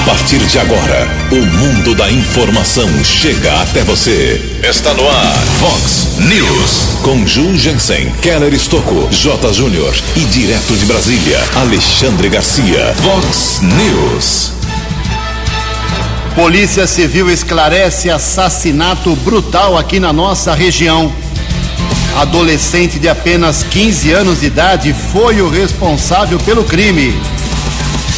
A 0.00 0.02
partir 0.02 0.38
de 0.38 0.58
agora, 0.58 1.06
o 1.30 1.36
mundo 1.36 1.94
da 1.94 2.10
informação 2.10 2.88
chega 3.04 3.52
até 3.60 3.82
você. 3.82 4.40
Está 4.62 4.94
no 4.94 5.06
ar, 5.06 5.36
Fox 5.58 6.16
News. 6.18 7.02
Com 7.02 7.26
Ju 7.26 7.54
Jensen, 7.56 8.10
Keller 8.22 8.52
Estocco, 8.54 9.08
J. 9.10 9.52
Júnior 9.52 9.94
e 10.16 10.20
direto 10.20 10.74
de 10.74 10.86
Brasília, 10.86 11.38
Alexandre 11.54 12.30
Garcia. 12.30 12.94
Fox 12.94 13.60
News. 13.60 14.52
Polícia 16.34 16.86
Civil 16.86 17.30
esclarece 17.30 18.10
assassinato 18.10 19.14
brutal 19.16 19.76
aqui 19.76 20.00
na 20.00 20.14
nossa 20.14 20.54
região. 20.54 21.12
Adolescente 22.16 22.98
de 22.98 23.08
apenas 23.08 23.62
15 23.64 24.12
anos 24.12 24.40
de 24.40 24.46
idade 24.46 24.94
foi 25.12 25.42
o 25.42 25.50
responsável 25.50 26.38
pelo 26.38 26.64
crime. 26.64 27.14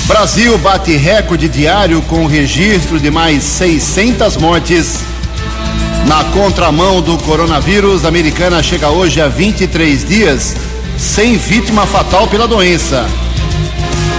Brasil 0.06 0.58
bate 0.58 0.96
recorde 0.96 1.48
diário 1.48 2.02
com 2.02 2.26
registro 2.26 2.98
de 2.98 3.10
mais 3.10 3.42
600 3.44 4.36
mortes. 4.36 4.98
Na 6.06 6.24
contramão 6.24 7.00
do 7.00 7.16
coronavírus, 7.18 8.04
a 8.04 8.08
americana 8.08 8.62
chega 8.62 8.90
hoje 8.90 9.20
a 9.20 9.28
23 9.28 10.04
dias 10.04 10.56
sem 10.98 11.36
vítima 11.36 11.86
fatal 11.86 12.26
pela 12.26 12.48
doença. 12.48 13.06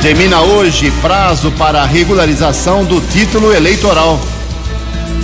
Termina 0.02 0.42
hoje 0.42 0.92
prazo 1.02 1.52
para 1.52 1.82
a 1.82 1.86
regularização 1.86 2.86
do 2.86 3.02
título 3.02 3.54
eleitoral. 3.54 4.20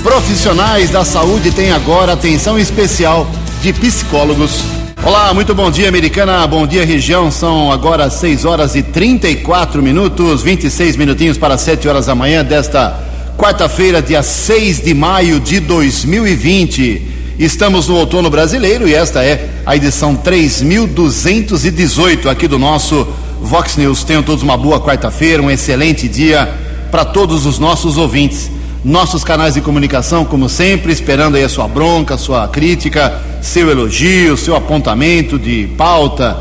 Profissionais 0.03 0.89
da 0.89 1.03
saúde 1.03 1.51
têm 1.51 1.71
agora 1.71 2.13
atenção 2.13 2.59
especial 2.59 3.29
de 3.61 3.73
psicólogos. 3.73 4.78
Olá, 5.01 5.33
muito 5.33 5.55
bom 5.55 5.71
dia, 5.71 5.87
americana. 5.87 6.45
Bom 6.45 6.67
dia, 6.67 6.85
região. 6.85 7.31
São 7.31 7.71
agora 7.71 8.09
6 8.09 8.43
horas 8.43 8.75
e 8.75 8.83
34 8.83 9.81
minutos, 9.81 10.43
26 10.43 10.97
minutinhos 10.97 11.37
para 11.37 11.57
7 11.57 11.87
horas 11.87 12.07
da 12.07 12.13
manhã 12.13 12.43
desta 12.43 12.99
quarta-feira, 13.37 14.01
dia 14.01 14.21
6 14.21 14.83
de 14.83 14.93
maio 14.93 15.39
de 15.39 15.61
2020. 15.61 17.01
Estamos 17.39 17.87
no 17.87 17.95
outono 17.95 18.29
brasileiro 18.29 18.89
e 18.89 18.93
esta 18.93 19.23
é 19.23 19.49
a 19.65 19.73
edição 19.73 20.17
3218 20.17 22.29
aqui 22.29 22.45
do 22.45 22.59
nosso 22.59 23.07
Vox 23.41 23.77
News. 23.77 24.03
Tenham 24.03 24.21
todos 24.21 24.43
uma 24.43 24.57
boa 24.57 24.81
quarta-feira, 24.81 25.41
um 25.41 25.49
excelente 25.49 26.09
dia 26.09 26.53
para 26.91 27.05
todos 27.05 27.45
os 27.45 27.57
nossos 27.57 27.95
ouvintes 27.95 28.51
nossos 28.83 29.23
canais 29.23 29.53
de 29.55 29.61
comunicação, 29.61 30.23
como 30.23 30.47
sempre, 30.47 30.93
esperando 30.93 31.35
aí 31.35 31.43
a 31.43 31.49
sua 31.49 31.67
bronca, 31.67 32.13
a 32.15 32.17
sua 32.17 32.47
crítica, 32.47 33.19
seu 33.41 33.69
elogio, 33.69 34.37
seu 34.37 34.55
apontamento 34.55 35.37
de 35.37 35.67
pauta 35.77 36.37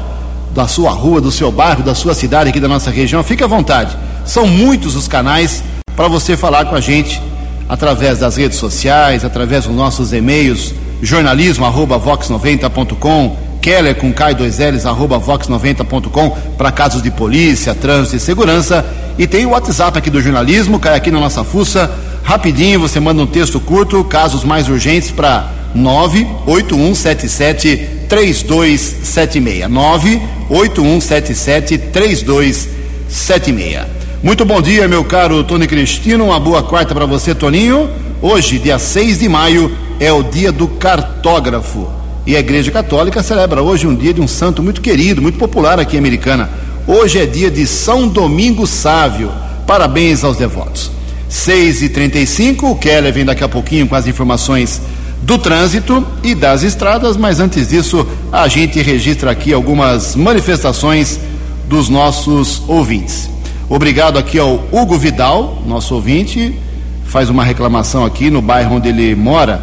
da 0.55 0.69
sua 0.69 0.92
rua, 0.92 1.20
do 1.20 1.30
seu 1.30 1.53
bairro, 1.53 1.83
da 1.83 1.95
sua 1.95 2.14
cidade 2.14 2.48
aqui 2.50 2.61
da 2.61 2.69
nossa 2.69 2.91
região. 2.91 3.22
Fique 3.22 3.45
à 3.45 3.47
vontade. 3.47 3.97
São 4.25 4.47
muitos 4.47 4.97
os 4.97 5.06
canais 5.08 5.62
para 5.97 6.08
você 6.08 6.36
falar 6.36 6.67
com 6.67 6.75
a 6.75 6.80
gente 6.80 7.22
através 7.69 8.20
das 8.20 8.36
redes 8.36 8.56
sociais, 8.56 9.25
através 9.25 9.67
dos 9.67 9.75
nossos 9.75 10.12
e-mails, 10.12 10.73
jornalismo@vox90.com, 11.02 13.36
Keller 13.61 13.97
com 13.97 14.12
K 14.12 14.33
2 14.33 14.61
Ls 14.61 14.86
arroba 14.86 15.19
vox90.com 15.19 16.30
para 16.56 16.70
casos 16.70 17.02
de 17.02 17.11
polícia, 17.11 17.75
trânsito 17.75 18.14
e 18.17 18.20
segurança. 18.20 18.86
E 19.19 19.27
tem 19.27 19.45
o 19.45 19.50
WhatsApp 19.50 19.98
aqui 19.98 20.08
do 20.08 20.23
jornalismo, 20.23 20.78
cai 20.78 20.95
aqui 20.97 21.11
na 21.11 21.19
nossa 21.19 21.42
fuça 21.42 21.91
Rapidinho, 22.29 22.79
você 22.79 23.01
manda 23.01 23.23
um 23.23 23.27
texto 23.27 23.59
curto, 23.59 24.05
casos 24.05 24.45
mais 24.45 24.69
urgentes 24.69 25.11
para 25.11 25.51
98177 25.75 27.89
3276. 28.07 29.67
98177 29.67 31.79
3276. 31.79 33.87
Muito 34.23 34.45
bom 34.45 34.61
dia, 34.61 34.87
meu 34.87 35.03
caro 35.05 35.43
Tony 35.43 35.67
Cristino. 35.67 36.27
Uma 36.27 36.39
boa 36.39 36.62
quarta 36.62 36.95
para 36.95 37.07
você, 37.07 37.35
Toninho. 37.35 37.89
Hoje, 38.20 38.59
dia 38.59 38.79
6 38.79 39.20
de 39.20 39.27
maio, 39.27 39.75
é 39.98 40.13
o 40.13 40.23
dia 40.23 40.53
do 40.53 40.69
cartógrafo. 40.69 41.89
E 42.27 42.36
a 42.36 42.41
Igreja 42.41 42.70
Católica 42.70 43.23
celebra 43.23 43.63
hoje 43.63 43.86
um 43.86 43.95
dia 43.95 44.13
de 44.13 44.20
um 44.20 44.29
santo 44.29 44.63
muito 44.63 44.83
querido, 44.83 45.23
muito 45.23 45.39
popular 45.39 45.81
aqui 45.81 45.97
em 45.97 45.98
Americana. 45.98 46.51
Hoje 46.86 47.20
é 47.20 47.25
dia 47.25 47.51
de 47.51 47.67
São 47.67 48.07
Domingo 48.07 48.67
Sávio. 48.67 49.33
Parabéns 49.67 50.23
aos 50.23 50.36
devotos. 50.36 50.98
6 51.28 51.83
e 51.83 51.89
35 51.89 52.70
o 52.70 52.77
Keller 52.77 53.12
vem 53.12 53.24
daqui 53.24 53.44
a 53.44 53.48
pouquinho 53.48 53.86
com 53.86 53.94
as 53.94 54.06
informações 54.06 54.80
do 55.22 55.36
trânsito 55.36 56.06
e 56.22 56.34
das 56.34 56.62
estradas, 56.62 57.16
mas 57.16 57.40
antes 57.40 57.68
disso, 57.68 58.06
a 58.33 58.48
gente 58.48 58.80
registra 58.80 59.30
aqui 59.30 59.52
algumas 59.52 60.14
manifestações 60.14 61.20
dos 61.68 61.89
nossos 61.89 62.62
ouvintes. 62.66 63.28
Obrigado 63.68 64.18
aqui 64.18 64.39
ao 64.39 64.64
Hugo 64.72 64.96
Vidal, 64.96 65.62
nosso 65.66 65.94
ouvinte, 65.94 66.58
faz 67.05 67.28
uma 67.28 67.45
reclamação 67.45 68.05
aqui 68.05 68.30
no 68.30 68.40
bairro 68.40 68.77
onde 68.77 68.89
ele 68.89 69.14
mora, 69.14 69.62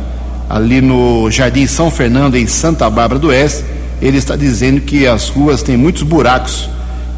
ali 0.50 0.82
no 0.82 1.32
Jardim 1.32 1.66
São 1.66 1.90
Fernando, 1.90 2.36
em 2.36 2.46
Santa 2.46 2.88
Bárbara 2.90 3.20
do 3.20 3.30
Oeste. 3.30 3.64
Ele 4.02 4.18
está 4.18 4.36
dizendo 4.36 4.82
que 4.82 5.08
as 5.08 5.30
ruas 5.30 5.64
têm 5.64 5.78
muitos 5.78 6.04
buracos 6.04 6.70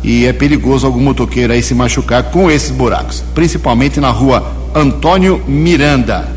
e 0.04 0.26
é 0.26 0.34
perigoso 0.34 0.86
algum 0.86 1.02
motoqueiro 1.02 1.54
aí 1.54 1.62
se 1.62 1.74
machucar 1.74 2.24
com 2.24 2.50
esses 2.50 2.72
buracos, 2.72 3.24
principalmente 3.34 4.00
na 4.00 4.10
rua 4.10 4.52
Antônio 4.74 5.42
Miranda, 5.48 6.28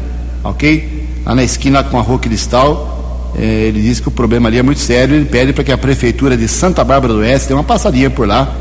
ok? 0.43 1.07
Lá 1.25 1.35
na 1.35 1.45
esquina 1.45 1.83
com 1.83 1.99
a 1.99 2.03
rua 2.03 2.19
Cristal, 2.19 3.33
eh, 3.39 3.67
ele 3.69 3.83
diz 3.83 4.01
que 4.01 4.09
o 4.09 4.11
problema 4.11 4.49
ali 4.49 4.59
é 4.59 4.63
muito 4.63 4.81
sério, 4.81 5.15
ele 5.15 5.27
pede 5.27 5.53
para 5.53 5.63
que 5.63 5.73
a 5.73 5.79
prefeitura 5.79 6.37
de 6.37 6.49
Santa 6.49 6.83
Bárbara 6.83 7.13
do 7.13 7.21
Oeste 7.21 7.49
dê 7.49 7.55
uma 7.55 7.65
passadinha 7.65 8.11
por 8.11 8.27
lá 8.27 8.53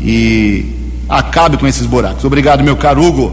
e 0.00 0.66
acabe 1.08 1.56
com 1.56 1.66
esses 1.66 1.86
buracos. 1.86 2.24
Obrigado, 2.24 2.62
meu 2.62 2.76
caro 2.76 3.02
Hugo. 3.04 3.32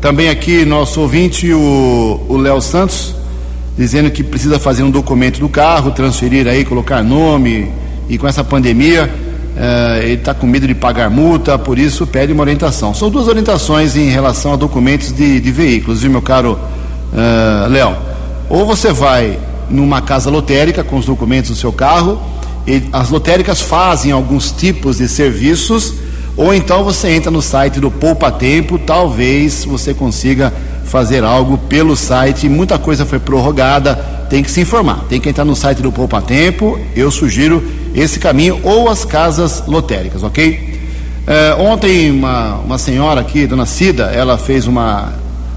Também 0.00 0.28
aqui 0.28 0.64
nosso 0.64 1.00
ouvinte, 1.00 1.52
o 1.52 2.36
Léo 2.36 2.60
Santos, 2.60 3.14
dizendo 3.78 4.10
que 4.10 4.22
precisa 4.24 4.58
fazer 4.58 4.82
um 4.82 4.90
documento 4.90 5.38
do 5.38 5.48
carro, 5.48 5.92
transferir 5.92 6.48
aí, 6.48 6.64
colocar 6.64 7.02
nome, 7.02 7.70
e 8.08 8.18
com 8.18 8.26
essa 8.26 8.42
pandemia 8.42 9.08
Uh, 9.54 10.02
ele 10.02 10.14
está 10.14 10.32
com 10.32 10.46
medo 10.46 10.66
de 10.66 10.74
pagar 10.74 11.10
multa, 11.10 11.58
por 11.58 11.78
isso 11.78 12.06
pede 12.06 12.32
uma 12.32 12.42
orientação. 12.42 12.94
São 12.94 13.10
duas 13.10 13.28
orientações 13.28 13.96
em 13.96 14.08
relação 14.08 14.54
a 14.54 14.56
documentos 14.56 15.12
de, 15.12 15.40
de 15.40 15.52
veículos, 15.52 16.00
viu, 16.00 16.10
meu 16.10 16.22
caro 16.22 16.58
uh, 17.12 17.68
Léo? 17.68 17.94
Ou 18.48 18.64
você 18.64 18.92
vai 18.92 19.38
numa 19.68 20.00
casa 20.00 20.30
lotérica 20.30 20.82
com 20.82 20.96
os 20.96 21.04
documentos 21.04 21.50
do 21.50 21.56
seu 21.56 21.72
carro, 21.72 22.18
e 22.66 22.82
as 22.92 23.10
lotéricas 23.10 23.60
fazem 23.60 24.10
alguns 24.12 24.52
tipos 24.52 24.98
de 24.98 25.08
serviços, 25.08 25.94
ou 26.36 26.54
então 26.54 26.82
você 26.82 27.10
entra 27.10 27.30
no 27.30 27.42
site 27.42 27.78
do 27.78 27.90
Poupa 27.90 28.30
Tempo, 28.30 28.78
talvez 28.78 29.64
você 29.64 29.92
consiga 29.92 30.52
fazer 30.84 31.24
algo 31.24 31.58
pelo 31.58 31.96
site. 31.96 32.48
Muita 32.48 32.78
coisa 32.78 33.04
foi 33.04 33.18
prorrogada, 33.18 33.94
tem 34.32 34.42
que 34.42 34.50
se 34.50 34.62
informar, 34.62 35.04
tem 35.10 35.20
que 35.20 35.28
entrar 35.28 35.44
no 35.44 35.54
site 35.54 35.82
do 35.82 35.92
Poupa 35.92 36.22
Tempo. 36.22 36.80
Eu 36.96 37.10
sugiro 37.10 37.62
esse 37.94 38.18
caminho 38.18 38.58
ou 38.62 38.88
as 38.88 39.04
casas 39.04 39.62
lotéricas, 39.66 40.22
ok? 40.22 40.80
É, 41.26 41.54
ontem 41.58 42.10
uma, 42.10 42.54
uma 42.60 42.78
senhora 42.78 43.20
aqui, 43.20 43.46
dona 43.46 43.66
Cida, 43.66 44.04
ela 44.04 44.38
fez 44.38 44.66
uma, 44.66 45.12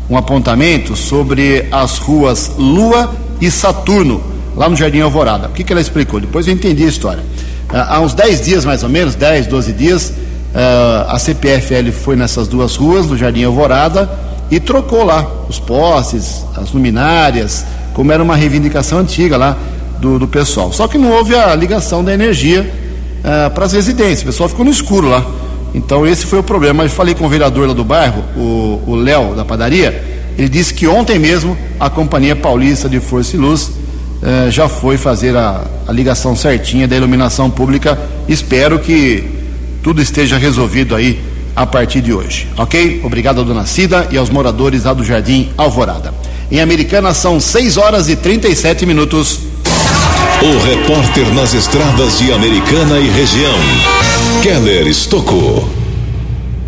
um 0.10 0.18
apontamento 0.18 0.94
sobre 0.94 1.70
as 1.72 2.00
ruas 2.00 2.52
Lua 2.58 3.16
e 3.40 3.50
Saturno, 3.50 4.22
lá 4.58 4.68
no 4.68 4.76
Jardim 4.76 5.00
Alvorada. 5.00 5.48
O 5.48 5.52
que, 5.52 5.64
que 5.64 5.72
ela 5.72 5.82
explicou? 5.82 6.20
Depois 6.20 6.46
eu 6.46 6.54
entendi 6.54 6.84
a 6.84 6.90
história. 6.90 7.24
É, 7.72 7.78
há 7.78 8.02
uns 8.02 8.14
10 8.14 8.42
dias, 8.42 8.66
mais 8.66 8.84
ou 8.84 8.90
menos, 8.90 9.16
10, 9.16 9.48
12 9.48 9.72
dias, 9.72 10.14
é, 10.54 11.06
a 11.08 11.18
CPFL 11.18 11.94
foi 11.94 12.18
nessas 12.18 12.46
duas 12.50 12.76
ruas, 12.76 13.08
no 13.08 13.16
Jardim 13.16 13.46
Alvorada, 13.46 14.10
e 14.52 14.60
trocou 14.60 15.06
lá 15.06 15.26
os 15.48 15.60
postes, 15.60 16.44
as 16.58 16.74
luminárias, 16.74 17.66
como 17.96 18.12
era 18.12 18.22
uma 18.22 18.36
reivindicação 18.36 19.00
antiga 19.00 19.38
lá 19.38 19.58
do, 20.00 20.20
do 20.20 20.28
pessoal. 20.28 20.72
Só 20.72 20.88
que 20.88 20.98
não 20.98 21.12
houve 21.12 21.34
a 21.34 21.56
ligação 21.56 22.04
da 22.04 22.14
energia 22.14 22.62
uh, 22.62 23.50
para 23.52 23.66
as 23.66 23.74
residências, 23.74 24.22
o 24.22 24.26
pessoal 24.26 24.50
ficou 24.50 24.66
no 24.66 24.70
escuro 24.70 25.08
lá. 25.08 25.26
Então 25.74 26.06
esse 26.06 26.26
foi 26.26 26.40
o 26.40 26.44
problema. 26.44 26.84
Eu 26.84 26.90
falei 26.90 27.16
com 27.16 27.26
o 27.26 27.30
vereador 27.30 27.68
lá 27.68 27.74
do 27.74 27.84
bairro, 27.84 28.24
o 28.36 28.96
Léo 28.96 29.34
da 29.34 29.44
padaria, 29.44 30.16
ele 30.38 30.50
disse 30.50 30.74
que 30.74 30.86
ontem 30.88 31.18
mesmo 31.18 31.58
a 31.80 31.90
Companhia 31.90 32.36
Paulista 32.36 32.88
de 32.90 33.00
Força 33.00 33.36
e 33.36 33.40
Luz 33.40 33.64
uh, 33.64 34.52
já 34.52 34.68
foi 34.68 34.98
fazer 34.98 35.36
a, 35.36 35.64
a 35.88 35.92
ligação 35.92 36.36
certinha 36.36 36.88
da 36.88 36.96
iluminação 36.96 37.50
pública. 37.50 37.98
Espero 38.28 38.78
que 38.78 39.24
tudo 39.82 40.02
esteja 40.02 40.38
resolvido 40.38 40.96
aí 40.96 41.22
a 41.56 41.66
partir 41.66 42.02
de 42.02 42.12
hoje, 42.12 42.50
ok? 42.58 43.02
Obrigado, 43.06 43.46
dona 43.46 43.66
Cida, 43.66 44.10
e 44.12 44.18
aos 44.18 44.30
moradores 44.30 44.84
lá 44.84 44.94
do 44.94 45.06
Jardim 45.06 45.52
Alvorada. 45.58 46.14
Em 46.52 46.62
Americana 46.62 47.12
são 47.14 47.40
6 47.40 47.76
horas 47.76 48.08
e 48.08 48.16
37 48.16 48.86
minutos. 48.86 49.40
O 50.44 50.64
repórter 50.64 51.34
nas 51.34 51.56
estradas 51.56 52.20
de 52.20 52.32
Americana 52.32 53.00
e 53.00 53.08
região, 53.10 53.56
Keller 54.44 54.86
Estocou. 54.86 55.68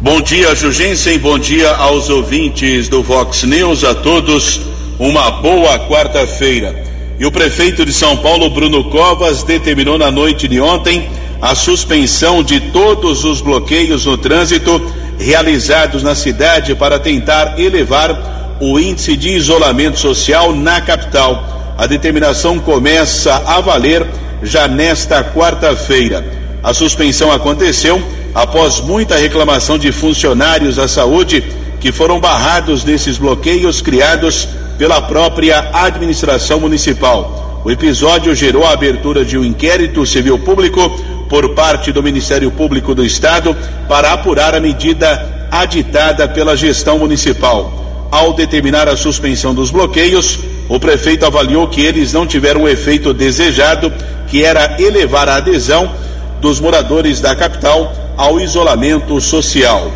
Bom 0.01 0.19
dia, 0.19 0.55
Jugensen. 0.55 1.19
Bom 1.19 1.37
dia 1.37 1.69
aos 1.75 2.09
ouvintes 2.09 2.89
do 2.89 3.03
Vox 3.03 3.43
News, 3.43 3.83
a 3.83 3.93
todos. 3.93 4.61
Uma 4.97 5.29
boa 5.29 5.77
quarta-feira. 5.87 6.83
E 7.19 7.25
o 7.25 7.31
prefeito 7.31 7.85
de 7.85 7.93
São 7.93 8.17
Paulo, 8.17 8.49
Bruno 8.49 8.85
Covas, 8.85 9.43
determinou 9.43 9.97
na 9.99 10.09
noite 10.09 10.47
de 10.47 10.59
ontem 10.59 11.07
a 11.39 11.53
suspensão 11.53 12.41
de 12.41 12.59
todos 12.71 13.23
os 13.23 13.41
bloqueios 13.41 14.07
no 14.07 14.17
trânsito 14.17 14.81
realizados 15.19 16.01
na 16.01 16.15
cidade 16.15 16.73
para 16.73 16.97
tentar 16.97 17.59
elevar 17.59 18.36
o 18.59 18.79
índice 18.79 19.15
de 19.15 19.29
isolamento 19.29 19.99
social 19.99 20.53
na 20.55 20.81
capital. 20.81 21.75
A 21.77 21.85
determinação 21.85 22.59
começa 22.59 23.35
a 23.45 23.61
valer 23.61 24.05
já 24.41 24.67
nesta 24.67 25.23
quarta-feira. 25.23 26.25
A 26.63 26.73
suspensão 26.73 27.31
aconteceu 27.31 28.01
após 28.33 28.79
muita 28.81 29.15
reclamação 29.15 29.77
de 29.77 29.91
funcionários 29.91 30.75
da 30.75 30.87
saúde 30.87 31.43
que 31.79 31.91
foram 31.91 32.19
barrados 32.19 32.83
nesses 32.83 33.17
bloqueios 33.17 33.81
criados 33.81 34.47
pela 34.77 35.01
própria 35.01 35.69
administração 35.73 36.59
municipal. 36.59 37.61
O 37.63 37.71
episódio 37.71 38.33
gerou 38.35 38.65
a 38.65 38.71
abertura 38.71 39.25
de 39.25 39.37
um 39.37 39.43
inquérito 39.43 40.05
civil 40.05 40.39
público 40.39 40.89
por 41.29 41.53
parte 41.53 41.91
do 41.91 42.01
Ministério 42.01 42.49
Público 42.51 42.95
do 42.95 43.03
Estado 43.03 43.55
para 43.87 44.13
apurar 44.13 44.55
a 44.55 44.59
medida 44.59 45.47
aditada 45.51 46.27
pela 46.27 46.55
gestão 46.55 46.99
municipal. 46.99 47.86
Ao 48.09 48.33
determinar 48.33 48.87
a 48.87 48.95
suspensão 48.95 49.53
dos 49.53 49.69
bloqueios, 49.69 50.39
o 50.69 50.79
prefeito 50.79 51.25
avaliou 51.25 51.67
que 51.67 51.81
eles 51.81 52.13
não 52.13 52.25
tiveram 52.25 52.63
o 52.63 52.69
efeito 52.69 53.13
desejado, 53.13 53.91
que 54.27 54.43
era 54.43 54.81
elevar 54.81 55.27
a 55.27 55.35
adesão 55.35 55.93
dos 56.41 56.59
moradores 56.59 57.19
da 57.19 57.35
capital 57.35 57.93
ao 58.15 58.39
isolamento 58.39 59.19
social. 59.19 59.91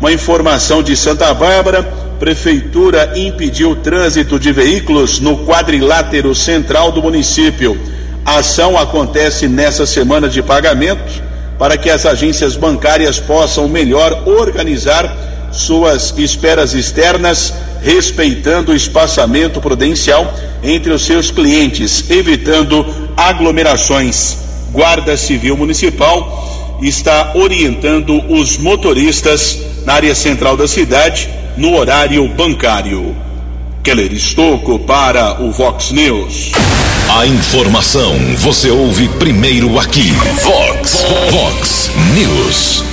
Uma 0.00 0.12
informação 0.12 0.82
de 0.82 0.96
Santa 0.96 1.32
Bárbara: 1.32 1.82
Prefeitura 2.18 3.12
impediu 3.16 3.70
o 3.70 3.76
trânsito 3.76 4.38
de 4.38 4.52
veículos 4.52 5.20
no 5.20 5.44
quadrilátero 5.44 6.34
central 6.34 6.92
do 6.92 7.02
município. 7.02 7.78
A 8.24 8.38
ação 8.38 8.78
acontece 8.78 9.48
nessa 9.48 9.86
semana 9.86 10.28
de 10.28 10.42
pagamento 10.42 11.22
para 11.58 11.76
que 11.76 11.90
as 11.90 12.06
agências 12.06 12.56
bancárias 12.56 13.18
possam 13.20 13.68
melhor 13.68 14.22
organizar 14.26 15.16
suas 15.52 16.14
esperas 16.18 16.74
externas, 16.74 17.52
respeitando 17.82 18.72
o 18.72 18.76
espaçamento 18.76 19.60
prudencial 19.60 20.32
entre 20.62 20.92
os 20.92 21.04
seus 21.04 21.30
clientes, 21.30 22.08
evitando 22.10 22.84
aglomerações. 23.16 24.36
Guarda 24.72 25.16
Civil 25.16 25.56
Municipal 25.56 26.78
está 26.82 27.32
orientando 27.34 28.22
os 28.28 28.56
motoristas 28.58 29.58
na 29.84 29.94
área 29.94 30.14
central 30.14 30.56
da 30.56 30.66
cidade, 30.66 31.28
no 31.56 31.76
horário 31.76 32.26
bancário. 32.28 33.14
Keller 33.82 34.12
Estocco 34.12 34.78
para 34.78 35.42
o 35.42 35.50
Vox 35.50 35.90
News. 35.90 36.52
A 37.18 37.26
informação 37.26 38.16
você 38.38 38.70
ouve 38.70 39.08
primeiro 39.08 39.78
aqui. 39.78 40.12
Vox, 40.42 41.04
Vox 41.30 41.90
News. 42.14 42.91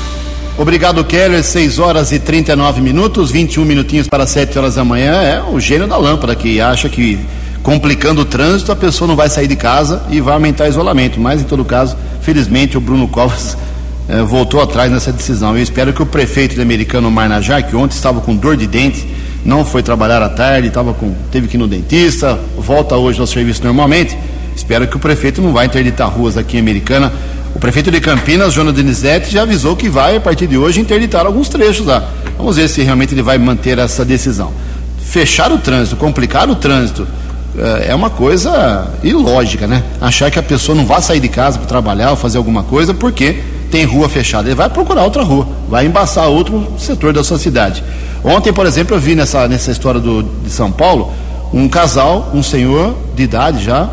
Obrigado, 0.60 1.06
Keller. 1.06 1.42
6 1.42 1.80
horas 1.80 2.12
e 2.12 2.20
39 2.20 2.82
minutos, 2.82 3.32
21 3.32 3.64
minutinhos 3.64 4.10
para 4.10 4.28
7 4.28 4.60
horas 4.60 4.76
da 4.76 4.84
manhã. 4.84 5.14
É 5.14 5.42
o 5.42 5.58
gênio 5.58 5.88
da 5.88 5.96
lâmpada 5.96 6.36
que 6.36 6.60
acha 6.60 6.90
que 6.90 7.18
complicando 7.64 8.24
o 8.24 8.26
trânsito 8.26 8.70
a 8.70 8.76
pessoa 8.76 9.08
não 9.08 9.16
vai 9.16 9.30
sair 9.30 9.48
de 9.48 9.56
casa 9.56 10.04
e 10.10 10.20
vai 10.20 10.34
aumentar 10.34 10.66
o 10.66 10.68
isolamento. 10.68 11.18
Mas, 11.18 11.40
em 11.40 11.46
todo 11.46 11.64
caso, 11.64 11.96
felizmente 12.22 12.78
o 12.78 12.82
Bruno 12.82 13.08
Covas 13.08 13.58
eh, 14.10 14.22
voltou 14.24 14.62
atrás 14.62 14.92
nessa 14.92 15.14
decisão. 15.14 15.56
Eu 15.56 15.64
espero 15.64 15.94
que 15.94 16.04
o 16.04 16.06
prefeito 16.06 16.56
de 16.56 16.62
Americano 16.62 17.10
Marnajá, 17.10 17.62
que 17.62 17.74
ontem 17.74 17.96
estava 17.96 18.20
com 18.20 18.36
dor 18.36 18.58
de 18.58 18.68
dente, 18.68 19.08
não 19.46 19.64
foi 19.64 19.82
trabalhar 19.82 20.22
à 20.22 20.28
tarde, 20.28 20.68
estava 20.68 20.94
com, 20.94 21.16
teve 21.32 21.48
que 21.48 21.56
ir 21.56 21.58
no 21.58 21.70
dentista, 21.70 22.38
volta 22.58 22.98
hoje 22.98 23.22
ao 23.22 23.28
serviço 23.28 23.64
normalmente. 23.64 24.18
Espero 24.54 24.86
que 24.90 24.98
o 24.98 25.00
prefeito 25.00 25.42
não 25.42 25.54
vai 25.54 25.68
interditar 25.68 26.10
ruas 26.10 26.36
aqui 26.36 26.58
em 26.58 26.60
Americana. 26.60 27.14
O 27.56 27.60
prefeito 27.60 27.92
de 27.92 28.00
Campinas, 28.00 28.54
Jonas 28.54 28.74
Denizete, 28.74 29.32
já 29.32 29.42
avisou 29.42 29.76
que 29.76 29.90
vai, 29.90 30.18
a 30.18 30.22
partir 30.22 30.48
de 30.48 30.58
hoje, 30.58 30.80
interditar 30.80 31.26
alguns 31.26 31.50
trechos 31.50 31.86
lá. 31.86 32.04
Vamos 32.38 32.56
ver 32.56 32.70
se 32.70 32.82
realmente 32.82 33.14
ele 33.14 33.22
vai 33.22 33.38
manter 33.38 33.80
essa 33.80 34.06
decisão. 34.06 34.52
Fechar 35.02 35.52
o 35.52 35.58
trânsito, 35.58 35.96
complicar 35.96 36.50
o 36.50 36.56
trânsito, 36.56 37.08
eh, 37.58 37.88
é 37.90 37.96
uma 37.96 38.10
coisa 38.10 38.88
ilógica, 39.04 39.68
né? 39.68 39.84
Achar 40.00 40.30
que 40.30 40.40
a 40.40 40.44
pessoa 40.44 40.76
não 40.76 40.86
vai 40.86 41.02
sair 41.02 41.20
de 41.20 41.28
casa 41.28 41.58
para 41.58 41.68
trabalhar 41.68 42.12
ou 42.12 42.16
fazer 42.16 42.38
alguma 42.38 42.64
coisa 42.64 42.94
porque 42.94 43.40
tem 43.72 43.84
rua 43.84 44.08
fechada. 44.08 44.48
Ele 44.48 44.56
vai 44.56 44.70
procurar 44.70 45.04
outra 45.04 45.24
rua, 45.24 45.48
vai 45.68 45.86
embaçar 45.86 46.28
outro 46.28 46.68
setor 46.78 47.12
da 47.14 47.24
sua 47.24 47.38
cidade. 47.38 47.84
Ontem, 48.24 48.54
por 48.54 48.66
exemplo, 48.66 48.96
eu 48.96 49.00
vi 49.00 49.16
nessa, 49.16 49.48
nessa 49.48 49.72
história 49.72 50.00
do, 50.00 50.24
de 50.24 50.50
São 50.50 50.72
Paulo 50.72 51.12
um 51.54 51.68
casal, 51.68 52.30
um 52.34 52.44
senhor 52.44 52.96
de 53.16 53.24
idade 53.24 53.64
já, 53.64 53.90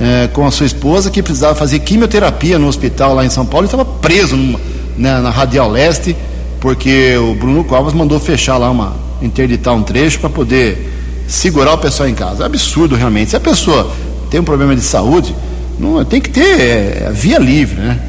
é, 0.00 0.28
com 0.28 0.46
a 0.46 0.50
sua 0.50 0.64
esposa 0.64 1.10
que 1.10 1.22
precisava 1.22 1.54
fazer 1.54 1.78
quimioterapia 1.80 2.58
no 2.58 2.66
hospital 2.66 3.14
lá 3.14 3.24
em 3.24 3.28
São 3.28 3.44
Paulo 3.44 3.66
e 3.66 3.68
estava 3.68 3.84
preso 3.84 4.34
numa, 4.34 4.58
né, 4.96 5.20
na 5.20 5.28
Radial 5.28 5.70
Leste, 5.70 6.16
porque 6.58 7.16
o 7.18 7.34
Bruno 7.34 7.62
Covas 7.64 7.92
mandou 7.92 8.18
fechar 8.18 8.56
lá 8.56 8.70
uma, 8.70 8.96
interditar 9.20 9.74
um 9.74 9.82
trecho 9.82 10.18
para 10.18 10.30
poder 10.30 10.90
segurar 11.28 11.74
o 11.74 11.78
pessoal 11.78 12.08
em 12.08 12.14
casa. 12.14 12.42
É 12.42 12.46
absurdo 12.46 12.96
realmente. 12.96 13.30
Se 13.30 13.36
a 13.36 13.40
pessoa 13.40 13.90
tem 14.30 14.40
um 14.40 14.44
problema 14.44 14.74
de 14.74 14.82
saúde, 14.82 15.34
não, 15.78 16.02
tem 16.04 16.20
que 16.20 16.30
ter 16.30 16.60
é, 16.60 17.10
via 17.12 17.38
livre, 17.38 17.80
né? 17.80 18.00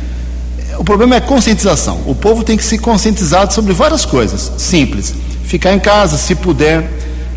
O 0.77 0.83
problema 0.83 1.15
é 1.15 1.19
conscientização. 1.19 1.99
O 2.07 2.15
povo 2.15 2.43
tem 2.43 2.57
que 2.57 2.63
se 2.63 2.77
conscientizar 2.77 3.51
sobre 3.51 3.73
várias 3.73 4.05
coisas 4.05 4.51
simples. 4.57 5.13
Ficar 5.43 5.73
em 5.73 5.79
casa, 5.79 6.17
se 6.17 6.33
puder, 6.33 6.89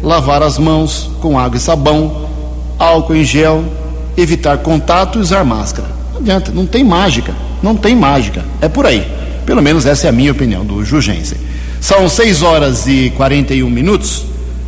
lavar 0.02 0.42
as 0.42 0.58
mãos 0.58 1.10
com 1.20 1.38
água 1.38 1.56
e 1.56 1.60
sabão, 1.60 2.28
álcool 2.78 3.16
em 3.16 3.24
gel, 3.24 3.64
evitar 4.16 4.58
contato 4.58 5.18
e 5.18 5.22
usar 5.22 5.44
máscara. 5.44 5.88
Não 6.12 6.20
adianta, 6.20 6.52
não 6.52 6.66
tem 6.66 6.84
mágica, 6.84 7.34
não 7.62 7.76
tem 7.76 7.96
mágica. 7.96 8.44
É 8.60 8.68
por 8.68 8.86
aí. 8.86 9.06
Pelo 9.44 9.62
menos 9.62 9.84
essa 9.84 10.06
é 10.06 10.10
a 10.10 10.12
minha 10.12 10.32
opinião 10.32 10.64
do 10.64 10.84
Jugense. 10.84 11.36
São 11.80 12.08
6 12.08 12.42
horas 12.42 12.86
e 12.86 13.12
41 13.16 13.68
minutos. 13.68 14.24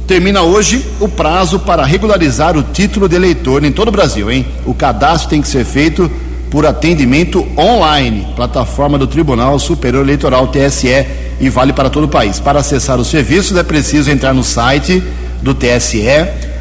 Termina 0.07 0.43
hoje 0.43 0.85
o 1.01 1.09
prazo 1.09 1.59
para 1.59 1.85
regularizar 1.85 2.57
o 2.57 2.63
título 2.63 3.09
de 3.09 3.17
eleitor 3.17 3.65
em 3.65 3.73
todo 3.73 3.89
o 3.89 3.93
Brasil, 3.93 4.31
hein? 4.31 4.47
O 4.65 4.75
cadastro 4.75 5.31
tem 5.31 5.43
que 5.43 5.49
ser 5.49 5.65
feito 5.65 6.11
por 6.51 6.65
atendimento 6.65 7.45
online, 7.59 8.29
plataforma 8.37 8.97
do 8.97 9.07
Tribunal 9.07 9.59
Superior 9.59 10.05
Eleitoral 10.05 10.47
TSE 10.47 11.07
e 11.41 11.49
vale 11.49 11.73
para 11.73 11.91
todo 11.91 12.05
o 12.05 12.09
país. 12.09 12.39
Para 12.39 12.61
acessar 12.61 13.01
os 13.01 13.09
serviços 13.09 13.57
é 13.57 13.63
preciso 13.63 14.11
entrar 14.11 14.33
no 14.33 14.45
site 14.45 15.03
do 15.43 15.55
TSE, 15.55 16.07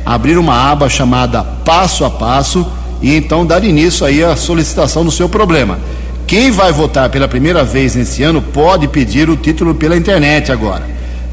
abrir 0.06 0.38
uma 0.38 0.72
aba 0.72 0.88
chamada 0.88 1.44
Passo 1.44 2.06
a 2.06 2.10
Passo 2.10 2.66
e 3.02 3.16
então 3.16 3.46
dar 3.46 3.64
início 3.64 4.06
aí 4.06 4.24
à 4.24 4.36
solicitação 4.36 5.04
do 5.04 5.12
seu 5.12 5.28
problema. 5.28 5.80
Quem 6.28 6.52
vai 6.52 6.72
votar 6.72 7.10
pela 7.10 7.28
primeira 7.28 7.64
vez 7.64 7.96
nesse 7.96 8.24
ano 8.24 8.42
pode 8.42 8.88
pedir 8.88 9.30
o 9.30 9.38
título 9.38 9.76
pela 9.76 9.98
internet 9.98 10.52
agora. 10.52 10.84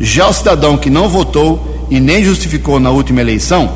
Já 0.01 0.29
o 0.29 0.33
cidadão 0.33 0.77
que 0.77 0.91
não 0.91 1.09
votou 1.09 1.87
e 1.91 2.01
nem 2.01 2.25
justificou 2.25 2.81
na 2.81 2.91
última 2.91 3.21
eleição, 3.21 3.73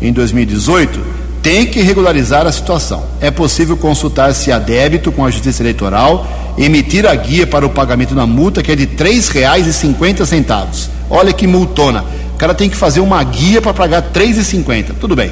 em 0.00 0.12
2018, 0.12 1.00
tem 1.42 1.66
que 1.66 1.80
regularizar 1.80 2.46
a 2.46 2.52
situação. 2.52 3.04
É 3.20 3.30
possível 3.30 3.76
consultar 3.76 4.32
se 4.34 4.52
há 4.52 4.58
débito 4.58 5.10
com 5.10 5.24
a 5.24 5.30
Justiça 5.30 5.62
Eleitoral, 5.62 6.26
emitir 6.56 7.06
a 7.06 7.14
guia 7.14 7.46
para 7.46 7.66
o 7.66 7.70
pagamento 7.70 8.14
da 8.14 8.26
multa, 8.26 8.62
que 8.62 8.70
é 8.70 8.76
de 8.76 8.84
R$ 8.84 8.96
3,50. 8.96 10.88
Olha 11.10 11.32
que 11.32 11.46
multona. 11.46 12.04
Cara 12.42 12.54
tem 12.54 12.68
que 12.68 12.76
fazer 12.76 12.98
uma 12.98 13.22
guia 13.22 13.62
para 13.62 13.72
pagar 13.72 14.02
R$ 14.02 14.08
3,50. 14.12 14.94
Tudo 15.00 15.14
bem. 15.14 15.30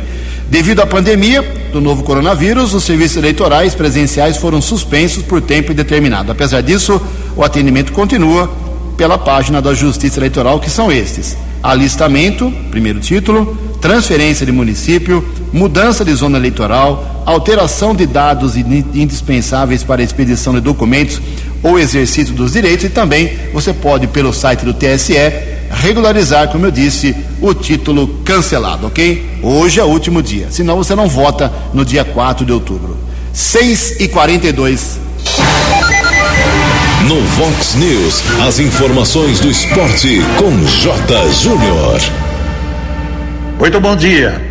Devido 0.49 0.79
à 0.79 0.87
pandemia 0.87 1.43
do 1.73 1.81
novo 1.81 2.05
coronavírus, 2.05 2.73
os 2.73 2.85
serviços 2.85 3.17
eleitorais 3.17 3.75
presenciais 3.75 4.37
foram 4.37 4.63
suspensos 4.63 5.21
por 5.25 5.43
tempo 5.43 5.73
indeterminado. 5.73 6.31
Apesar 6.31 6.61
disso, 6.61 7.03
o 7.35 7.43
atendimento 7.43 7.91
continua 7.91 8.49
pela 8.97 9.19
página 9.19 9.61
da 9.61 9.75
Justiça 9.75 10.21
Eleitoral, 10.21 10.61
que 10.61 10.71
são 10.71 10.93
estes: 10.93 11.37
alistamento, 11.61 12.49
primeiro 12.71 13.01
título, 13.01 13.59
transferência 13.81 14.47
de 14.47 14.53
município, 14.53 15.29
mudança 15.53 16.05
de 16.05 16.15
zona 16.15 16.39
eleitoral, 16.39 17.25
alteração 17.27 17.93
de 17.93 18.07
dados 18.07 18.57
indispensáveis 18.57 19.83
para 19.83 20.01
a 20.01 20.05
expedição 20.05 20.55
de 20.55 20.61
documentos 20.61 21.21
ou 21.61 21.77
exercício 21.77 22.33
dos 22.35 22.53
direitos 22.53 22.85
e 22.85 22.89
também 22.89 23.37
você 23.53 23.73
pode, 23.73 24.07
pelo 24.07 24.33
site 24.33 24.65
do 24.65 24.73
TSE, 24.73 25.59
regularizar, 25.71 26.49
como 26.49 26.67
eu 26.67 26.71
disse, 26.71 27.15
o 27.41 27.55
título 27.55 28.21
cancelado, 28.25 28.87
ok? 28.87 29.39
Hoje 29.43 29.81
é 29.81 29.85
o 29.85 29.89
último 29.89 30.23
dia, 30.23 30.49
senão 30.51 30.77
você 30.77 30.95
não 30.95 31.09
vota 31.09 31.53
no 31.73 31.85
dia 31.85 32.05
4 32.05 32.45
de 32.45 32.53
outubro. 32.53 32.97
6 33.33 34.01
e 34.01 34.09
42 34.09 34.99
No 37.07 37.21
Vox 37.21 37.75
News, 37.77 38.23
as 38.47 38.59
informações 38.59 39.41
do 39.41 39.49
esporte 39.49 40.21
com 40.37 40.51
J. 40.67 41.33
Júnior. 41.33 42.01
Muito 43.59 43.81
bom 43.81 43.95
dia. 43.95 44.50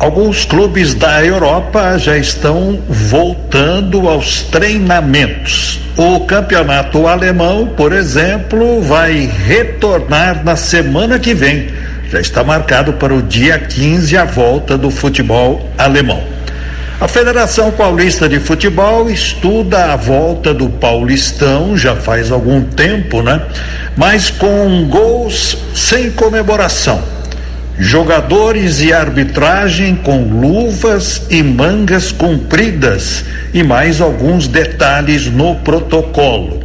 Alguns 0.00 0.46
clubes 0.46 0.94
da 0.94 1.22
Europa 1.22 1.98
já 1.98 2.16
estão 2.16 2.80
voltando 2.88 4.08
aos 4.08 4.40
treinamentos. 4.44 5.78
O 5.94 6.20
campeonato 6.20 7.06
alemão, 7.06 7.66
por 7.76 7.92
exemplo, 7.92 8.80
vai 8.80 9.30
retornar 9.44 10.42
na 10.42 10.56
semana 10.56 11.18
que 11.18 11.34
vem. 11.34 11.68
Já 12.10 12.18
está 12.18 12.42
marcado 12.42 12.94
para 12.94 13.12
o 13.12 13.20
dia 13.20 13.58
15 13.58 14.16
a 14.16 14.24
volta 14.24 14.78
do 14.78 14.90
futebol 14.90 15.68
alemão. 15.76 16.24
A 16.98 17.06
Federação 17.06 17.70
Paulista 17.70 18.26
de 18.26 18.40
Futebol 18.40 19.10
estuda 19.10 19.92
a 19.92 19.96
volta 19.96 20.54
do 20.54 20.70
Paulistão 20.70 21.76
já 21.76 21.94
faz 21.94 22.32
algum 22.32 22.62
tempo, 22.62 23.20
né? 23.20 23.42
Mas 23.98 24.30
com 24.30 24.86
gols 24.88 25.58
sem 25.74 26.10
comemoração. 26.10 27.19
Jogadores 27.78 28.80
e 28.80 28.92
arbitragem 28.92 29.96
com 29.96 30.22
luvas 30.22 31.22
e 31.30 31.42
mangas 31.42 32.12
compridas 32.12 33.24
e 33.54 33.62
mais 33.62 34.00
alguns 34.00 34.46
detalhes 34.46 35.26
no 35.26 35.56
protocolo. 35.56 36.60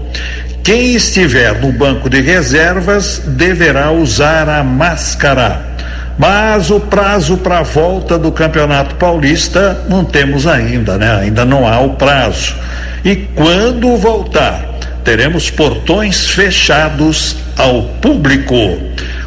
Quem 0.61 0.95
estiver 0.95 1.61
no 1.61 1.71
banco 1.71 2.09
de 2.09 2.21
reservas 2.21 3.21
deverá 3.25 3.91
usar 3.91 4.49
a 4.49 4.63
máscara. 4.63 5.75
Mas 6.17 6.71
o 6.71 6.79
prazo 6.79 7.37
para 7.37 7.59
a 7.59 7.63
volta 7.63 8.17
do 8.17 8.31
Campeonato 8.31 8.95
Paulista 8.95 9.85
não 9.89 10.03
temos 10.03 10.47
ainda, 10.47 10.97
né? 10.97 11.19
Ainda 11.19 11.45
não 11.45 11.67
há 11.67 11.79
o 11.81 11.91
prazo. 11.91 12.55
E 13.03 13.15
quando 13.35 13.95
voltar, 13.97 14.65
teremos 15.03 15.51
portões 15.51 16.27
fechados 16.27 17.35
ao 17.57 17.83
público. 18.01 18.79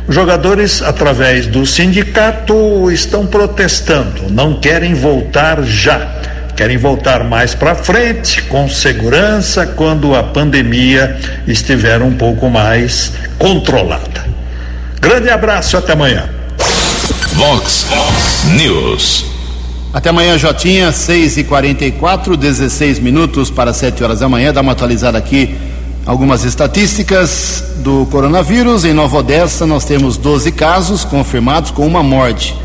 Os 0.09 0.15
jogadores, 0.15 0.81
através 0.81 1.47
do 1.47 1.67
sindicato, 1.67 2.91
estão 2.91 3.27
protestando, 3.27 4.31
não 4.31 4.59
querem 4.59 4.95
voltar 4.95 5.63
já 5.63 6.17
querem 6.59 6.77
voltar 6.77 7.23
mais 7.23 7.55
para 7.55 7.73
frente, 7.77 8.43
com 8.43 8.69
segurança, 8.69 9.65
quando 9.65 10.17
a 10.17 10.25
pandemia 10.25 11.17
estiver 11.47 12.03
um 12.03 12.17
pouco 12.17 12.51
mais 12.51 13.13
controlada. 13.39 14.27
Grande 15.01 15.31
abraço, 15.31 15.77
até 15.77 15.93
amanhã. 15.93 16.29
Vox 17.35 17.87
News. 18.57 19.25
Até 19.95 20.09
amanhã, 20.11 20.37
Jotinha, 20.37 20.91
6 20.91 21.37
e 21.37 21.45
44 21.45 22.37
16 22.37 22.99
minutos 22.99 23.53
para 23.53 23.73
7 23.73 24.03
horas 24.03 24.19
da 24.19 24.29
manhã. 24.29 24.53
Dá 24.53 24.61
uma 24.61 24.73
atualizada 24.73 25.17
aqui 25.17 25.57
algumas 26.09 26.43
estatísticas 26.43 27.63
do 27.85 28.07
coronavírus. 28.11 28.87
Em 28.87 28.95
Nova 28.95 29.19
Odessa, 29.19 29.67
nós 29.67 29.85
temos 29.85 30.17
12 30.17 30.51
casos 30.53 31.05
confirmados 31.05 31.71
com 31.71 31.87
uma 31.87 32.03
morte. 32.03 32.57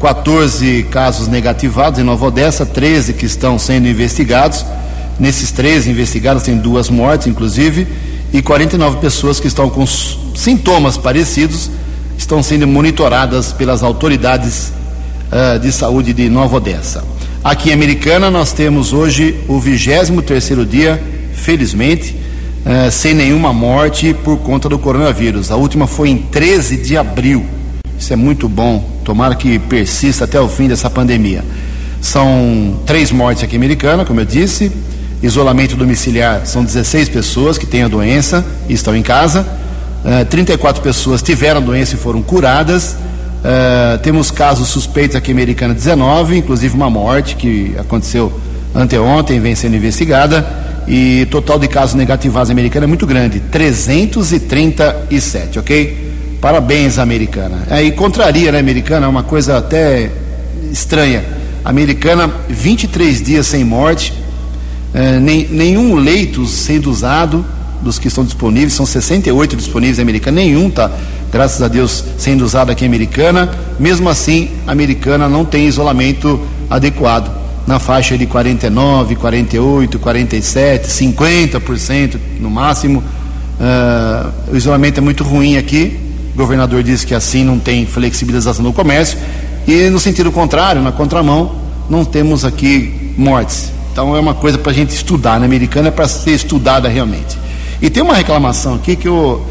14 0.00 0.84
casos 0.84 1.28
negativados 1.28 2.00
em 2.00 2.02
Nova 2.02 2.24
Odessa, 2.24 2.64
13 2.64 3.12
que 3.12 3.26
estão 3.26 3.58
sendo 3.58 3.86
investigados. 3.88 4.64
Nesses 5.20 5.50
13 5.50 5.90
investigados 5.90 6.44
tem 6.44 6.56
duas 6.56 6.88
mortes, 6.88 7.26
inclusive, 7.26 7.86
e 8.32 8.40
49 8.40 8.96
pessoas 8.96 9.38
que 9.38 9.48
estão 9.48 9.68
com 9.68 9.84
sintomas 9.86 10.96
parecidos 10.96 11.70
estão 12.16 12.42
sendo 12.42 12.66
monitoradas 12.66 13.52
pelas 13.52 13.82
autoridades 13.82 14.72
uh, 15.30 15.58
de 15.58 15.70
saúde 15.72 16.14
de 16.14 16.30
Nova 16.30 16.56
Odessa. 16.56 17.04
Aqui 17.44 17.68
em 17.68 17.74
Americana 17.74 18.30
nós 18.30 18.52
temos 18.52 18.94
hoje 18.94 19.38
o 19.46 19.60
23 19.60 20.24
terceiro 20.24 20.64
dia, 20.64 21.02
felizmente, 21.34 22.27
uh, 22.64 22.90
sem 22.90 23.14
nenhuma 23.14 23.52
morte 23.52 24.14
por 24.14 24.38
conta 24.38 24.68
do 24.68 24.78
coronavírus. 24.78 25.50
A 25.50 25.56
última 25.56 25.86
foi 25.86 26.10
em 26.10 26.18
13 26.18 26.76
de 26.76 26.96
abril. 26.96 27.44
Isso 27.98 28.12
é 28.12 28.16
muito 28.16 28.48
bom. 28.48 28.84
Tomara 29.04 29.34
que 29.34 29.58
persista 29.58 30.24
até 30.24 30.40
o 30.40 30.48
fim 30.48 30.68
dessa 30.68 30.88
pandemia. 30.88 31.44
São 32.00 32.80
três 32.86 33.10
mortes 33.10 33.42
aqui 33.42 33.56
em 33.56 33.58
Americana, 33.58 34.04
como 34.04 34.20
eu 34.20 34.24
disse. 34.24 34.70
Isolamento 35.22 35.74
domiciliar 35.74 36.46
são 36.46 36.64
16 36.64 37.08
pessoas 37.08 37.58
que 37.58 37.66
têm 37.66 37.82
a 37.82 37.88
doença 37.88 38.44
e 38.68 38.74
estão 38.74 38.96
em 38.96 39.02
casa. 39.02 39.40
Uh, 40.04 40.20
eh, 40.20 40.24
34 40.24 40.80
pessoas 40.80 41.20
tiveram 41.20 41.60
a 41.60 41.64
doença 41.64 41.94
e 41.94 41.98
foram 41.98 42.22
curadas. 42.22 42.96
Uh, 43.38 43.98
temos 44.02 44.30
casos 44.30 44.68
suspeitos 44.68 45.16
aqui 45.16 45.30
em 45.30 45.34
Americana 45.34 45.74
19, 45.74 46.36
inclusive 46.38 46.74
uma 46.74 46.90
morte 46.90 47.34
que 47.36 47.74
aconteceu 47.78 48.32
anteontem, 48.74 49.40
vem 49.40 49.54
sendo 49.54 49.76
investigada. 49.76 50.67
E 50.88 51.26
total 51.30 51.58
de 51.58 51.68
casos 51.68 51.94
negativados 51.94 52.50
Americana 52.50 52.84
é 52.84 52.86
muito 52.86 53.06
grande, 53.06 53.40
337, 53.40 55.58
ok? 55.58 56.08
Parabéns, 56.40 56.98
americana. 56.98 57.66
Aí 57.68 57.88
é, 57.88 57.90
contraria, 57.90 58.50
né, 58.50 58.58
americana? 58.58 59.04
É 59.04 59.08
uma 59.08 59.22
coisa 59.22 59.58
até 59.58 60.10
estranha. 60.72 61.22
Americana, 61.62 62.32
23 62.48 63.22
dias 63.22 63.46
sem 63.46 63.64
morte, 63.64 64.14
é, 64.94 65.18
nem, 65.18 65.46
nenhum 65.48 65.96
leito 65.96 66.46
sendo 66.46 66.90
usado 66.90 67.44
dos 67.82 67.98
que 67.98 68.08
estão 68.08 68.24
disponíveis, 68.24 68.72
são 68.72 68.86
68 68.86 69.56
disponíveis 69.56 69.98
em 69.98 70.02
Americana, 70.02 70.40
nenhum 70.40 70.68
está, 70.68 70.90
graças 71.30 71.60
a 71.60 71.68
Deus, 71.68 72.02
sendo 72.16 72.44
usado 72.44 72.70
aqui 72.70 72.84
em 72.84 72.88
Americana. 72.88 73.50
Mesmo 73.78 74.08
assim, 74.08 74.50
a 74.66 74.72
Americana 74.72 75.28
não 75.28 75.44
tem 75.44 75.66
isolamento 75.66 76.40
adequado. 76.70 77.30
Na 77.68 77.78
faixa 77.78 78.16
de 78.16 78.24
49, 78.24 79.14
48, 79.16 79.98
47, 79.98 80.88
50% 80.88 82.18
no 82.40 82.48
máximo. 82.48 83.00
Uh, 83.60 84.54
o 84.54 84.56
isolamento 84.56 84.96
é 84.96 85.00
muito 85.02 85.22
ruim 85.22 85.58
aqui, 85.58 86.00
o 86.32 86.38
governador 86.38 86.82
disse 86.82 87.06
que 87.06 87.14
assim 87.14 87.44
não 87.44 87.58
tem 87.58 87.84
flexibilização 87.84 88.64
no 88.64 88.72
comércio. 88.72 89.18
E 89.66 89.90
no 89.90 90.00
sentido 90.00 90.32
contrário, 90.32 90.80
na 90.80 90.92
contramão, 90.92 91.56
não 91.90 92.06
temos 92.06 92.42
aqui 92.42 93.12
mortes. 93.18 93.70
Então 93.92 94.16
é 94.16 94.20
uma 94.20 94.32
coisa 94.32 94.56
para 94.56 94.72
a 94.72 94.74
gente 94.74 94.94
estudar. 94.94 95.38
Na 95.38 95.44
americana 95.44 95.88
é 95.88 95.90
para 95.90 96.08
ser 96.08 96.30
estudada 96.30 96.88
realmente. 96.88 97.36
E 97.82 97.90
tem 97.90 98.02
uma 98.02 98.14
reclamação 98.14 98.76
aqui 98.76 98.96
que 98.96 99.06
eu, 99.06 99.46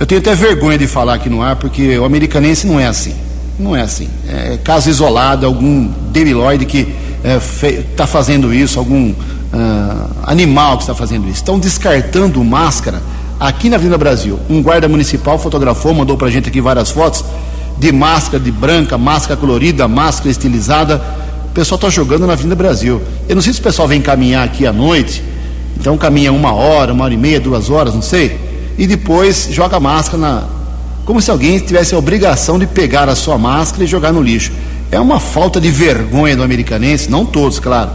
eu 0.00 0.06
tenho 0.06 0.20
até 0.20 0.34
vergonha 0.34 0.76
de 0.76 0.88
falar 0.88 1.14
aqui 1.14 1.30
no 1.30 1.40
ar, 1.40 1.54
porque 1.54 1.96
o 1.96 2.04
americanense 2.04 2.66
não 2.66 2.80
é 2.80 2.88
assim. 2.88 3.14
Não 3.56 3.76
é 3.76 3.82
assim. 3.82 4.08
É 4.28 4.58
caso 4.64 4.90
isolado, 4.90 5.46
algum 5.46 5.86
debilóide 6.10 6.66
que 6.66 6.99
está 7.24 7.66
é, 7.66 7.82
tá 7.96 8.06
fazendo 8.06 8.52
isso, 8.52 8.78
algum 8.78 9.10
uh, 9.10 10.10
animal 10.24 10.76
que 10.76 10.84
está 10.84 10.94
fazendo 10.94 11.26
isso. 11.26 11.36
Estão 11.36 11.58
descartando 11.58 12.42
máscara 12.42 13.02
aqui 13.38 13.68
na 13.68 13.76
Avenida 13.76 13.98
Brasil. 13.98 14.38
Um 14.48 14.62
guarda 14.62 14.88
municipal 14.88 15.38
fotografou, 15.38 15.94
mandou 15.94 16.16
pra 16.16 16.30
gente 16.30 16.48
aqui 16.48 16.60
várias 16.60 16.90
fotos 16.90 17.24
de 17.78 17.90
máscara 17.92 18.38
de 18.38 18.52
branca, 18.52 18.98
máscara 18.98 19.40
colorida, 19.40 19.88
máscara 19.88 20.30
estilizada. 20.30 21.02
O 21.46 21.52
pessoal 21.52 21.76
está 21.76 21.88
jogando 21.88 22.26
na 22.26 22.34
Avenida 22.34 22.54
Brasil. 22.54 23.00
Eu 23.28 23.34
não 23.34 23.42
sei 23.42 23.52
se 23.52 23.60
o 23.60 23.62
pessoal 23.62 23.88
vem 23.88 24.00
caminhar 24.00 24.44
aqui 24.44 24.66
à 24.66 24.72
noite, 24.72 25.22
então 25.78 25.96
caminha 25.96 26.30
uma 26.30 26.52
hora, 26.52 26.92
uma 26.92 27.04
hora 27.04 27.14
e 27.14 27.16
meia, 27.16 27.40
duas 27.40 27.70
horas, 27.70 27.94
não 27.94 28.02
sei, 28.02 28.38
e 28.76 28.86
depois 28.86 29.48
joga 29.50 29.80
máscara 29.80 30.18
na. 30.18 30.44
Como 31.06 31.20
se 31.20 31.30
alguém 31.30 31.58
tivesse 31.58 31.94
a 31.94 31.98
obrigação 31.98 32.58
de 32.58 32.66
pegar 32.66 33.08
a 33.08 33.16
sua 33.16 33.38
máscara 33.38 33.82
e 33.82 33.86
jogar 33.86 34.12
no 34.12 34.22
lixo. 34.22 34.52
É 34.90 34.98
uma 34.98 35.20
falta 35.20 35.60
de 35.60 35.70
vergonha 35.70 36.36
do 36.36 36.42
americanense, 36.42 37.10
não 37.10 37.24
todos, 37.24 37.60
claro, 37.60 37.90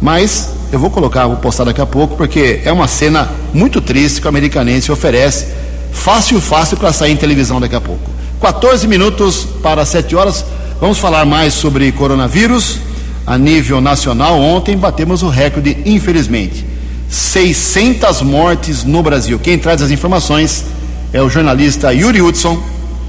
mas 0.00 0.50
eu 0.72 0.78
vou 0.78 0.90
colocar, 0.90 1.26
vou 1.26 1.36
postar 1.36 1.64
daqui 1.64 1.80
a 1.80 1.86
pouco, 1.86 2.16
porque 2.16 2.60
é 2.64 2.72
uma 2.72 2.88
cena 2.88 3.30
muito 3.52 3.80
triste 3.80 4.20
que 4.20 4.26
o 4.26 4.30
americanense 4.30 4.90
oferece, 4.90 5.48
fácil, 5.92 6.40
fácil 6.40 6.76
para 6.76 6.92
sair 6.92 7.12
em 7.12 7.16
televisão 7.16 7.60
daqui 7.60 7.74
a 7.74 7.80
pouco. 7.80 8.10
14 8.40 8.86
minutos 8.86 9.46
para 9.62 9.84
7 9.84 10.14
horas, 10.14 10.44
vamos 10.80 10.98
falar 10.98 11.24
mais 11.24 11.54
sobre 11.54 11.90
coronavírus. 11.92 12.80
A 13.26 13.36
nível 13.36 13.78
nacional, 13.78 14.40
ontem 14.40 14.74
batemos 14.74 15.22
o 15.22 15.28
recorde, 15.28 15.76
infelizmente. 15.84 16.64
600 17.10 18.22
mortes 18.22 18.84
no 18.84 19.02
Brasil. 19.02 19.38
Quem 19.38 19.58
traz 19.58 19.82
as 19.82 19.90
informações 19.90 20.64
é 21.12 21.20
o 21.20 21.28
jornalista 21.28 21.92
Yuri 21.92 22.22
Hudson 22.22 22.58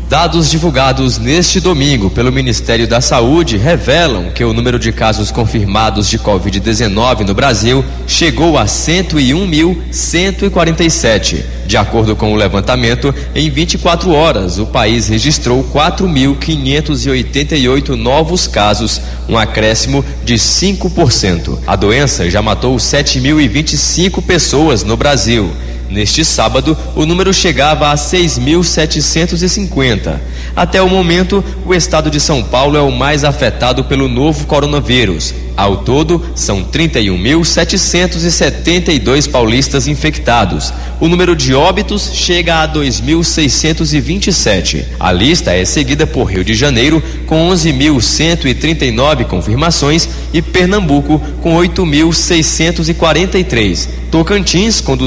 Dados 0.10 0.50
divulgados 0.50 1.18
neste 1.20 1.60
domingo 1.60 2.10
pelo 2.10 2.32
Ministério 2.32 2.88
da 2.88 3.00
Saúde 3.00 3.58
revelam 3.58 4.32
que 4.32 4.44
o 4.44 4.54
número 4.54 4.80
de 4.80 4.92
casos 4.92 5.30
confirmados 5.30 6.10
de 6.10 6.18
Covid-19 6.18 7.28
no 7.28 7.36
Brasil 7.36 7.86
chegou 8.08 8.58
a 8.58 8.66
101.147. 8.66 11.44
De 11.68 11.78
acordo 11.78 12.16
com 12.16 12.34
o 12.34 12.36
levantamento, 12.36 13.14
em 13.36 13.52
24 13.52 14.12
horas 14.12 14.58
o 14.58 14.66
país 14.66 15.08
registrou 15.08 15.64
4.588 15.72 17.90
novos 17.90 18.48
casos, 18.48 19.00
um 19.30 19.38
acréscimo 19.38 20.04
de 20.26 20.34
5%. 20.34 21.60
A 21.68 21.76
doença 21.76 22.28
já 22.28 22.42
matou 22.42 22.76
7.025 22.78 24.24
pessoas 24.24 24.84
no 24.84 24.98
Brasil. 24.98 25.52
Neste 25.90 26.24
sábado, 26.24 26.78
o 26.96 27.06
número 27.06 27.34
chegava 27.34 27.92
a 27.92 27.96
6.750. 27.96 30.20
Até 30.56 30.82
o 30.82 30.90
momento, 30.90 31.44
o 31.66 31.74
estado 31.74 32.12
de 32.12 32.20
São 32.20 32.44
Paulo 32.44 32.78
é 32.78 32.82
o 32.82 32.92
mais 32.92 33.24
afetado 33.24 33.86
pelo 33.86 34.08
novo 34.08 34.46
coronavírus. 34.46 35.34
Ao 35.60 35.78
todo, 35.78 36.24
são 36.36 36.64
31.772 36.64 39.30
paulistas 39.30 39.88
infectados. 39.88 40.74
O 41.02 41.10
número 41.10 41.36
de 41.36 41.54
óbitos 41.54 42.12
chega 42.14 42.64
a 42.64 42.68
2.627. 42.68 44.86
A 44.98 45.12
lista 45.12 45.54
é 45.54 45.66
seguida 45.66 46.08
por 46.08 46.32
Rio 46.32 46.46
de 46.46 46.56
Janeiro, 46.56 47.04
com 47.28 47.50
11.139 47.50 49.26
confirmações, 49.26 50.08
e 50.34 50.42
Pernambuco, 50.42 51.22
com 51.42 51.58
8.643. 51.58 54.00
Tocantins, 54.10 54.82
com 54.82 54.98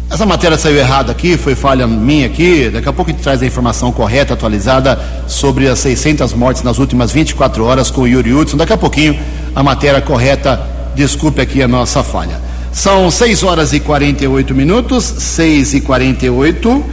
Essa 0.10 0.26
matéria 0.26 0.58
saiu 0.58 0.78
errada 0.78 1.12
aqui, 1.12 1.38
foi 1.38 1.56
falha 1.56 1.88
minha 1.88 2.28
aqui. 2.28 2.70
Daqui 2.70 2.90
a 2.90 2.94
pouco 2.94 3.12
a 3.12 3.14
gente 3.14 3.24
traz 3.24 3.42
a 3.42 3.46
informação 3.46 3.92
correta, 3.92 4.34
atualizada, 4.34 5.00
sobre 5.28 5.68
as 5.68 5.80
600 5.80 6.34
mortes 6.34 6.64
nas 6.64 6.80
últimas 6.80 7.12
24 7.12 7.64
horas 7.64 7.90
com 7.90 8.02
o 8.02 8.08
Yuri 8.08 8.34
Hudson. 8.34 8.58
Daqui 8.58 8.74
a 8.74 8.78
pouquinho 8.78 9.18
a 9.56 9.64
matéria 9.64 10.02
correta, 10.02 10.60
desculpe 10.96 11.42
aqui 11.42 11.62
a 11.62 11.68
nossa 11.68 12.04
falha. 12.04 12.40
São 12.72 13.12
6 13.12 13.44
horas 13.44 13.74
e 13.74 13.80
48 13.80 14.56
minutos, 14.56 15.04
6 15.04 15.74
e 15.74 15.82
48. 15.82 16.70
Uh, 16.70 16.86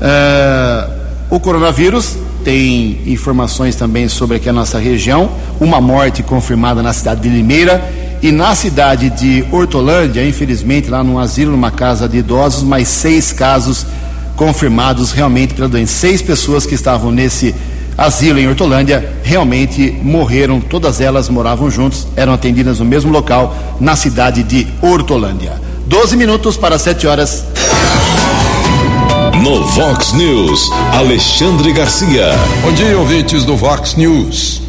eh, 0.00 0.88
o 1.30 1.40
coronavírus 1.40 2.16
tem 2.44 3.00
informações 3.06 3.74
também 3.74 4.08
sobre 4.08 4.36
aqui 4.36 4.48
a 4.48 4.52
nossa 4.52 4.78
região. 4.78 5.32
Uma 5.58 5.80
morte 5.80 6.22
confirmada 6.22 6.82
na 6.82 6.92
cidade 6.92 7.22
de 7.22 7.28
Limeira 7.28 7.82
e 8.22 8.30
na 8.30 8.54
cidade 8.54 9.10
de 9.10 9.44
Hortolândia, 9.50 10.26
infelizmente, 10.26 10.88
lá 10.88 11.02
num 11.02 11.18
asilo, 11.18 11.52
numa 11.52 11.70
casa 11.70 12.08
de 12.08 12.18
idosos, 12.18 12.62
mais 12.62 12.86
seis 12.88 13.32
casos 13.32 13.84
confirmados 14.36 15.10
realmente 15.10 15.54
pela 15.54 15.68
doença. 15.68 15.92
Seis 15.92 16.22
pessoas 16.22 16.64
que 16.64 16.74
estavam 16.74 17.10
nesse 17.10 17.54
asilo 17.96 18.38
em 18.38 18.48
Hortolândia 18.48 19.12
realmente 19.22 19.98
morreram, 20.02 20.60
todas 20.60 21.00
elas 21.00 21.28
moravam 21.28 21.70
juntos, 21.70 22.06
eram 22.16 22.32
atendidas 22.32 22.80
no 22.80 22.84
mesmo 22.84 23.10
local, 23.10 23.56
na 23.80 23.96
cidade 23.96 24.42
de 24.42 24.66
Hortolândia. 24.82 25.52
Doze 25.86 26.16
minutos 26.16 26.56
para 26.56 26.78
sete 26.78 27.06
horas. 27.06 27.44
No 29.42 29.64
Vox 29.66 30.12
News, 30.12 30.70
Alexandre 30.92 31.72
Garcia. 31.72 32.30
Bom 32.62 32.72
dia, 32.72 32.98
ouvintes 32.98 33.44
do 33.44 33.56
Vox 33.56 33.94
News. 33.94 34.62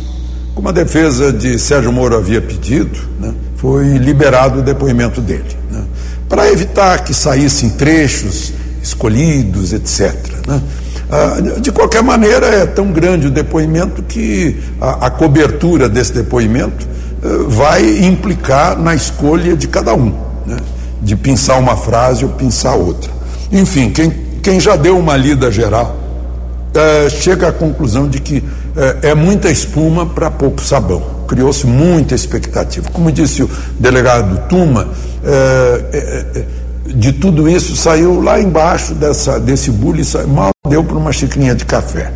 Como 0.54 0.70
a 0.70 0.72
defesa 0.72 1.32
de 1.32 1.58
Sérgio 1.60 1.92
Moro 1.92 2.16
havia 2.16 2.42
pedido, 2.42 2.98
né, 3.20 3.34
foi 3.58 3.98
liberado 3.98 4.60
o 4.60 4.62
depoimento 4.62 5.22
dele, 5.22 5.56
né? 5.72 5.84
para 6.28 6.50
evitar 6.52 7.04
que 7.04 7.14
saíssem 7.14 7.70
trechos 7.72 8.54
escolhidos, 8.82 9.74
etc. 9.74 10.14
Né? 10.48 10.62
Ah, 11.10 11.38
de 11.60 11.72
qualquer 11.72 12.02
maneira, 12.02 12.48
é 12.48 12.66
tão 12.66 12.92
grande 12.92 13.28
o 13.28 13.32
depoimento 13.32 14.02
que 14.02 14.58
a, 14.82 15.10
cobertura 15.10 15.88
desse 15.88 16.14
depoimento 16.14 16.88
eh, 17.24 17.28
vai 17.48 18.06
implicar 18.06 18.78
na 18.78 18.96
escolha 18.96 19.56
de 19.56 19.68
cada 19.68 19.94
um, 19.94 20.12
né? 20.48 20.58
de 21.02 21.16
pensar 21.16 21.58
uma 21.58 21.78
frase 21.78 22.26
ou 22.26 22.32
pensar 22.32 22.74
outra. 22.74 23.12
Enfim, 23.52 23.92
quem, 23.92 24.12
quem 24.42 24.60
já 24.60 24.76
deu 24.76 24.98
uma 24.98 25.16
lida 25.16 25.52
geral 25.52 25.96
eh, 26.74 27.08
chega 27.10 27.50
à 27.50 27.52
conclusão 27.52 28.08
de 28.08 28.20
que 28.20 28.44
eh, 28.76 29.10
é 29.10 29.16
muita 29.16 29.52
espuma 29.52 30.08
para 30.08 30.32
pouco 30.32 30.60
sabão 30.60 31.16
criou-se 31.26 31.66
muita 31.66 32.14
expectativa. 32.14 32.90
Como 32.92 33.12
disse 33.12 33.44
o 33.44 33.50
delegado 33.80 34.48
Tuma, 34.48 34.88
é, 35.24 35.82
é, 35.92 36.46
de 36.86 37.12
tudo 37.14 37.50
isso 37.50 37.76
saiu 37.76 38.22
lá 38.22 38.40
embaixo 38.40 38.94
dessa, 38.94 39.40
desse 39.40 39.72
bullying, 39.72 40.04
mal 40.28 40.55
deu 40.70 40.84
para 40.84 40.98
uma 40.98 41.12
xicrinha 41.12 41.56
de 41.56 41.66
café. 41.66 42.12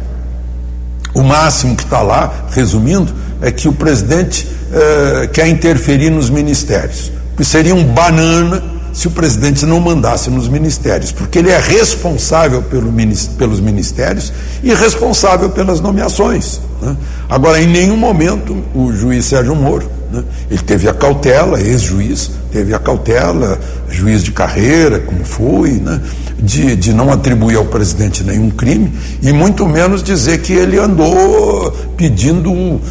O 1.14 1.24
máximo 1.24 1.76
que 1.76 1.84
está 1.84 2.02
lá, 2.02 2.46
resumindo, 2.52 3.14
é 3.42 3.52
que 3.52 3.68
o 3.68 3.74
presidente 3.74 4.48
é, 4.72 5.28
quer 5.28 5.48
interferir 5.48 6.10
nos 6.10 6.30
ministérios. 6.30 7.12
Seria 7.42 7.74
um 7.74 7.84
banana 7.84 8.79
se 9.00 9.08
o 9.08 9.12
presidente 9.12 9.66
não 9.66 9.80
mandasse 9.80 10.30
nos 10.30 10.50
ministérios, 10.50 11.10
porque 11.10 11.40
ele 11.40 11.50
é 11.50 11.58
responsável 11.58 12.62
pelo, 12.62 12.92
pelos 13.38 13.62
ministérios 13.62 14.34
e 14.62 14.74
responsável 14.74 15.50
pelas 15.50 15.80
nomeações. 15.80 16.60
Né? 16.82 16.98
Agora, 17.30 17.62
em 17.62 17.68
nenhum 17.68 17.96
momento 17.96 18.62
o 18.76 18.92
juiz 18.92 19.24
Sérgio 19.24 19.56
Moro, 19.56 19.90
né, 20.12 20.22
ele 20.52 20.62
teve 20.64 20.90
a 20.90 20.94
cautela, 20.94 21.62
ex-juiz, 21.62 22.30
teve 22.52 22.74
a 22.74 22.80
cautela, 22.80 23.58
juiz 23.90 24.22
de 24.22 24.34
carreira, 24.34 25.00
como 25.00 25.24
foi, 25.24 25.76
né, 25.76 26.02
de, 26.38 26.76
de 26.76 26.92
não 26.92 27.10
atribuir 27.10 27.56
ao 27.56 27.66
presidente 27.66 28.22
nenhum 28.22 28.50
crime 28.50 28.92
e 29.22 29.32
muito 29.32 29.66
menos 29.66 30.04
dizer 30.04 30.42
que 30.42 30.52
ele 30.52 30.78
andou 30.78 31.72
pedindo 31.96 32.52
uh, 32.52 32.82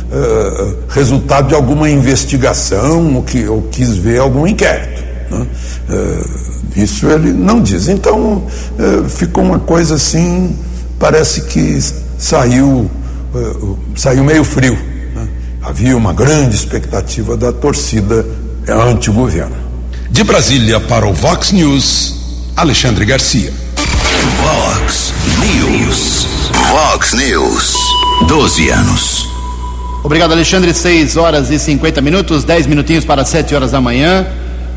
resultado 0.89 1.49
de 1.49 1.55
alguma 1.55 1.91
investigação 1.91 3.17
ou, 3.17 3.23
que, 3.23 3.47
ou 3.47 3.61
quis 3.71 3.95
ver 3.95 4.21
algum 4.21 4.47
inquérito. 4.47 5.08
Né? 5.31 5.47
Uh, 5.89 6.49
isso 6.77 7.07
ele 7.07 7.33
não 7.33 7.63
diz. 7.63 7.89
Então 7.89 8.45
uh, 8.79 9.09
ficou 9.09 9.45
uma 9.45 9.59
coisa 9.59 9.95
assim, 9.95 10.57
parece 10.99 11.43
que 11.43 11.79
saiu 12.19 12.91
uh, 13.35 13.79
saiu 13.97 14.25
meio 14.25 14.45
frio. 14.45 14.75
Né? 15.15 15.29
Havia 15.63 15.97
uma 15.97 16.13
grande 16.13 16.55
expectativa 16.55 17.37
da 17.37 17.53
torcida 17.53 18.25
anti-governo. 18.69 19.57
De 20.11 20.25
Brasília 20.25 20.81
para 20.81 21.07
o 21.07 21.13
Vox 21.13 21.53
News, 21.53 22.15
Alexandre 22.57 23.05
Garcia. 23.05 23.53
Vox 24.43 25.13
News. 25.39 26.27
Vox 26.71 27.13
News. 27.13 27.77
12 28.27 28.69
anos. 28.71 29.29
Obrigado, 30.03 30.33
Alexandre. 30.33 30.73
6 30.73 31.17
horas 31.17 31.51
e 31.51 31.59
50 31.59 32.01
minutos, 32.01 32.45
10 32.45 32.67
minutinhos 32.67 33.05
para 33.05 33.25
7 33.25 33.55
horas 33.55 33.71
da 33.73 33.81
manhã. 33.81 34.27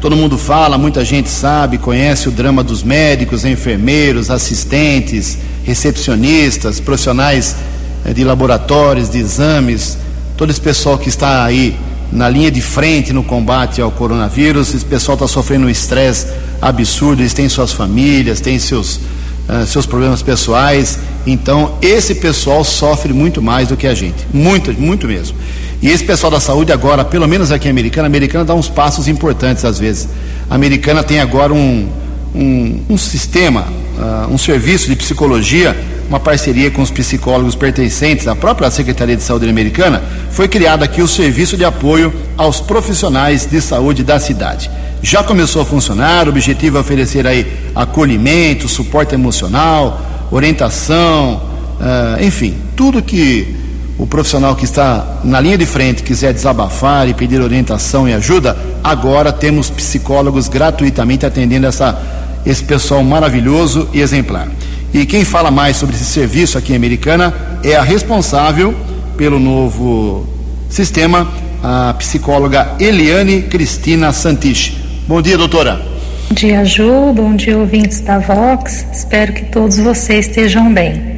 Todo 0.01 0.15
mundo 0.15 0.35
fala, 0.35 0.79
muita 0.79 1.05
gente 1.05 1.29
sabe, 1.29 1.77
conhece 1.77 2.27
o 2.27 2.31
drama 2.31 2.63
dos 2.63 2.81
médicos, 2.81 3.45
enfermeiros, 3.45 4.31
assistentes, 4.31 5.37
recepcionistas, 5.63 6.79
profissionais 6.79 7.55
eh, 8.03 8.11
de 8.11 8.23
laboratórios, 8.23 9.11
de 9.11 9.19
exames, 9.19 9.99
todo 10.35 10.49
esse 10.49 10.59
pessoal 10.59 10.97
que 10.97 11.07
está 11.07 11.45
aí 11.45 11.77
na 12.11 12.27
linha 12.27 12.49
de 12.49 12.61
frente 12.61 13.13
no 13.13 13.23
combate 13.23 13.79
ao 13.79 13.91
coronavírus, 13.91 14.73
esse 14.73 14.83
pessoal 14.83 15.13
está 15.13 15.27
sofrendo 15.27 15.67
um 15.67 15.69
estresse 15.69 16.25
absurdo, 16.59 17.21
eles 17.21 17.35
têm 17.35 17.47
suas 17.47 17.71
famílias, 17.71 18.41
têm 18.41 18.57
seus, 18.57 18.95
uh, 18.95 19.67
seus 19.67 19.85
problemas 19.85 20.23
pessoais, 20.23 20.97
então 21.27 21.75
esse 21.79 22.15
pessoal 22.15 22.63
sofre 22.63 23.13
muito 23.13 23.39
mais 23.39 23.67
do 23.67 23.77
que 23.77 23.85
a 23.85 23.93
gente, 23.93 24.25
muito, 24.33 24.73
muito 24.73 25.07
mesmo. 25.07 25.37
E 25.81 25.89
esse 25.89 26.03
pessoal 26.03 26.31
da 26.31 26.39
saúde 26.39 26.71
agora, 26.71 27.03
pelo 27.03 27.27
menos 27.27 27.51
aqui 27.51 27.67
em 27.67 27.71
Americana, 27.71 28.05
Americana 28.05 28.45
dá 28.45 28.53
uns 28.53 28.69
passos 28.69 29.07
importantes 29.07 29.65
às 29.65 29.79
vezes. 29.79 30.07
A 30.47 30.53
Americana 30.53 31.01
tem 31.03 31.19
agora 31.19 31.51
um, 31.51 31.89
um, 32.35 32.81
um 32.87 32.97
sistema, 32.97 33.67
uh, 33.97 34.31
um 34.31 34.37
serviço 34.37 34.87
de 34.87 34.95
psicologia, 34.95 35.75
uma 36.07 36.19
parceria 36.19 36.69
com 36.69 36.83
os 36.83 36.91
psicólogos 36.91 37.55
pertencentes 37.55 38.27
à 38.27 38.35
própria 38.35 38.69
Secretaria 38.69 39.15
de 39.15 39.23
Saúde 39.23 39.49
Americana, 39.49 40.03
foi 40.29 40.47
criado 40.47 40.83
aqui 40.83 41.01
o 41.01 41.07
Serviço 41.07 41.57
de 41.57 41.65
Apoio 41.65 42.13
aos 42.37 42.61
Profissionais 42.61 43.47
de 43.47 43.59
Saúde 43.59 44.03
da 44.03 44.19
cidade. 44.19 44.69
Já 45.01 45.23
começou 45.23 45.63
a 45.63 45.65
funcionar, 45.65 46.27
o 46.27 46.29
objetivo 46.29 46.77
é 46.77 46.81
oferecer 46.81 47.25
aí 47.25 47.47
acolhimento, 47.73 48.67
suporte 48.67 49.15
emocional, 49.15 49.99
orientação, 50.29 51.41
uh, 51.79 52.23
enfim, 52.23 52.55
tudo 52.75 53.01
que 53.01 53.60
o 54.01 54.07
profissional 54.07 54.55
que 54.55 54.65
está 54.65 55.19
na 55.23 55.39
linha 55.39 55.55
de 55.55 55.65
frente 55.67 56.01
quiser 56.01 56.33
desabafar 56.33 57.07
e 57.07 57.13
pedir 57.13 57.39
orientação 57.39 58.09
e 58.09 58.13
ajuda, 58.13 58.57
agora 58.83 59.31
temos 59.31 59.69
psicólogos 59.69 60.47
gratuitamente 60.47 61.23
atendendo 61.23 61.67
essa, 61.67 62.01
esse 62.43 62.63
pessoal 62.63 63.03
maravilhoso 63.03 63.87
e 63.93 64.01
exemplar. 64.01 64.47
E 64.91 65.05
quem 65.05 65.23
fala 65.23 65.51
mais 65.51 65.77
sobre 65.77 65.95
esse 65.95 66.05
serviço 66.05 66.57
aqui 66.57 66.73
em 66.73 66.77
Americana 66.77 67.31
é 67.63 67.75
a 67.75 67.83
responsável 67.83 68.73
pelo 69.15 69.39
novo 69.39 70.25
sistema, 70.67 71.31
a 71.61 71.93
psicóloga 71.93 72.71
Eliane 72.79 73.43
Cristina 73.43 74.11
Santiche. 74.11 74.79
Bom 75.07 75.21
dia, 75.21 75.37
doutora. 75.37 75.79
Bom 76.27 76.33
dia, 76.33 76.65
Ju. 76.65 77.13
Bom 77.13 77.35
dia, 77.35 77.55
ouvintes 77.55 78.01
da 78.01 78.17
Vox. 78.17 78.83
Espero 78.91 79.31
que 79.31 79.45
todos 79.45 79.77
vocês 79.77 80.25
estejam 80.25 80.73
bem. 80.73 81.10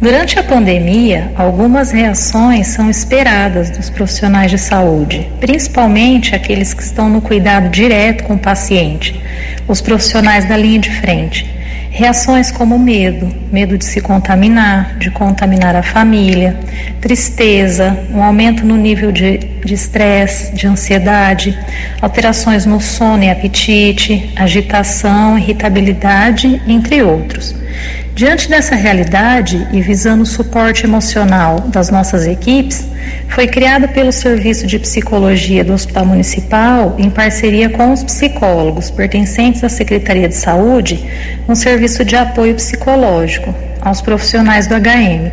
Durante 0.00 0.38
a 0.38 0.42
pandemia, 0.42 1.32
algumas 1.36 1.90
reações 1.90 2.66
são 2.66 2.90
esperadas 2.90 3.70
dos 3.70 3.88
profissionais 3.88 4.50
de 4.50 4.58
saúde, 4.58 5.28
principalmente 5.40 6.34
aqueles 6.34 6.74
que 6.74 6.82
estão 6.82 7.08
no 7.08 7.20
cuidado 7.20 7.70
direto 7.70 8.24
com 8.24 8.34
o 8.34 8.38
paciente, 8.38 9.18
os 9.66 9.80
profissionais 9.80 10.44
da 10.46 10.56
linha 10.56 10.80
de 10.80 10.90
frente. 10.90 11.48
Reações 11.90 12.50
como 12.50 12.76
medo, 12.76 13.32
medo 13.52 13.78
de 13.78 13.84
se 13.84 14.00
contaminar, 14.00 14.98
de 14.98 15.12
contaminar 15.12 15.76
a 15.76 15.82
família, 15.82 16.58
tristeza, 17.00 17.96
um 18.12 18.20
aumento 18.20 18.66
no 18.66 18.76
nível 18.76 19.12
de 19.12 19.38
estresse, 19.64 20.50
de, 20.50 20.62
de 20.62 20.66
ansiedade, 20.66 21.56
alterações 22.02 22.66
no 22.66 22.80
sono 22.80 23.22
e 23.22 23.30
apetite, 23.30 24.32
agitação, 24.34 25.38
irritabilidade, 25.38 26.60
entre 26.66 27.00
outros. 27.00 27.54
Diante 28.14 28.48
dessa 28.48 28.76
realidade 28.76 29.66
e 29.72 29.80
visando 29.80 30.22
o 30.22 30.26
suporte 30.26 30.86
emocional 30.86 31.58
das 31.58 31.90
nossas 31.90 32.28
equipes, 32.28 32.86
foi 33.28 33.48
criado 33.48 33.88
pelo 33.88 34.12
Serviço 34.12 34.68
de 34.68 34.78
Psicologia 34.78 35.64
do 35.64 35.72
Hospital 35.72 36.06
Municipal, 36.06 36.94
em 36.96 37.10
parceria 37.10 37.68
com 37.68 37.92
os 37.92 38.04
psicólogos 38.04 38.88
pertencentes 38.88 39.64
à 39.64 39.68
Secretaria 39.68 40.28
de 40.28 40.36
Saúde, 40.36 41.04
um 41.48 41.56
serviço 41.56 42.04
de 42.04 42.14
apoio 42.14 42.54
psicológico 42.54 43.52
aos 43.80 44.00
profissionais 44.00 44.68
do 44.68 44.76
HM, 44.76 45.32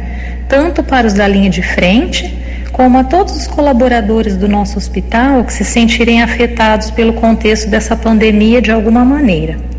tanto 0.50 0.82
para 0.82 1.06
os 1.06 1.14
da 1.14 1.28
linha 1.28 1.52
de 1.52 1.62
frente 1.62 2.36
como 2.72 2.98
a 2.98 3.04
todos 3.04 3.36
os 3.36 3.46
colaboradores 3.46 4.36
do 4.36 4.48
nosso 4.48 4.80
hospital 4.80 5.44
que 5.44 5.54
se 5.54 5.64
sentirem 5.64 6.24
afetados 6.24 6.90
pelo 6.90 7.14
contexto 7.14 7.70
dessa 7.70 7.96
pandemia 7.96 8.60
de 8.60 8.72
alguma 8.72 9.06
maneira. 9.06 9.71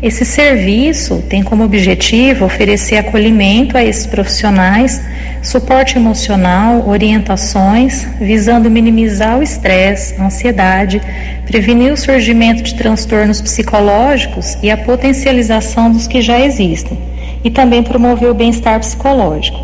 Esse 0.00 0.24
serviço 0.24 1.24
tem 1.28 1.42
como 1.42 1.64
objetivo 1.64 2.44
oferecer 2.44 2.98
acolhimento 2.98 3.76
a 3.76 3.84
esses 3.84 4.06
profissionais, 4.06 5.02
suporte 5.42 5.96
emocional, 5.96 6.88
orientações, 6.88 8.06
visando 8.20 8.70
minimizar 8.70 9.38
o 9.38 9.42
estresse, 9.42 10.14
ansiedade, 10.20 11.02
prevenir 11.46 11.92
o 11.92 11.96
surgimento 11.96 12.62
de 12.62 12.74
transtornos 12.76 13.40
psicológicos 13.40 14.56
e 14.62 14.70
a 14.70 14.76
potencialização 14.76 15.90
dos 15.90 16.06
que 16.06 16.22
já 16.22 16.38
existem, 16.38 16.96
e 17.42 17.50
também 17.50 17.82
promover 17.82 18.30
o 18.30 18.34
bem-estar 18.34 18.78
psicológico. 18.78 19.58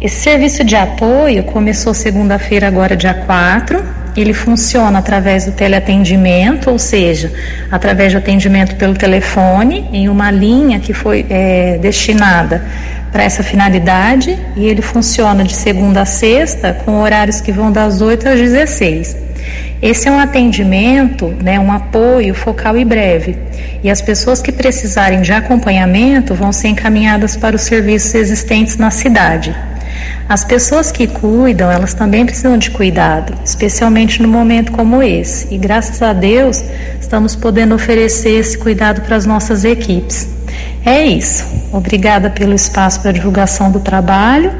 Esse 0.00 0.20
serviço 0.20 0.62
de 0.62 0.76
apoio 0.76 1.42
começou 1.44 1.94
segunda-feira, 1.94 2.68
agora 2.68 2.96
dia 2.96 3.14
4, 3.14 4.03
ele 4.20 4.32
funciona 4.32 4.98
através 4.98 5.44
do 5.44 5.52
teleatendimento, 5.52 6.70
ou 6.70 6.78
seja, 6.78 7.32
através 7.70 8.12
de 8.12 8.18
atendimento 8.18 8.76
pelo 8.76 8.94
telefone, 8.94 9.88
em 9.92 10.08
uma 10.08 10.30
linha 10.30 10.78
que 10.78 10.92
foi 10.92 11.26
é, 11.28 11.78
destinada 11.78 12.64
para 13.10 13.22
essa 13.22 13.42
finalidade, 13.42 14.38
e 14.56 14.66
ele 14.66 14.82
funciona 14.82 15.44
de 15.44 15.54
segunda 15.54 16.02
a 16.02 16.04
sexta, 16.04 16.72
com 16.84 17.00
horários 17.00 17.40
que 17.40 17.52
vão 17.52 17.70
das 17.70 18.00
8 18.00 18.28
às 18.28 18.38
16. 18.40 19.24
Esse 19.82 20.08
é 20.08 20.10
um 20.10 20.18
atendimento, 20.18 21.28
né, 21.42 21.60
um 21.60 21.70
apoio 21.70 22.34
focal 22.34 22.76
e 22.76 22.84
breve. 22.84 23.36
E 23.82 23.90
as 23.90 24.00
pessoas 24.00 24.40
que 24.40 24.50
precisarem 24.50 25.20
de 25.20 25.32
acompanhamento 25.32 26.34
vão 26.34 26.52
ser 26.52 26.68
encaminhadas 26.68 27.36
para 27.36 27.54
os 27.54 27.62
serviços 27.62 28.14
existentes 28.14 28.76
na 28.78 28.90
cidade. 28.90 29.54
As 30.28 30.44
pessoas 30.44 30.90
que 30.90 31.06
cuidam, 31.06 31.70
elas 31.70 31.94
também 31.94 32.24
precisam 32.24 32.56
de 32.56 32.70
cuidado, 32.70 33.34
especialmente 33.44 34.22
no 34.22 34.28
momento 34.28 34.72
como 34.72 35.02
esse. 35.02 35.54
E 35.54 35.58
graças 35.58 36.00
a 36.02 36.12
Deus, 36.12 36.62
estamos 37.00 37.36
podendo 37.36 37.74
oferecer 37.74 38.40
esse 38.40 38.56
cuidado 38.56 39.02
para 39.02 39.16
as 39.16 39.26
nossas 39.26 39.64
equipes. 39.64 40.28
É 40.84 41.04
isso. 41.04 41.44
Obrigada 41.72 42.30
pelo 42.30 42.54
espaço 42.54 43.00
para 43.00 43.12
divulgação 43.12 43.70
do 43.70 43.80
trabalho. 43.80 44.52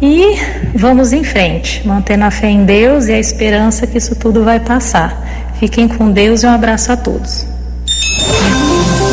E 0.00 0.38
vamos 0.74 1.12
em 1.12 1.24
frente, 1.24 1.86
mantendo 1.86 2.24
a 2.24 2.30
fé 2.30 2.48
em 2.48 2.64
Deus 2.64 3.06
e 3.06 3.12
a 3.12 3.18
esperança 3.18 3.86
que 3.86 3.98
isso 3.98 4.14
tudo 4.14 4.44
vai 4.44 4.60
passar. 4.60 5.26
Fiquem 5.58 5.88
com 5.88 6.10
Deus 6.10 6.42
e 6.44 6.46
um 6.46 6.50
abraço 6.50 6.92
a 6.92 6.96
todos. 6.96 7.46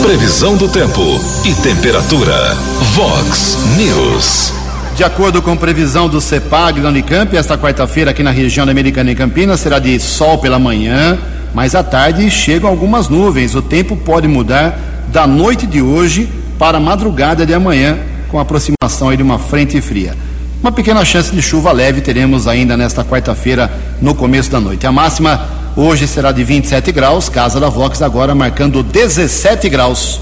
Previsão 0.04 0.56
do 0.56 0.68
tempo 0.68 1.02
e 1.44 1.54
temperatura. 1.56 2.56
Vox 2.94 3.58
News. 3.76 4.65
De 4.96 5.04
acordo 5.04 5.42
com 5.42 5.58
previsão 5.58 6.08
do 6.08 6.22
CEPAG 6.22 6.80
da 6.80 6.88
Unicamp, 6.88 7.36
esta 7.36 7.58
quarta-feira 7.58 8.12
aqui 8.12 8.24
na 8.24 8.32
região 8.32 8.66
da 8.66 8.72
Americana 8.72 9.12
e 9.12 9.16
Campinas 9.16 9.60
será 9.60 9.78
de 9.78 10.00
sol 10.00 10.38
pela 10.38 10.58
manhã, 10.58 11.18
mas 11.54 11.76
à 11.76 11.84
tarde 11.84 12.32
chegam 12.32 12.70
algumas 12.70 13.10
nuvens. 13.10 13.56
O 13.56 13.62
tempo 13.62 13.98
pode 13.98 14.26
mudar 14.26 14.80
da 15.10 15.28
noite 15.28 15.68
de 15.68 15.82
hoje 15.82 16.30
para 16.58 16.78
a 16.78 16.80
madrugada 16.80 17.46
de 17.46 17.54
amanhã, 17.54 17.98
com 18.30 18.40
a 18.40 18.44
aproximação 18.44 19.14
de 19.14 19.22
uma 19.22 19.38
frente 19.38 19.82
fria. 19.82 20.16
Uma 20.62 20.72
pequena 20.72 21.04
chance 21.04 21.30
de 21.30 21.42
chuva 21.42 21.74
leve 21.74 22.00
teremos 22.00 22.48
ainda 22.48 22.78
nesta 22.78 23.04
quarta-feira, 23.04 23.70
no 24.02 24.16
começo 24.16 24.50
da 24.50 24.62
noite. 24.62 24.88
A 24.88 24.94
máxima 24.94 25.46
hoje 25.76 26.08
será 26.08 26.32
de 26.32 26.42
27 26.46 26.94
graus, 26.94 27.28
Casa 27.28 27.60
da 27.60 27.68
Vox 27.68 28.02
agora 28.02 28.34
marcando 28.34 28.82
17 28.82 29.68
graus. 29.68 30.22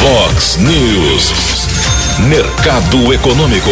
Vox 0.00 0.56
News. 0.56 1.95
Mercado 2.18 3.12
Econômico. 3.12 3.68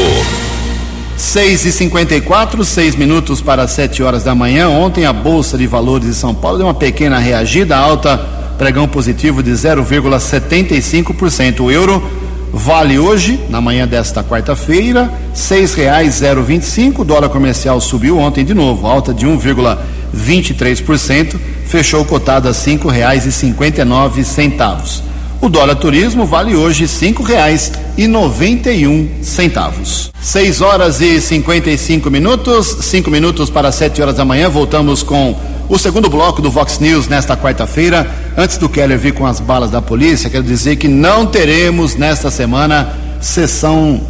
6 1.16 1.64
e 1.64 1.72
54 1.72 2.62
6 2.62 2.94
minutos 2.94 3.40
para 3.40 3.66
7 3.66 4.02
horas 4.02 4.22
da 4.22 4.34
manhã. 4.34 4.68
Ontem 4.68 5.06
a 5.06 5.14
Bolsa 5.14 5.56
de 5.56 5.66
Valores 5.66 6.08
de 6.08 6.14
São 6.14 6.34
Paulo 6.34 6.58
deu 6.58 6.66
uma 6.66 6.74
pequena 6.74 7.18
reagida 7.18 7.74
alta, 7.74 8.18
pregão 8.58 8.86
positivo 8.86 9.42
de 9.42 9.50
0,75%. 9.52 11.60
O 11.60 11.70
euro 11.70 12.06
vale 12.52 12.98
hoje, 12.98 13.40
na 13.48 13.62
manhã 13.62 13.88
desta 13.88 14.22
quarta-feira, 14.22 15.04
R$ 15.04 15.10
6,025. 15.34 17.00
O 17.00 17.04
dólar 17.04 17.30
comercial 17.30 17.80
subiu 17.80 18.18
ontem 18.18 18.44
de 18.44 18.52
novo, 18.52 18.86
alta 18.86 19.14
de 19.14 19.26
1,23%, 19.26 21.40
fechou 21.66 22.04
cotado 22.04 22.46
a 22.46 22.52
R$ 22.52 22.58
5,59 22.58 25.13
o 25.40 25.48
dólar 25.48 25.76
turismo 25.76 26.24
vale 26.24 26.56
hoje 26.56 26.88
cinco 26.88 27.22
reais 27.22 27.72
e 27.98 28.06
noventa 28.06 28.72
e 28.72 28.86
um 28.86 29.08
centavos. 29.22 30.10
Seis 30.20 30.60
horas 30.60 31.00
e 31.00 31.20
cinquenta 31.20 31.70
e 31.70 31.76
cinco 31.76 32.10
minutos, 32.10 32.78
cinco 32.80 33.10
minutos 33.10 33.50
para 33.50 33.70
sete 33.70 34.00
horas 34.00 34.16
da 34.16 34.24
manhã. 34.24 34.48
Voltamos 34.48 35.02
com 35.02 35.36
o 35.68 35.78
segundo 35.78 36.08
bloco 36.08 36.40
do 36.40 36.50
Vox 36.50 36.78
News 36.78 37.08
nesta 37.08 37.36
quarta-feira. 37.36 38.10
Antes 38.36 38.56
do 38.56 38.68
Keller 38.68 38.98
vir 38.98 39.12
com 39.12 39.26
as 39.26 39.38
balas 39.38 39.70
da 39.70 39.82
polícia, 39.82 40.30
quero 40.30 40.44
dizer 40.44 40.76
que 40.76 40.88
não 40.88 41.26
teremos 41.26 41.94
nesta 41.94 42.30
semana 42.30 42.96
sessão 43.20 44.00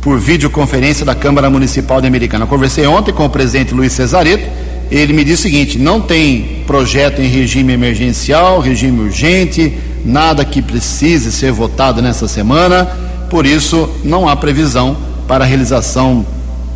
por 0.00 0.18
videoconferência 0.20 1.04
da 1.04 1.14
Câmara 1.14 1.50
Municipal 1.50 2.00
de 2.00 2.06
Americana. 2.06 2.46
Conversei 2.46 2.86
ontem 2.86 3.12
com 3.12 3.24
o 3.24 3.30
presidente 3.30 3.74
Luiz 3.74 3.92
Cesareto. 3.92 4.48
Ele 4.90 5.12
me 5.12 5.24
disse 5.24 5.40
o 5.40 5.50
seguinte: 5.50 5.78
não 5.78 6.00
tem 6.00 6.62
projeto 6.66 7.20
em 7.20 7.26
regime 7.26 7.72
emergencial, 7.72 8.60
regime 8.60 9.00
urgente 9.00 9.72
nada 10.04 10.44
que 10.44 10.60
precise 10.60 11.32
ser 11.32 11.50
votado 11.52 12.02
nessa 12.02 12.28
semana, 12.28 12.86
por 13.30 13.46
isso 13.46 13.88
não 14.04 14.28
há 14.28 14.36
previsão 14.36 14.96
para 15.26 15.44
a 15.44 15.46
realização 15.46 16.24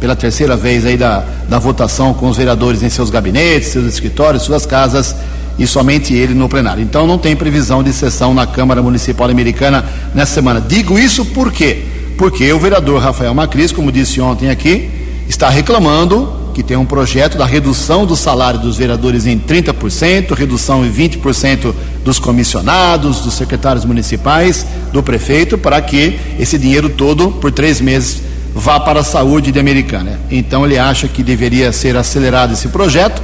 pela 0.01 0.17
terceira 0.17 0.57
vez 0.57 0.87
aí 0.87 0.97
da, 0.97 1.25
da 1.49 1.59
votação 1.59 2.15
com 2.15 2.29
os 2.29 2.37
vereadores 2.37 2.83
em 2.83 2.89
seus 2.89 3.11
gabinetes, 3.11 3.69
seus 3.69 3.87
escritórios, 3.87 4.45
suas 4.45 4.65
casas 4.65 5.15
e 5.59 5.67
somente 5.67 6.15
ele 6.15 6.35
no 6.35 6.49
plenário. 6.49 6.83
Então 6.83 7.07
não 7.07 7.19
tem 7.19 7.35
previsão 7.35 7.83
de 7.83 7.93
sessão 7.93 8.33
na 8.33 8.47
Câmara 8.47 8.81
Municipal 8.81 9.29
Americana 9.29 9.85
nessa 10.15 10.35
semana. 10.35 10.61
Digo 10.61 10.99
isso 10.99 11.25
por 11.27 11.53
quê? 11.53 11.85
Porque 12.17 12.53
o 12.53 12.59
vereador 12.59 13.03
Rafael 13.03 13.35
Macris, 13.35 13.73
como 13.73 13.93
disse 13.93 14.21
ontem 14.21 14.51
aqui, 14.51 14.89
está 15.29 15.49
reclamando 15.49 16.38
que 16.59 16.63
tem 16.65 16.77
um 16.77 16.85
projeto 16.85 17.39
da 17.39 17.47
redução 17.47 18.05
do 18.05 18.17
salário 18.17 18.59
dos 18.59 18.77
vereadores 18.77 19.27
em 19.27 19.39
30%, 19.39 20.35
redução 20.35 20.85
em 20.85 20.91
20% 20.91 21.73
dos 22.05 22.19
comissionados, 22.19 23.21
dos 23.21 23.35
secretários 23.35 23.85
municipais, 23.85 24.67
do 24.93 25.01
prefeito, 25.01 25.57
para 25.57 25.81
que 25.81 26.19
esse 26.37 26.59
dinheiro 26.59 26.89
todo, 26.89 27.31
por 27.31 27.53
três 27.53 27.81
meses, 27.81 28.23
vá 28.53 28.81
para 28.81 28.99
a 28.99 29.05
saúde 29.05 29.53
de 29.53 29.61
Americana. 29.61 30.19
Então 30.33 30.67
ele 30.67 30.77
acha 30.77 31.07
que 31.07 31.23
deveria 31.23 31.71
ser 31.71 31.97
acelerado 31.97 32.55
esse 32.55 32.67
projeto. 32.67 33.23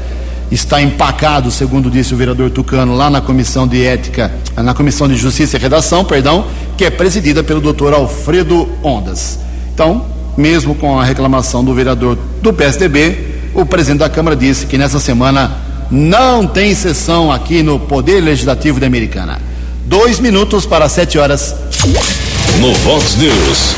Está 0.48 0.80
empacado, 0.80 1.50
segundo 1.50 1.90
disse 1.90 2.14
o 2.14 2.16
vereador 2.16 2.50
Tucano, 2.50 2.94
lá 2.94 3.10
na 3.10 3.20
comissão 3.20 3.66
de 3.66 3.84
ética, 3.84 4.32
na 4.56 4.74
comissão 4.74 5.08
de 5.08 5.16
justiça 5.16 5.56
e 5.56 5.60
redação, 5.60 6.04
perdão, 6.04 6.46
que 6.76 6.84
é 6.84 6.90
presidida 6.90 7.42
pelo 7.42 7.60
doutor 7.60 7.94
Alfredo 7.94 8.68
Ondas. 8.80 9.40
Então, 9.74 10.13
mesmo 10.36 10.74
com 10.74 10.98
a 10.98 11.04
reclamação 11.04 11.64
do 11.64 11.74
vereador 11.74 12.18
do 12.42 12.52
PSDB, 12.52 13.34
o 13.54 13.64
presidente 13.64 14.00
da 14.00 14.08
Câmara 14.08 14.34
disse 14.34 14.66
que 14.66 14.76
nessa 14.76 14.98
semana 14.98 15.50
não 15.90 16.46
tem 16.46 16.74
sessão 16.74 17.30
aqui 17.30 17.62
no 17.62 17.78
Poder 17.78 18.20
Legislativo 18.20 18.80
da 18.80 18.86
Americana. 18.86 19.40
Dois 19.86 20.18
minutos 20.18 20.66
para 20.66 20.88
sete 20.88 21.18
horas. 21.18 21.54
No 22.60 22.72
Vox 22.72 23.16
News, 23.16 23.76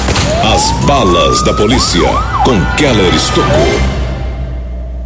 as 0.55 0.71
balas 0.87 1.42
da 1.42 1.53
polícia 1.53 2.09
com 2.45 2.59
Keller 2.77 3.14
Estocou. 3.14 3.97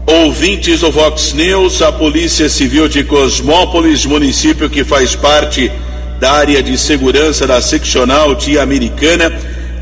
Ouvintes 0.06 0.80
do 0.80 0.90
Vox 0.90 1.32
News, 1.32 1.80
a 1.82 1.92
Polícia 1.92 2.48
Civil 2.48 2.88
de 2.88 3.04
Cosmópolis, 3.04 4.04
município 4.04 4.68
que 4.68 4.84
faz 4.84 5.14
parte 5.14 5.70
da 6.18 6.32
área 6.32 6.62
de 6.62 6.76
segurança 6.76 7.46
da 7.46 7.62
seccional 7.62 8.34
de 8.34 8.58
Americana, 8.58 9.32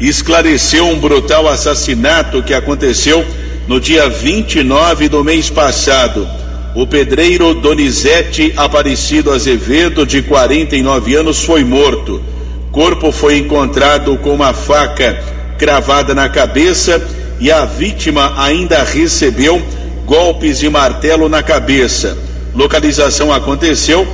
esclareceu 0.00 0.86
um 0.86 0.98
brutal 0.98 1.48
assassinato 1.48 2.42
que 2.42 2.54
aconteceu 2.54 3.24
no 3.66 3.80
dia 3.80 4.08
29 4.08 5.08
do 5.08 5.24
mês 5.24 5.50
passado. 5.50 6.28
O 6.74 6.86
pedreiro 6.86 7.54
Donizete 7.54 8.52
Aparecido 8.56 9.32
Azevedo, 9.32 10.06
de 10.06 10.22
49 10.22 11.14
anos, 11.16 11.42
foi 11.42 11.64
morto. 11.64 12.22
Corpo 12.70 13.10
foi 13.10 13.38
encontrado 13.38 14.16
com 14.18 14.34
uma 14.34 14.52
faca 14.52 15.22
cravada 15.58 16.14
na 16.14 16.28
cabeça 16.28 17.02
e 17.40 17.50
a 17.50 17.64
vítima 17.64 18.34
ainda 18.36 18.82
recebeu 18.84 19.60
golpes 20.04 20.60
de 20.60 20.68
martelo 20.70 21.28
na 21.28 21.42
cabeça. 21.42 22.16
Localização 22.54 23.32
aconteceu 23.32 24.06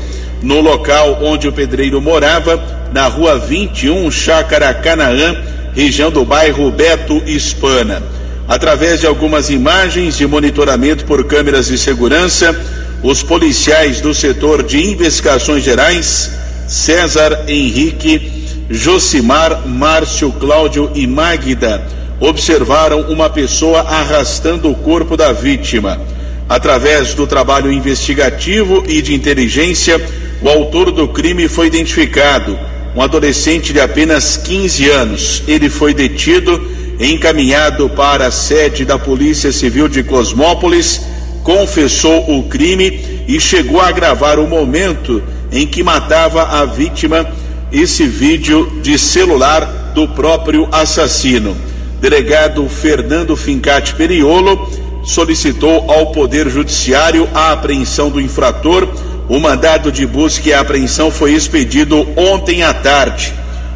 no 0.43 0.61
local 0.61 1.19
onde 1.23 1.49
o 1.49 1.53
pedreiro 1.53 2.01
morava, 2.01 2.63
na 2.93 3.07
rua 3.07 3.39
21, 3.39 4.11
Chácara 4.11 4.73
Canaã, 4.75 5.37
região 5.75 6.11
do 6.11 6.25
bairro 6.25 6.71
Beto 6.71 7.23
Hispana. 7.27 8.03
Através 8.47 9.01
de 9.01 9.07
algumas 9.07 9.51
imagens 9.51 10.17
de 10.17 10.27
monitoramento 10.27 11.05
por 11.05 11.25
câmeras 11.25 11.67
de 11.67 11.79
segurança, 11.79 12.55
os 13.03 13.23
policiais 13.23 14.01
do 14.01 14.15
setor 14.15 14.63
de 14.63 14.79
investigações 14.93 15.65
gerais, 15.65 16.31
César 16.69 17.45
Henrique, 17.49 18.33
Josimar, 18.71 19.67
Márcio, 19.67 20.33
Cláudio 20.33 20.91
e 20.95 21.07
Magda, 21.07 21.83
observaram 22.21 23.01
uma 23.03 23.29
pessoa 23.29 23.81
arrastando 23.81 24.71
o 24.71 24.75
corpo 24.75 25.17
da 25.17 25.33
vítima. 25.33 26.01
Através 26.49 27.15
do 27.15 27.27
trabalho 27.27 27.73
investigativo 27.73 28.85
e 28.87 29.03
de 29.03 29.15
inteligência, 29.15 30.01
o 30.43 30.49
autor 30.49 30.91
do 30.91 31.09
crime 31.09 31.49
foi 31.49 31.67
identificado, 31.67 32.59
um 32.95 33.03
adolescente 33.03 33.73
de 33.73 33.81
apenas 33.81 34.37
15 34.37 34.91
anos. 34.91 35.43
Ele 35.47 35.69
foi 35.69 35.93
detido, 35.93 36.61
encaminhado 37.01 37.89
para 37.91 38.29
a 38.29 38.31
sede 38.31 38.85
da 38.85 38.99
Polícia 38.99 39.51
Civil 39.51 39.89
de 39.89 40.03
Cosmópolis, 40.03 41.01
confessou 41.43 42.39
o 42.39 42.45
crime 42.45 43.25
e 43.27 43.41
chegou 43.41 43.81
a 43.81 43.91
gravar 43.91 44.39
o 44.39 44.47
momento 44.47 45.23
em 45.51 45.67
que 45.67 45.83
matava 45.83 46.43
a 46.43 46.65
vítima. 46.65 47.27
Esse 47.73 48.07
vídeo 48.07 48.81
de 48.83 48.97
celular 48.97 49.93
do 49.95 50.07
próprio 50.07 50.69
assassino. 50.71 51.57
Delegado 52.01 52.69
Fernando 52.69 53.35
Fincati 53.35 53.95
Periolo 53.95 54.71
solicitou 55.05 55.91
ao 55.91 56.13
Poder 56.13 56.49
Judiciário 56.49 57.29
a 57.35 57.53
apreensão 57.53 58.11
do 58.11 58.21
infrator. 58.21 58.89
O 59.29 59.39
mandado 59.39 59.91
de 59.91 60.07
busca 60.07 60.49
e 60.49 60.53
apreensão 60.53 61.11
foi 61.11 61.33
expedido 61.33 62.07
ontem 62.17 62.63
à 62.63 62.75
tarde. 62.75 63.33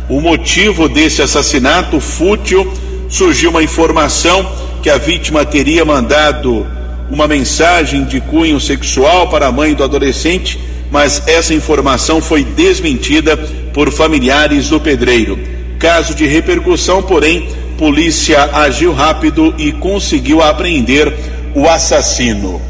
O 0.08 0.20
motivo 0.20 0.88
desse 0.88 1.22
assassinato 1.22 2.00
fútil 2.00 2.70
surgiu 3.08 3.50
uma 3.50 3.62
informação 3.62 4.46
que 4.82 4.90
a 4.90 4.98
vítima 4.98 5.44
teria 5.46 5.84
mandado 5.84 6.66
uma 7.10 7.26
mensagem 7.26 8.04
de 8.04 8.20
cunho 8.20 8.60
sexual 8.60 9.28
para 9.28 9.46
a 9.46 9.52
mãe 9.52 9.72
do 9.72 9.82
adolescente, 9.82 10.58
mas 10.90 11.22
essa 11.26 11.54
informação 11.54 12.20
foi 12.20 12.44
desmentida 12.44 13.36
por 13.72 13.90
familiares 13.90 14.68
do 14.68 14.78
pedreiro. 14.78 15.38
Caso 15.78 16.14
de 16.14 16.26
repercussão, 16.26 17.02
porém, 17.02 17.48
polícia 17.78 18.50
agiu 18.52 18.92
rápido 18.92 19.54
e 19.56 19.72
conseguiu 19.72 20.42
apreender 20.42 21.14
o 21.54 21.66
assassino. 21.66 22.60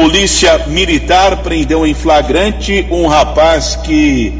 Polícia 0.00 0.64
militar 0.68 1.42
prendeu 1.42 1.86
em 1.86 1.92
flagrante 1.92 2.86
um 2.90 3.06
rapaz 3.06 3.76
que 3.84 4.32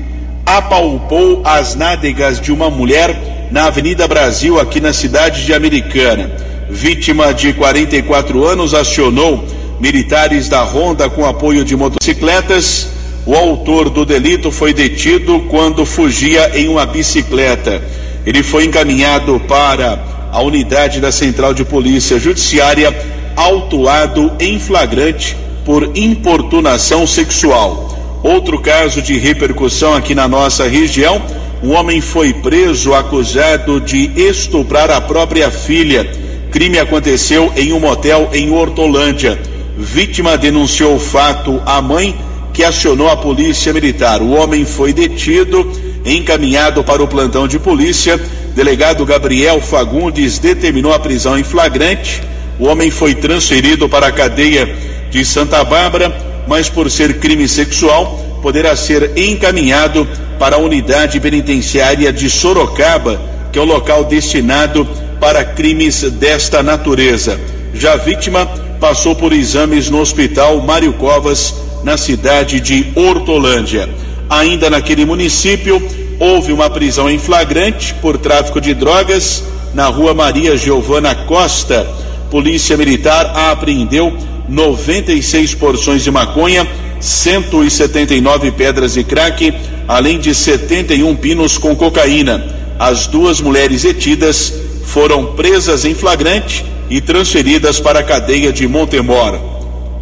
apalpou 0.46 1.42
as 1.44 1.74
nádegas 1.74 2.40
de 2.40 2.50
uma 2.50 2.70
mulher 2.70 3.48
na 3.50 3.66
Avenida 3.66 4.08
Brasil, 4.08 4.58
aqui 4.58 4.80
na 4.80 4.94
cidade 4.94 5.44
de 5.44 5.52
Americana. 5.52 6.30
Vítima 6.70 7.34
de 7.34 7.52
44 7.52 8.42
anos 8.42 8.72
acionou 8.72 9.44
militares 9.78 10.48
da 10.48 10.62
Ronda 10.62 11.10
com 11.10 11.26
apoio 11.26 11.62
de 11.62 11.76
motocicletas. 11.76 12.88
O 13.26 13.34
autor 13.34 13.90
do 13.90 14.06
delito 14.06 14.50
foi 14.50 14.72
detido 14.72 15.40
quando 15.40 15.84
fugia 15.84 16.58
em 16.58 16.68
uma 16.68 16.86
bicicleta. 16.86 17.82
Ele 18.24 18.42
foi 18.42 18.64
encaminhado 18.64 19.38
para 19.40 20.02
a 20.32 20.40
unidade 20.40 21.00
da 21.00 21.12
Central 21.12 21.52
de 21.52 21.66
Polícia 21.66 22.18
Judiciária, 22.18 22.96
autuado 23.36 24.32
em 24.40 24.58
flagrante 24.58 25.36
por 25.70 25.96
importunação 25.96 27.06
sexual. 27.06 27.96
Outro 28.24 28.58
caso 28.58 29.00
de 29.00 29.16
repercussão 29.16 29.94
aqui 29.94 30.16
na 30.16 30.26
nossa 30.26 30.66
região: 30.66 31.22
um 31.62 31.70
homem 31.70 32.00
foi 32.00 32.32
preso 32.32 32.92
acusado 32.92 33.80
de 33.80 34.10
estuprar 34.16 34.90
a 34.90 35.00
própria 35.00 35.48
filha. 35.48 36.10
Crime 36.50 36.80
aconteceu 36.80 37.52
em 37.56 37.72
um 37.72 37.78
motel 37.78 38.30
em 38.32 38.50
Hortolândia. 38.50 39.38
Vítima 39.78 40.36
denunciou 40.36 40.96
o 40.96 40.98
fato 40.98 41.62
à 41.64 41.80
mãe, 41.80 42.18
que 42.52 42.64
acionou 42.64 43.08
a 43.08 43.16
polícia 43.16 43.72
militar. 43.72 44.20
O 44.20 44.32
homem 44.32 44.64
foi 44.64 44.92
detido 44.92 45.70
encaminhado 46.04 46.82
para 46.82 47.00
o 47.00 47.06
plantão 47.06 47.46
de 47.46 47.60
polícia. 47.60 48.20
Delegado 48.56 49.06
Gabriel 49.06 49.60
Fagundes 49.60 50.40
determinou 50.40 50.92
a 50.92 50.98
prisão 50.98 51.38
em 51.38 51.44
flagrante. 51.44 52.20
O 52.58 52.66
homem 52.66 52.90
foi 52.90 53.14
transferido 53.14 53.88
para 53.88 54.08
a 54.08 54.12
cadeia 54.12 54.89
de 55.10 55.24
Santa 55.24 55.62
Bárbara, 55.64 56.14
mas 56.46 56.68
por 56.68 56.90
ser 56.90 57.18
crime 57.18 57.48
sexual, 57.48 58.38
poderá 58.42 58.74
ser 58.74 59.18
encaminhado 59.18 60.06
para 60.38 60.56
a 60.56 60.58
unidade 60.58 61.20
penitenciária 61.20 62.12
de 62.12 62.30
Sorocaba, 62.30 63.20
que 63.52 63.58
é 63.58 63.62
o 63.62 63.66
local 63.66 64.04
destinado 64.04 64.86
para 65.20 65.44
crimes 65.44 66.02
desta 66.12 66.62
natureza. 66.62 67.38
Já 67.74 67.92
a 67.92 67.96
vítima 67.96 68.46
passou 68.80 69.14
por 69.14 69.32
exames 69.32 69.90
no 69.90 70.00
Hospital 70.00 70.60
Mário 70.62 70.94
Covas, 70.94 71.54
na 71.84 71.96
cidade 71.96 72.60
de 72.60 72.86
Hortolândia. 72.94 73.88
Ainda 74.28 74.70
naquele 74.70 75.04
município, 75.04 75.82
houve 76.18 76.52
uma 76.52 76.70
prisão 76.70 77.08
em 77.08 77.18
flagrante 77.18 77.94
por 77.94 78.18
tráfico 78.18 78.60
de 78.60 78.74
drogas 78.74 79.42
na 79.74 79.86
rua 79.86 80.14
Maria 80.14 80.56
Giovana 80.56 81.14
Costa. 81.14 81.86
Polícia 82.30 82.76
Militar 82.76 83.32
apreendeu 83.50 84.16
96 84.50 85.54
porções 85.54 86.02
de 86.02 86.10
maconha, 86.10 86.66
179 87.00 88.50
pedras 88.50 88.94
de 88.94 89.04
crack, 89.04 89.54
além 89.86 90.18
de 90.18 90.34
71 90.34 91.16
pinos 91.16 91.56
com 91.56 91.74
cocaína. 91.74 92.44
As 92.78 93.06
duas 93.06 93.40
mulheres 93.40 93.82
detidas 93.82 94.52
foram 94.84 95.34
presas 95.34 95.84
em 95.84 95.94
flagrante 95.94 96.64
e 96.90 97.00
transferidas 97.00 97.78
para 97.78 98.00
a 98.00 98.02
cadeia 98.02 98.52
de 98.52 98.66
Montemor. 98.66 99.38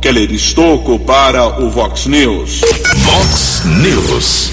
Keller 0.01 0.33
Estocco 0.33 0.99
para 1.01 1.61
o 1.61 1.69
Vox 1.69 2.07
News. 2.07 2.63
Vox 3.05 3.63
News. 3.83 4.51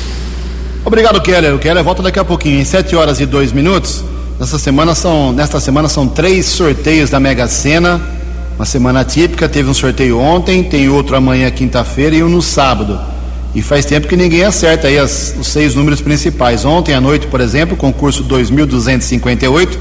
Obrigado, 0.83 1.21
Keller. 1.21 1.55
O 1.55 1.59
Keller 1.59 1.83
volta 1.83 2.03
daqui 2.03 2.19
a 2.19 2.25
pouquinho, 2.25 2.59
em 2.59 2.65
7 2.65 2.95
horas 2.95 3.19
e 3.19 3.25
2 3.25 3.51
minutos. 3.51 4.03
Nessa 4.39 4.59
semana 4.59 4.93
são, 4.93 5.31
nesta 5.31 5.59
semana 5.59 5.87
são 5.87 6.07
três 6.07 6.45
sorteios 6.47 7.09
da 7.09 7.19
Mega 7.19 7.47
Sena. 7.47 8.14
Uma 8.55 8.65
semana 8.65 9.03
típica, 9.03 9.49
teve 9.49 9.69
um 9.69 9.73
sorteio 9.73 10.17
ontem, 10.17 10.63
tem 10.63 10.87
outro 10.87 11.15
amanhã, 11.15 11.51
quinta-feira, 11.51 12.15
e 12.15 12.23
um 12.23 12.29
no 12.29 12.41
sábado. 12.41 12.97
E 13.53 13.61
faz 13.61 13.85
tempo 13.85 14.07
que 14.07 14.15
ninguém 14.15 14.43
acerta 14.43 14.87
aí 14.87 14.97
as, 14.97 15.35
os 15.37 15.47
seis 15.47 15.75
números 15.75 15.99
principais. 15.99 16.63
Ontem 16.63 16.93
à 16.93 17.01
noite, 17.01 17.27
por 17.27 17.41
exemplo, 17.41 17.75
concurso 17.75 18.23
2258, 18.23 19.77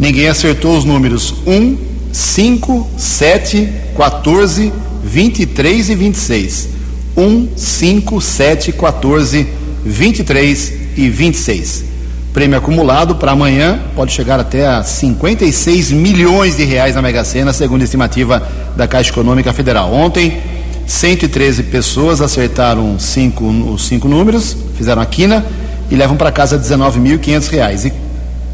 ninguém 0.00 0.26
acertou 0.26 0.76
os 0.76 0.84
números 0.84 1.32
1, 1.46 1.76
5, 2.12 2.90
7, 2.96 3.68
14, 3.96 4.72
23 5.04 5.90
e 5.90 5.94
26. 5.94 6.68
1, 7.16 7.48
5, 7.56 8.20
7, 8.20 8.72
14, 8.72 9.46
23 9.84 10.72
e 10.96 11.08
26. 11.08 11.91
Prêmio 12.32 12.56
acumulado 12.56 13.16
para 13.16 13.32
amanhã 13.32 13.78
pode 13.94 14.10
chegar 14.12 14.40
até 14.40 14.66
a 14.66 14.82
56 14.82 15.90
milhões 15.92 16.56
de 16.56 16.64
reais 16.64 16.94
na 16.94 17.02
Mega 17.02 17.22
Sena, 17.24 17.52
segundo 17.52 17.82
a 17.82 17.84
estimativa 17.84 18.42
da 18.74 18.88
Caixa 18.88 19.10
Econômica 19.10 19.52
Federal. 19.52 19.92
Ontem, 19.92 20.40
113 20.86 21.64
pessoas 21.64 22.22
acertaram 22.22 22.98
cinco, 22.98 23.44
os 23.44 23.86
cinco 23.86 24.08
números, 24.08 24.56
fizeram 24.76 25.02
a 25.02 25.06
quina 25.06 25.44
e 25.90 25.94
levam 25.94 26.16
para 26.16 26.32
casa 26.32 26.58
19.500 26.58 27.50
reais. 27.50 27.84
E 27.84 27.92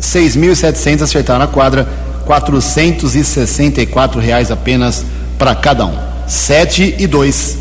6.700 0.01 1.03
acertaram 1.03 1.45
a 1.45 1.49
quadra, 1.49 1.89
464 2.27 4.21
reais 4.21 4.51
apenas 4.51 5.05
para 5.39 5.55
cada 5.55 5.87
um. 5.87 5.97
7 6.27 6.97
e 6.99 7.07
2. 7.07 7.59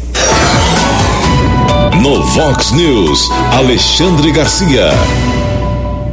No 2.02 2.24
Vox 2.24 2.72
News, 2.72 3.30
Alexandre 3.54 4.32
Garcia. 4.32 4.90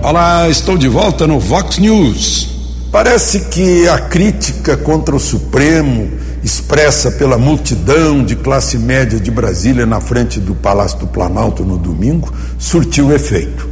Olá, 0.04 0.50
estou 0.50 0.76
de 0.76 0.86
volta 0.86 1.26
no 1.26 1.40
Vox 1.40 1.78
News. 1.78 2.50
Parece 2.92 3.40
que 3.46 3.88
a 3.88 3.98
crítica 3.98 4.76
contra 4.76 5.16
o 5.16 5.18
Supremo, 5.18 6.10
expressa 6.42 7.10
pela 7.10 7.38
multidão 7.38 8.22
de 8.22 8.36
classe 8.36 8.76
média 8.76 9.18
de 9.18 9.30
Brasília 9.30 9.86
na 9.86 10.02
frente 10.02 10.38
do 10.38 10.54
Palácio 10.54 10.98
do 10.98 11.06
Planalto 11.06 11.64
no 11.64 11.78
domingo, 11.78 12.30
surtiu 12.58 13.14
efeito. 13.14 13.66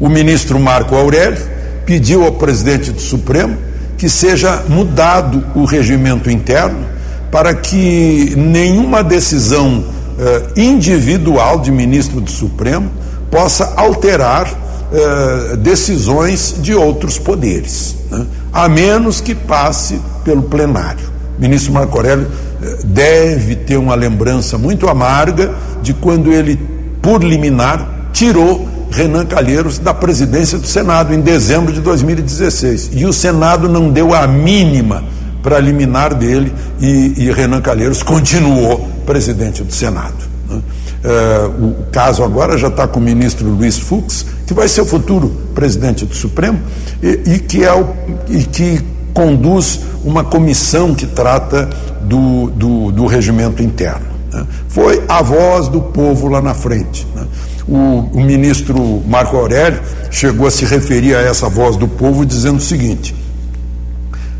O 0.00 0.08
ministro 0.08 0.58
Marco 0.58 0.96
Aurélio 0.96 1.40
pediu 1.86 2.24
ao 2.24 2.32
presidente 2.32 2.90
do 2.90 3.00
Supremo 3.00 3.56
que 3.96 4.08
seja 4.08 4.64
mudado 4.68 5.46
o 5.54 5.64
regimento 5.64 6.28
interno 6.28 6.84
para 7.30 7.54
que 7.54 8.34
nenhuma 8.36 9.04
decisão 9.04 9.84
eh, 10.18 10.42
individual 10.56 11.60
de 11.60 11.70
ministro 11.70 12.20
do 12.20 12.30
Supremo 12.30 12.90
possa 13.30 13.72
alterar 13.76 14.59
eh, 14.92 15.56
decisões 15.56 16.56
de 16.60 16.74
outros 16.74 17.18
poderes, 17.18 17.96
né? 18.10 18.26
a 18.52 18.68
menos 18.68 19.20
que 19.20 19.34
passe 19.34 20.00
pelo 20.24 20.42
plenário. 20.42 21.08
O 21.38 21.40
ministro 21.40 21.72
Marco 21.72 21.96
Aurélio 21.96 22.26
eh, 22.62 22.78
deve 22.84 23.56
ter 23.56 23.76
uma 23.76 23.94
lembrança 23.94 24.58
muito 24.58 24.88
amarga 24.88 25.54
de 25.82 25.94
quando 25.94 26.32
ele, 26.32 26.58
por 27.00 27.22
liminar, 27.22 28.10
tirou 28.12 28.68
Renan 28.90 29.24
Calheiros 29.24 29.78
da 29.78 29.94
presidência 29.94 30.58
do 30.58 30.66
Senado 30.66 31.14
em 31.14 31.20
dezembro 31.20 31.72
de 31.72 31.80
2016. 31.80 32.90
E 32.92 33.06
o 33.06 33.12
Senado 33.12 33.68
não 33.68 33.90
deu 33.90 34.12
a 34.12 34.26
mínima 34.26 35.04
para 35.42 35.58
liminar 35.58 36.14
dele 36.14 36.52
e, 36.80 37.14
e 37.16 37.32
Renan 37.32 37.60
Calheiros 37.60 38.02
continuou 38.02 38.88
presidente 39.06 39.62
do 39.62 39.72
Senado. 39.72 40.16
Né? 40.48 40.60
Uh, 41.02 41.64
o 41.64 41.86
caso 41.90 42.22
agora 42.22 42.58
já 42.58 42.68
está 42.68 42.86
com 42.86 43.00
o 43.00 43.02
ministro 43.02 43.48
Luiz 43.48 43.78
Fux, 43.78 44.26
que 44.46 44.52
vai 44.52 44.68
ser 44.68 44.82
o 44.82 44.84
futuro 44.84 45.30
presidente 45.54 46.04
do 46.04 46.14
Supremo 46.14 46.60
e, 47.02 47.20
e 47.24 47.38
que, 47.38 47.64
é 47.64 47.72
o, 47.72 47.88
e 48.28 48.44
que 48.44 48.84
conduz 49.14 49.80
uma 50.04 50.22
comissão 50.24 50.94
que 50.94 51.06
trata 51.06 51.70
do, 52.02 52.50
do, 52.50 52.92
do 52.92 53.06
regimento 53.06 53.62
interno. 53.62 54.06
Né? 54.32 54.46
Foi 54.68 55.02
a 55.08 55.22
voz 55.22 55.68
do 55.68 55.80
povo 55.80 56.28
lá 56.28 56.42
na 56.42 56.52
frente. 56.54 57.06
Né? 57.14 57.26
O, 57.66 58.10
o 58.12 58.20
ministro 58.20 59.02
Marco 59.06 59.36
Aurélio 59.36 59.80
chegou 60.10 60.46
a 60.46 60.50
se 60.50 60.64
referir 60.64 61.14
a 61.14 61.20
essa 61.20 61.48
voz 61.48 61.76
do 61.76 61.88
povo 61.88 62.26
dizendo 62.26 62.58
o 62.58 62.62
seguinte: 62.62 63.14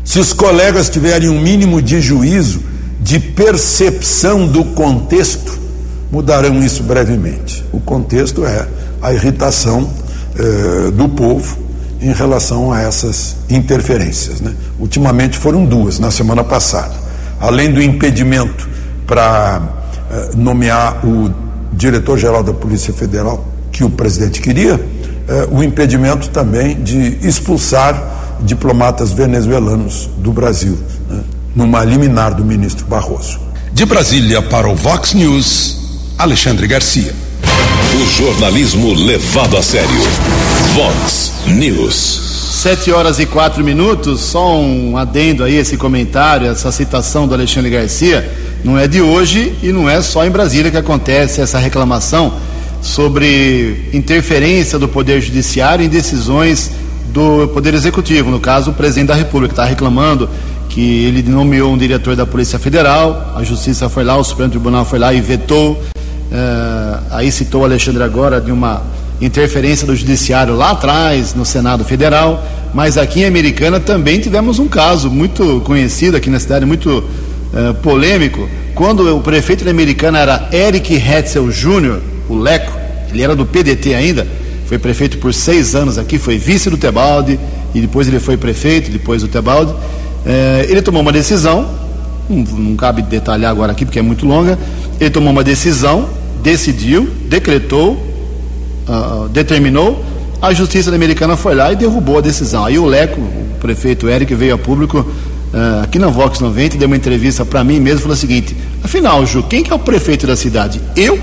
se 0.03 0.19
os 0.19 0.33
colegas 0.33 0.89
tiverem 0.89 1.29
um 1.29 1.39
mínimo 1.39 1.81
de 1.81 2.01
juízo, 2.01 2.61
de 2.99 3.19
percepção 3.19 4.47
do 4.47 4.63
contexto, 4.65 5.59
mudarão 6.11 6.61
isso 6.61 6.83
brevemente. 6.83 7.65
O 7.71 7.79
contexto 7.79 8.45
é 8.45 8.67
a 9.01 9.13
irritação 9.13 9.89
eh, 10.37 10.91
do 10.91 11.07
povo 11.09 11.57
em 12.01 12.11
relação 12.11 12.73
a 12.73 12.81
essas 12.81 13.37
interferências. 13.49 14.41
Né? 14.41 14.53
Ultimamente 14.79 15.37
foram 15.37 15.65
duas, 15.65 15.99
na 15.99 16.11
semana 16.11 16.43
passada. 16.43 16.93
Além 17.39 17.71
do 17.71 17.81
impedimento 17.81 18.67
para 19.07 19.61
eh, 20.11 20.29
nomear 20.35 21.05
o 21.05 21.33
diretor-geral 21.73 22.43
da 22.43 22.53
Polícia 22.53 22.93
Federal, 22.93 23.45
que 23.71 23.83
o 23.83 23.89
presidente 23.89 24.41
queria, 24.41 24.83
eh, 25.27 25.47
o 25.51 25.63
impedimento 25.63 26.29
também 26.29 26.81
de 26.81 27.17
expulsar 27.21 28.37
diplomatas 28.41 29.11
venezuelanos 29.11 30.09
do 30.17 30.33
Brasil, 30.33 30.77
né? 31.09 31.21
numa 31.55 31.83
liminar 31.83 32.33
do 32.33 32.43
ministro 32.43 32.85
Barroso. 32.85 33.39
De 33.71 33.85
Brasília 33.85 34.41
para 34.41 34.67
o 34.67 34.75
Vox 34.75 35.13
News, 35.13 35.80
Alexandre 36.21 36.67
Garcia. 36.67 37.15
O 37.99 38.05
jornalismo 38.11 38.93
levado 38.93 39.57
a 39.57 39.63
sério. 39.63 39.89
Vox 40.75 41.33
News. 41.47 41.95
Sete 42.61 42.91
horas 42.91 43.17
e 43.17 43.25
quatro 43.25 43.63
minutos, 43.63 44.21
só 44.21 44.55
um 44.55 44.95
adendo 44.97 45.43
aí, 45.43 45.55
esse 45.55 45.77
comentário, 45.77 46.47
essa 46.47 46.71
citação 46.71 47.27
do 47.27 47.33
Alexandre 47.33 47.71
Garcia, 47.71 48.31
não 48.63 48.77
é 48.77 48.87
de 48.87 49.01
hoje 49.01 49.55
e 49.63 49.71
não 49.71 49.89
é 49.89 49.99
só 49.99 50.23
em 50.23 50.29
Brasília 50.29 50.69
que 50.69 50.77
acontece 50.77 51.41
essa 51.41 51.57
reclamação 51.57 52.35
sobre 52.83 53.89
interferência 53.91 54.77
do 54.77 54.87
Poder 54.87 55.21
Judiciário 55.21 55.83
em 55.83 55.89
decisões 55.89 56.69
do 57.11 57.47
Poder 57.47 57.73
Executivo, 57.73 58.29
no 58.29 58.39
caso 58.39 58.69
o 58.69 58.73
presidente 58.75 59.07
da 59.07 59.15
República 59.15 59.53
está 59.53 59.65
reclamando 59.65 60.29
que 60.69 61.03
ele 61.03 61.23
nomeou 61.23 61.73
um 61.73 61.77
diretor 61.77 62.15
da 62.15 62.27
Polícia 62.27 62.59
Federal, 62.59 63.33
a 63.35 63.43
Justiça 63.43 63.89
foi 63.89 64.03
lá, 64.03 64.15
o 64.17 64.23
Supremo 64.23 64.51
Tribunal 64.51 64.85
foi 64.85 64.99
lá 64.99 65.11
e 65.13 65.19
vetou 65.19 65.81
Uh, 66.31 67.03
aí 67.11 67.29
citou 67.29 67.61
o 67.61 67.65
Alexandre 67.65 68.01
agora 68.01 68.39
de 68.39 68.53
uma 68.53 68.81
interferência 69.19 69.85
do 69.85 69.93
judiciário 69.93 70.55
lá 70.55 70.71
atrás, 70.71 71.35
no 71.35 71.45
Senado 71.45 71.83
Federal, 71.83 72.41
mas 72.73 72.97
aqui 72.97 73.19
em 73.19 73.25
Americana 73.25 73.81
também 73.81 74.19
tivemos 74.19 74.57
um 74.57 74.67
caso 74.67 75.09
muito 75.09 75.61
conhecido 75.65 76.15
aqui 76.15 76.29
na 76.29 76.39
cidade, 76.39 76.65
muito 76.65 76.89
uh, 76.89 77.73
polêmico, 77.83 78.47
quando 78.73 79.13
o 79.15 79.19
prefeito 79.19 79.65
de 79.65 79.69
Americana 79.69 80.19
era 80.19 80.49
Eric 80.53 80.95
Hetzel 80.95 81.49
Jr., 81.49 81.99
o 82.29 82.35
Leco, 82.35 82.71
ele 83.11 83.21
era 83.21 83.35
do 83.35 83.45
PDT 83.45 83.93
ainda, 83.93 84.25
foi 84.67 84.79
prefeito 84.79 85.17
por 85.17 85.33
seis 85.33 85.75
anos 85.75 85.97
aqui, 85.97 86.17
foi 86.17 86.37
vice 86.37 86.69
do 86.69 86.77
Tebaldi, 86.77 87.37
e 87.75 87.81
depois 87.81 88.07
ele 88.07 88.21
foi 88.21 88.37
prefeito, 88.37 88.89
depois 88.89 89.21
do 89.21 89.27
Tebaldi. 89.27 89.71
Uh, 89.71 90.63
ele 90.69 90.81
tomou 90.81 91.01
uma 91.01 91.11
decisão, 91.11 91.69
não, 92.29 92.43
não 92.43 92.75
cabe 92.77 93.01
detalhar 93.01 93.51
agora 93.51 93.73
aqui 93.73 93.83
porque 93.83 93.99
é 93.99 94.01
muito 94.01 94.25
longa, 94.25 94.57
ele 94.97 95.09
tomou 95.09 95.31
uma 95.31 95.43
decisão 95.43 96.20
decidiu, 96.41 97.07
decretou, 97.27 97.93
uh, 98.87 99.29
determinou, 99.29 100.03
a 100.41 100.53
justiça 100.53 100.93
americana 100.93 101.37
foi 101.37 101.53
lá 101.53 101.71
e 101.71 101.75
derrubou 101.75 102.17
a 102.17 102.21
decisão. 102.21 102.65
Aí 102.65 102.79
o 102.79 102.85
Leco, 102.85 103.21
o 103.21 103.55
prefeito 103.59 104.09
Eric, 104.09 104.33
veio 104.33 104.55
a 104.55 104.57
público 104.57 104.99
uh, 104.99 105.83
aqui 105.83 105.99
na 105.99 106.07
Vox 106.07 106.39
90 106.39 106.75
e 106.75 106.79
deu 106.79 106.87
uma 106.87 106.97
entrevista 106.97 107.45
para 107.45 107.63
mim 107.63 107.79
mesmo 107.79 107.99
e 107.99 108.01
falou 108.01 108.15
o 108.15 108.19
seguinte: 108.19 108.55
afinal, 108.83 109.25
Ju, 109.25 109.43
quem 109.43 109.63
que 109.63 109.71
é 109.71 109.75
o 109.75 109.79
prefeito 109.79 110.25
da 110.25 110.35
cidade? 110.35 110.81
Eu 110.95 111.19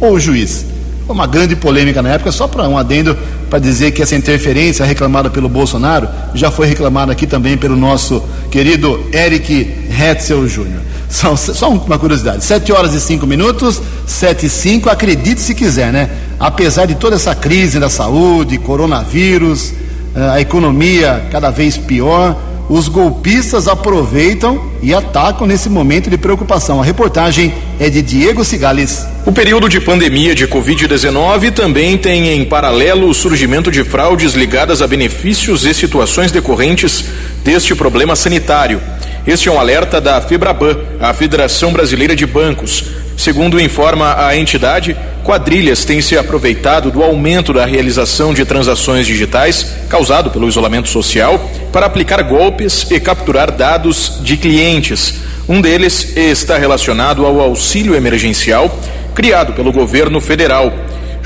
ou 0.00 0.14
o 0.14 0.20
juiz? 0.20 0.66
Uma 1.08 1.26
grande 1.26 1.54
polêmica 1.54 2.02
na 2.02 2.10
época, 2.10 2.32
só 2.32 2.48
para 2.48 2.68
um 2.68 2.76
adendo 2.76 3.16
para 3.48 3.60
dizer 3.60 3.92
que 3.92 4.02
essa 4.02 4.16
interferência 4.16 4.84
reclamada 4.84 5.30
pelo 5.30 5.48
Bolsonaro 5.48 6.08
já 6.34 6.50
foi 6.50 6.66
reclamada 6.66 7.12
aqui 7.12 7.26
também 7.26 7.56
pelo 7.56 7.76
nosso 7.76 8.22
querido 8.50 9.08
Eric 9.12 9.72
Hetzel 9.88 10.48
Júnior. 10.48 10.80
São, 11.08 11.36
só 11.36 11.70
uma 11.70 11.98
curiosidade: 11.98 12.44
7 12.44 12.72
horas 12.72 12.92
e 12.94 13.00
5 13.00 13.26
minutos, 13.26 13.80
7 14.06 14.46
e 14.46 14.48
5, 14.48 14.90
acredite 14.90 15.40
se 15.40 15.54
quiser, 15.54 15.92
né? 15.92 16.10
Apesar 16.38 16.86
de 16.86 16.96
toda 16.96 17.16
essa 17.16 17.34
crise 17.34 17.78
da 17.78 17.88
saúde, 17.88 18.58
coronavírus, 18.58 19.72
eh, 20.14 20.28
a 20.28 20.40
economia 20.40 21.24
cada 21.30 21.50
vez 21.50 21.76
pior, 21.76 22.36
os 22.68 22.88
golpistas 22.88 23.68
aproveitam 23.68 24.70
e 24.82 24.92
atacam 24.92 25.46
nesse 25.46 25.68
momento 25.68 26.10
de 26.10 26.18
preocupação. 26.18 26.80
A 26.80 26.84
reportagem 26.84 27.54
é 27.78 27.88
de 27.88 28.02
Diego 28.02 28.44
Cigales. 28.44 29.06
O 29.24 29.32
período 29.32 29.68
de 29.68 29.80
pandemia 29.80 30.34
de 30.34 30.46
Covid-19 30.46 31.52
também 31.52 31.96
tem 31.96 32.28
em 32.28 32.44
paralelo 32.44 33.08
o 33.08 33.14
surgimento 33.14 33.70
de 33.70 33.84
fraudes 33.84 34.34
ligadas 34.34 34.82
a 34.82 34.86
benefícios 34.86 35.64
e 35.64 35.72
situações 35.72 36.32
decorrentes 36.32 37.04
deste 37.44 37.74
problema 37.74 38.16
sanitário. 38.16 38.80
Este 39.26 39.48
é 39.48 39.52
um 39.52 39.58
alerta 39.58 40.00
da 40.00 40.20
Febraban, 40.20 40.76
a 41.00 41.12
Federação 41.12 41.72
Brasileira 41.72 42.14
de 42.14 42.26
Bancos. 42.26 43.05
Segundo 43.16 43.58
informa 43.58 44.26
a 44.26 44.36
entidade, 44.36 44.96
quadrilhas 45.24 45.84
têm 45.84 46.00
se 46.00 46.16
aproveitado 46.18 46.90
do 46.90 47.02
aumento 47.02 47.52
da 47.52 47.64
realização 47.64 48.34
de 48.34 48.44
transações 48.44 49.06
digitais 49.06 49.74
causado 49.88 50.30
pelo 50.30 50.46
isolamento 50.46 50.88
social 50.88 51.50
para 51.72 51.86
aplicar 51.86 52.22
golpes 52.22 52.86
e 52.90 53.00
capturar 53.00 53.50
dados 53.50 54.20
de 54.22 54.36
clientes. 54.36 55.14
Um 55.48 55.60
deles 55.60 56.16
está 56.16 56.58
relacionado 56.58 57.24
ao 57.24 57.40
auxílio 57.40 57.94
emergencial 57.94 58.70
criado 59.14 59.54
pelo 59.54 59.72
governo 59.72 60.20
federal. 60.20 60.70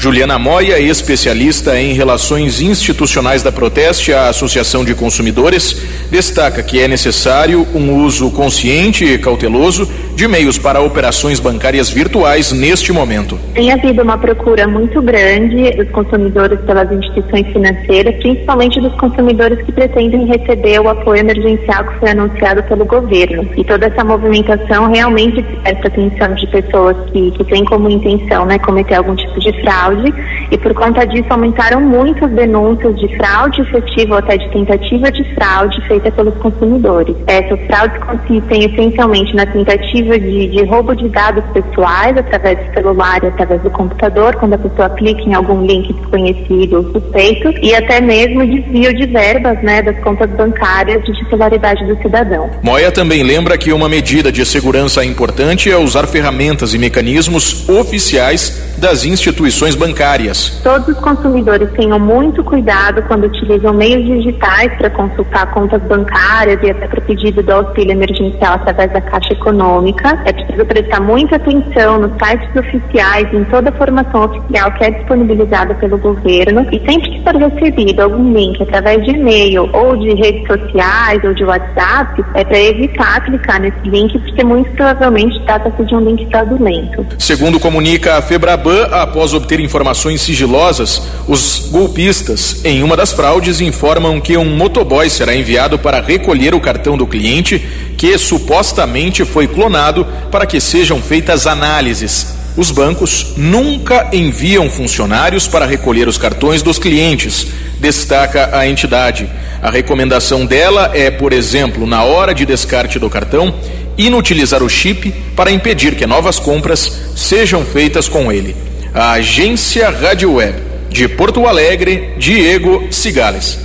Juliana 0.00 0.38
Moia, 0.38 0.78
especialista 0.78 1.78
em 1.78 1.92
relações 1.92 2.62
institucionais 2.62 3.42
da 3.42 3.52
Proteste, 3.52 4.14
a 4.14 4.30
Associação 4.30 4.82
de 4.82 4.94
Consumidores, 4.94 5.76
destaca 6.10 6.62
que 6.62 6.80
é 6.80 6.88
necessário 6.88 7.66
um 7.74 7.96
uso 7.96 8.30
consciente 8.30 9.04
e 9.04 9.18
cauteloso 9.18 9.86
de 10.14 10.26
meios 10.26 10.58
para 10.58 10.80
operações 10.80 11.38
bancárias 11.38 11.90
virtuais 11.90 12.50
neste 12.50 12.92
momento. 12.92 13.38
Tem 13.52 13.72
havido 13.72 14.02
uma 14.02 14.16
procura 14.16 14.66
muito 14.66 15.02
grande 15.02 15.70
dos 15.72 15.90
consumidores 15.90 16.58
pelas 16.60 16.90
instituições 16.90 17.46
financeiras, 17.48 18.16
principalmente 18.16 18.80
dos 18.80 18.94
consumidores 18.94 19.62
que 19.64 19.72
pretendem 19.72 20.26
receber 20.26 20.80
o 20.80 20.88
apoio 20.88 21.20
emergencial 21.20 21.84
que 21.84 21.98
foi 22.00 22.10
anunciado 22.10 22.62
pelo 22.62 22.86
governo. 22.86 23.48
E 23.54 23.64
toda 23.64 23.86
essa 23.86 24.02
movimentação 24.02 24.90
realmente 24.90 25.42
desperta 25.42 25.88
atenção 25.88 26.34
de 26.34 26.46
pessoas 26.46 26.96
que, 27.12 27.30
que 27.32 27.44
têm 27.44 27.64
como 27.66 27.88
intenção 27.90 28.46
né, 28.46 28.58
cometer 28.58 28.94
algum 28.94 29.14
tipo 29.14 29.38
de 29.40 29.52
fraude 29.60 29.89
fraude 29.90 30.14
e 30.50 30.58
por 30.58 30.74
conta 30.74 31.06
disso 31.06 31.26
aumentaram 31.30 31.80
muito 31.80 32.24
as 32.24 32.30
denúncias 32.32 32.98
de 32.98 33.16
fraude 33.16 33.60
efetiva 33.60 34.14
ou 34.14 34.18
até 34.18 34.36
de 34.36 34.48
tentativa 34.50 35.10
de 35.10 35.34
fraude 35.34 35.80
feita 35.86 36.10
pelos 36.12 36.34
consumidores. 36.36 37.16
Essas 37.26 37.60
fraudes 37.66 37.98
consistem 38.02 38.64
essencialmente 38.64 39.34
na 39.34 39.46
tentativa 39.46 40.18
de, 40.18 40.48
de 40.48 40.64
roubo 40.64 40.94
de 40.94 41.08
dados 41.08 41.44
pessoais 41.52 42.16
através 42.16 42.58
do 42.58 42.74
celular 42.74 43.22
e 43.22 43.26
através 43.28 43.62
do 43.62 43.70
computador, 43.70 44.34
quando 44.36 44.54
a 44.54 44.58
pessoa 44.58 44.90
clica 44.90 45.22
em 45.22 45.34
algum 45.34 45.64
link 45.64 45.92
desconhecido 45.92 46.78
ou 46.78 46.92
suspeito, 46.92 47.52
e 47.62 47.74
até 47.74 48.00
mesmo 48.00 48.46
desvio 48.46 48.94
de 48.94 49.06
verbas 49.06 49.62
né, 49.62 49.82
das 49.82 49.98
contas 50.00 50.30
bancárias 50.30 51.04
de 51.04 51.12
titularidade 51.12 51.84
do 51.86 51.96
cidadão. 52.02 52.50
Moia 52.62 52.90
também 52.90 53.22
lembra 53.22 53.56
que 53.56 53.72
uma 53.72 53.88
medida 53.88 54.32
de 54.32 54.44
segurança 54.44 55.04
importante 55.04 55.70
é 55.70 55.76
usar 55.76 56.06
ferramentas 56.06 56.74
e 56.74 56.78
mecanismos 56.78 57.68
oficiais 57.68 58.70
das 58.80 59.04
instituições 59.04 59.76
bancárias. 59.80 60.60
Todos 60.62 60.88
os 60.88 60.98
consumidores 60.98 61.70
tenham 61.72 61.98
muito 61.98 62.44
cuidado 62.44 63.02
quando 63.08 63.24
utilizam 63.24 63.72
meios 63.72 64.04
digitais 64.04 64.70
para 64.76 64.90
consultar 64.90 65.50
contas 65.52 65.80
bancárias 65.84 66.60
e 66.62 66.70
até 66.70 66.86
para 66.86 67.00
pedido 67.00 67.42
do 67.42 67.50
auxílio 67.50 67.92
emergencial 67.92 68.54
através 68.54 68.92
da 68.92 69.00
Caixa 69.00 69.32
Econômica. 69.32 70.22
É 70.26 70.32
preciso 70.34 70.66
prestar 70.66 71.00
muita 71.00 71.36
atenção 71.36 71.98
nos 71.98 72.12
sites 72.12 72.54
oficiais, 72.54 73.32
em 73.32 73.42
toda 73.44 73.70
a 73.70 73.72
formação 73.72 74.24
oficial 74.24 74.70
que 74.72 74.84
é 74.84 74.90
disponibilizada 74.90 75.74
pelo 75.76 75.96
governo 75.96 76.66
e 76.70 76.78
sempre 76.80 77.10
que 77.10 77.22
for 77.22 77.34
recebido 77.36 78.00
algum 78.00 78.34
link 78.34 78.62
através 78.62 79.02
de 79.04 79.12
e-mail 79.12 79.70
ou 79.72 79.96
de 79.96 80.12
redes 80.14 80.46
sociais 80.46 81.24
ou 81.24 81.32
de 81.32 81.44
WhatsApp, 81.44 82.22
é 82.34 82.44
para 82.44 82.58
evitar 82.58 83.24
clicar 83.24 83.60
nesse 83.60 83.80
link 83.84 84.18
porque 84.18 84.44
muito 84.44 84.70
provavelmente 84.72 85.40
trata-se 85.46 85.82
de 85.84 85.94
um 85.94 86.00
link 86.00 86.28
fraudulento. 86.28 87.06
Segundo 87.18 87.58
comunica 87.58 88.18
a 88.18 88.22
Febraban, 88.22 88.88
após 88.90 89.32
obter 89.32 89.58
informações 89.70 90.20
sigilosas, 90.20 91.00
os 91.28 91.68
golpistas, 91.70 92.64
em 92.64 92.82
uma 92.82 92.96
das 92.96 93.12
fraudes, 93.12 93.60
informam 93.60 94.20
que 94.20 94.36
um 94.36 94.56
motoboy 94.56 95.08
será 95.08 95.32
enviado 95.32 95.78
para 95.78 96.00
recolher 96.00 96.52
o 96.56 96.60
cartão 96.60 96.98
do 96.98 97.06
cliente, 97.06 97.64
que 97.96 98.18
supostamente 98.18 99.24
foi 99.24 99.46
clonado 99.46 100.04
para 100.28 100.44
que 100.44 100.60
sejam 100.60 101.00
feitas 101.00 101.46
análises. 101.46 102.34
Os 102.56 102.72
bancos 102.72 103.34
nunca 103.36 104.08
enviam 104.12 104.68
funcionários 104.68 105.46
para 105.46 105.66
recolher 105.66 106.08
os 106.08 106.18
cartões 106.18 106.62
dos 106.62 106.76
clientes, 106.76 107.46
destaca 107.78 108.50
a 108.52 108.66
entidade. 108.66 109.30
A 109.62 109.70
recomendação 109.70 110.44
dela 110.44 110.90
é, 110.92 111.12
por 111.12 111.32
exemplo, 111.32 111.86
na 111.86 112.02
hora 112.02 112.34
de 112.34 112.44
descarte 112.44 112.98
do 112.98 113.08
cartão, 113.08 113.54
inutilizar 113.96 114.64
o 114.64 114.68
chip 114.68 115.12
para 115.36 115.52
impedir 115.52 115.94
que 115.94 116.06
novas 116.06 116.40
compras 116.40 117.12
sejam 117.14 117.64
feitas 117.64 118.08
com 118.08 118.32
ele. 118.32 118.69
A 118.92 119.12
agência 119.12 119.88
Rádio 119.88 120.32
Web 120.32 120.60
de 120.88 121.06
Porto 121.06 121.46
Alegre, 121.46 122.14
Diego 122.18 122.88
Cigales. 122.90 123.56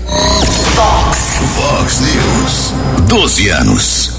Fox. 0.75 1.17
Fox 1.55 1.99
News. 2.01 2.73
12 3.09 3.49
anos. 3.49 4.11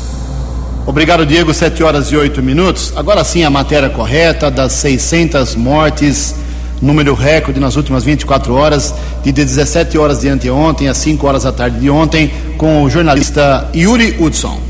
Obrigado, 0.84 1.24
Diego. 1.24 1.54
7 1.54 1.80
horas 1.84 2.10
e 2.10 2.16
8 2.16 2.42
minutos. 2.42 2.92
Agora 2.96 3.22
sim, 3.22 3.44
a 3.44 3.50
matéria 3.50 3.88
correta 3.88 4.50
das 4.50 4.72
600 4.72 5.54
mortes, 5.54 6.34
número 6.82 7.14
recorde 7.14 7.60
nas 7.60 7.76
últimas 7.76 8.02
24 8.02 8.52
horas, 8.54 8.92
de 9.22 9.30
17 9.30 9.96
horas 9.96 10.20
de 10.20 10.28
anteontem 10.28 10.88
às 10.88 10.96
5 10.96 11.24
horas 11.24 11.44
da 11.44 11.52
tarde 11.52 11.78
de 11.78 11.88
ontem, 11.88 12.32
com 12.58 12.82
o 12.82 12.90
jornalista 12.90 13.70
Yuri 13.72 14.16
Hudson. 14.18 14.65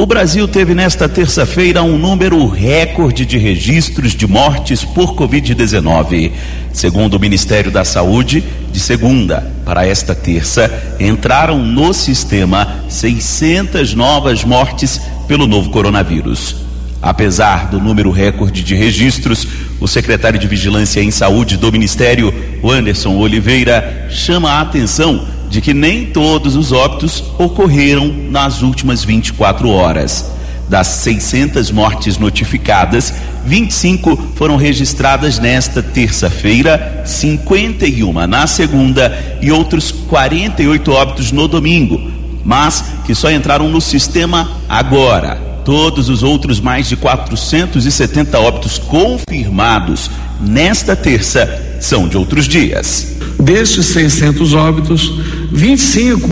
O 0.00 0.06
Brasil 0.06 0.48
teve 0.48 0.74
nesta 0.74 1.06
terça-feira 1.06 1.82
um 1.82 1.98
número 1.98 2.48
recorde 2.48 3.26
de 3.26 3.36
registros 3.36 4.12
de 4.12 4.26
mortes 4.26 4.82
por 4.82 5.14
Covid-19. 5.14 6.32
Segundo 6.72 7.18
o 7.18 7.20
Ministério 7.20 7.70
da 7.70 7.84
Saúde, 7.84 8.42
de 8.72 8.80
segunda 8.80 9.52
para 9.62 9.86
esta 9.86 10.14
terça, 10.14 10.72
entraram 10.98 11.62
no 11.62 11.92
sistema 11.92 12.82
600 12.88 13.92
novas 13.92 14.42
mortes 14.42 14.98
pelo 15.28 15.46
novo 15.46 15.68
coronavírus. 15.68 16.56
Apesar 17.02 17.68
do 17.68 17.78
número 17.78 18.10
recorde 18.10 18.62
de 18.62 18.74
registros, 18.74 19.46
o 19.78 19.86
secretário 19.86 20.38
de 20.38 20.48
Vigilância 20.48 21.02
em 21.02 21.10
Saúde 21.10 21.58
do 21.58 21.70
Ministério, 21.70 22.32
Anderson 22.64 23.18
Oliveira, 23.18 24.06
chama 24.08 24.50
a 24.50 24.62
atenção 24.62 25.28
de 25.50 25.60
que 25.60 25.74
nem 25.74 26.06
todos 26.06 26.54
os 26.54 26.70
óbitos 26.70 27.24
ocorreram 27.36 28.08
nas 28.30 28.62
últimas 28.62 29.02
24 29.02 29.68
horas. 29.68 30.30
Das 30.68 30.86
600 30.86 31.72
mortes 31.72 32.16
notificadas, 32.16 33.12
25 33.44 34.16
foram 34.36 34.56
registradas 34.56 35.40
nesta 35.40 35.82
terça-feira, 35.82 37.02
51 37.04 38.26
na 38.28 38.46
segunda 38.46 39.38
e 39.42 39.50
outros 39.50 39.90
48 39.90 40.92
óbitos 40.92 41.32
no 41.32 41.48
domingo, 41.48 42.00
mas 42.44 42.84
que 43.04 43.12
só 43.12 43.28
entraram 43.28 43.68
no 43.68 43.80
sistema 43.80 44.48
agora. 44.68 45.34
Todos 45.64 46.08
os 46.08 46.22
outros 46.22 46.60
mais 46.60 46.88
de 46.88 46.96
470 46.96 48.38
óbitos 48.38 48.78
confirmados 48.78 50.08
nesta 50.40 50.94
terça 50.94 51.76
são 51.80 52.08
de 52.08 52.16
outros 52.16 52.46
dias. 52.46 53.16
Destes 53.40 53.86
600 53.86 54.52
óbitos, 54.52 55.12
25 55.52 56.28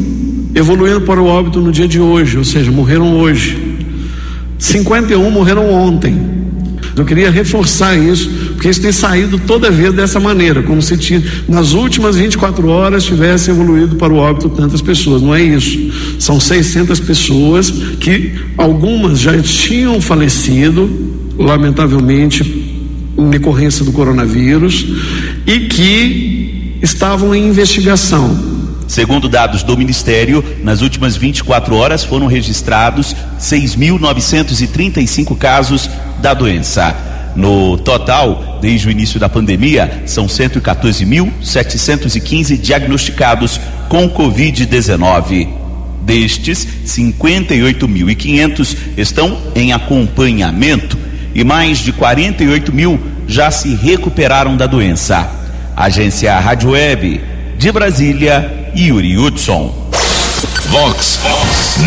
evoluíram 0.54 1.00
para 1.02 1.20
o 1.20 1.26
óbito 1.26 1.60
no 1.60 1.72
dia 1.72 1.88
de 1.88 2.00
hoje, 2.00 2.38
ou 2.38 2.44
seja, 2.44 2.70
morreram 2.70 3.16
hoje. 3.18 3.56
51 4.58 5.30
morreram 5.30 5.70
ontem. 5.70 6.38
Eu 6.96 7.04
queria 7.04 7.30
reforçar 7.30 7.96
isso, 7.96 8.28
porque 8.54 8.68
isso 8.68 8.82
tem 8.82 8.90
saído 8.90 9.38
toda 9.38 9.70
vez 9.70 9.94
dessa 9.94 10.18
maneira, 10.18 10.62
como 10.62 10.82
se 10.82 10.96
tinha, 10.96 11.22
nas 11.48 11.72
últimas 11.72 12.16
24 12.16 12.66
horas 12.68 13.04
tivesse 13.04 13.50
evoluído 13.50 13.94
para 13.94 14.12
o 14.12 14.16
óbito 14.16 14.48
tantas 14.48 14.82
pessoas. 14.82 15.22
Não 15.22 15.32
é 15.32 15.40
isso. 15.40 15.92
São 16.18 16.40
600 16.40 16.98
pessoas 16.98 17.70
que 17.70 18.32
algumas 18.56 19.20
já 19.20 19.40
tinham 19.40 20.00
falecido, 20.00 20.90
lamentavelmente, 21.38 22.42
em 23.16 23.30
decorrência 23.30 23.84
do 23.84 23.92
coronavírus, 23.92 24.86
e 25.46 25.60
que 25.60 26.78
estavam 26.82 27.32
em 27.32 27.46
investigação. 27.46 28.57
Segundo 28.88 29.28
dados 29.28 29.62
do 29.62 29.76
Ministério, 29.76 30.42
nas 30.64 30.80
últimas 30.80 31.14
24 31.14 31.76
horas 31.76 32.02
foram 32.02 32.26
registrados 32.26 33.14
6.935 33.38 35.36
casos 35.36 35.90
da 36.22 36.32
doença. 36.32 36.96
No 37.36 37.76
total, 37.76 38.58
desde 38.62 38.88
o 38.88 38.90
início 38.90 39.20
da 39.20 39.28
pandemia, 39.28 40.04
são 40.06 40.26
114.715 40.26 42.58
diagnosticados 42.58 43.60
com 43.90 44.08
Covid-19. 44.08 45.48
Destes, 46.00 46.66
58.500 46.86 48.74
estão 48.96 49.36
em 49.54 49.74
acompanhamento 49.74 50.96
e 51.34 51.44
mais 51.44 51.76
de 51.78 51.92
48 51.92 52.74
mil 52.74 52.98
já 53.26 53.50
se 53.50 53.74
recuperaram 53.74 54.56
da 54.56 54.66
doença. 54.66 55.30
Agência 55.76 56.40
Rádio 56.40 56.70
Web 56.70 57.20
de 57.58 57.70
Brasília. 57.70 58.57
Yuri 58.76 59.16
Hudson. 59.16 59.74
Vox 60.70 61.18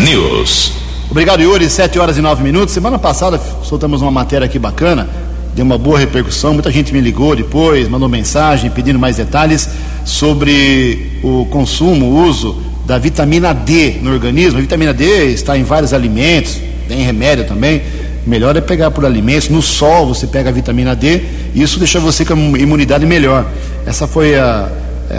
News. 0.04 0.72
Obrigado, 1.10 1.42
Yuri. 1.42 1.68
7 1.68 1.98
horas 1.98 2.16
e 2.16 2.20
9 2.20 2.42
minutos. 2.42 2.74
Semana 2.74 2.98
passada 2.98 3.40
soltamos 3.62 4.02
uma 4.02 4.10
matéria 4.10 4.46
aqui 4.46 4.58
bacana, 4.58 5.08
deu 5.54 5.64
uma 5.64 5.78
boa 5.78 5.98
repercussão. 5.98 6.54
Muita 6.54 6.70
gente 6.70 6.92
me 6.92 7.00
ligou 7.00 7.36
depois, 7.36 7.88
mandou 7.88 8.08
mensagem 8.08 8.70
pedindo 8.70 8.98
mais 8.98 9.16
detalhes 9.16 9.68
sobre 10.04 11.20
o 11.22 11.46
consumo, 11.46 12.06
o 12.06 12.24
uso 12.26 12.62
da 12.86 12.98
vitamina 12.98 13.52
D 13.52 13.98
no 14.02 14.12
organismo. 14.12 14.58
A 14.58 14.60
vitamina 14.62 14.92
D 14.92 15.32
está 15.32 15.56
em 15.56 15.62
vários 15.62 15.92
alimentos, 15.92 16.58
tem 16.88 17.02
remédio 17.02 17.44
também. 17.44 17.82
Melhor 18.26 18.56
é 18.56 18.60
pegar 18.60 18.90
por 18.90 19.04
alimentos. 19.04 19.48
No 19.48 19.62
sol 19.62 20.06
você 20.06 20.26
pega 20.26 20.48
a 20.48 20.52
vitamina 20.52 20.94
D, 20.94 21.22
isso 21.54 21.78
deixa 21.78 22.00
você 22.00 22.24
com 22.24 22.34
a 22.34 22.58
imunidade 22.58 23.04
melhor. 23.04 23.46
Essa 23.86 24.06
foi 24.06 24.36
a 24.36 24.70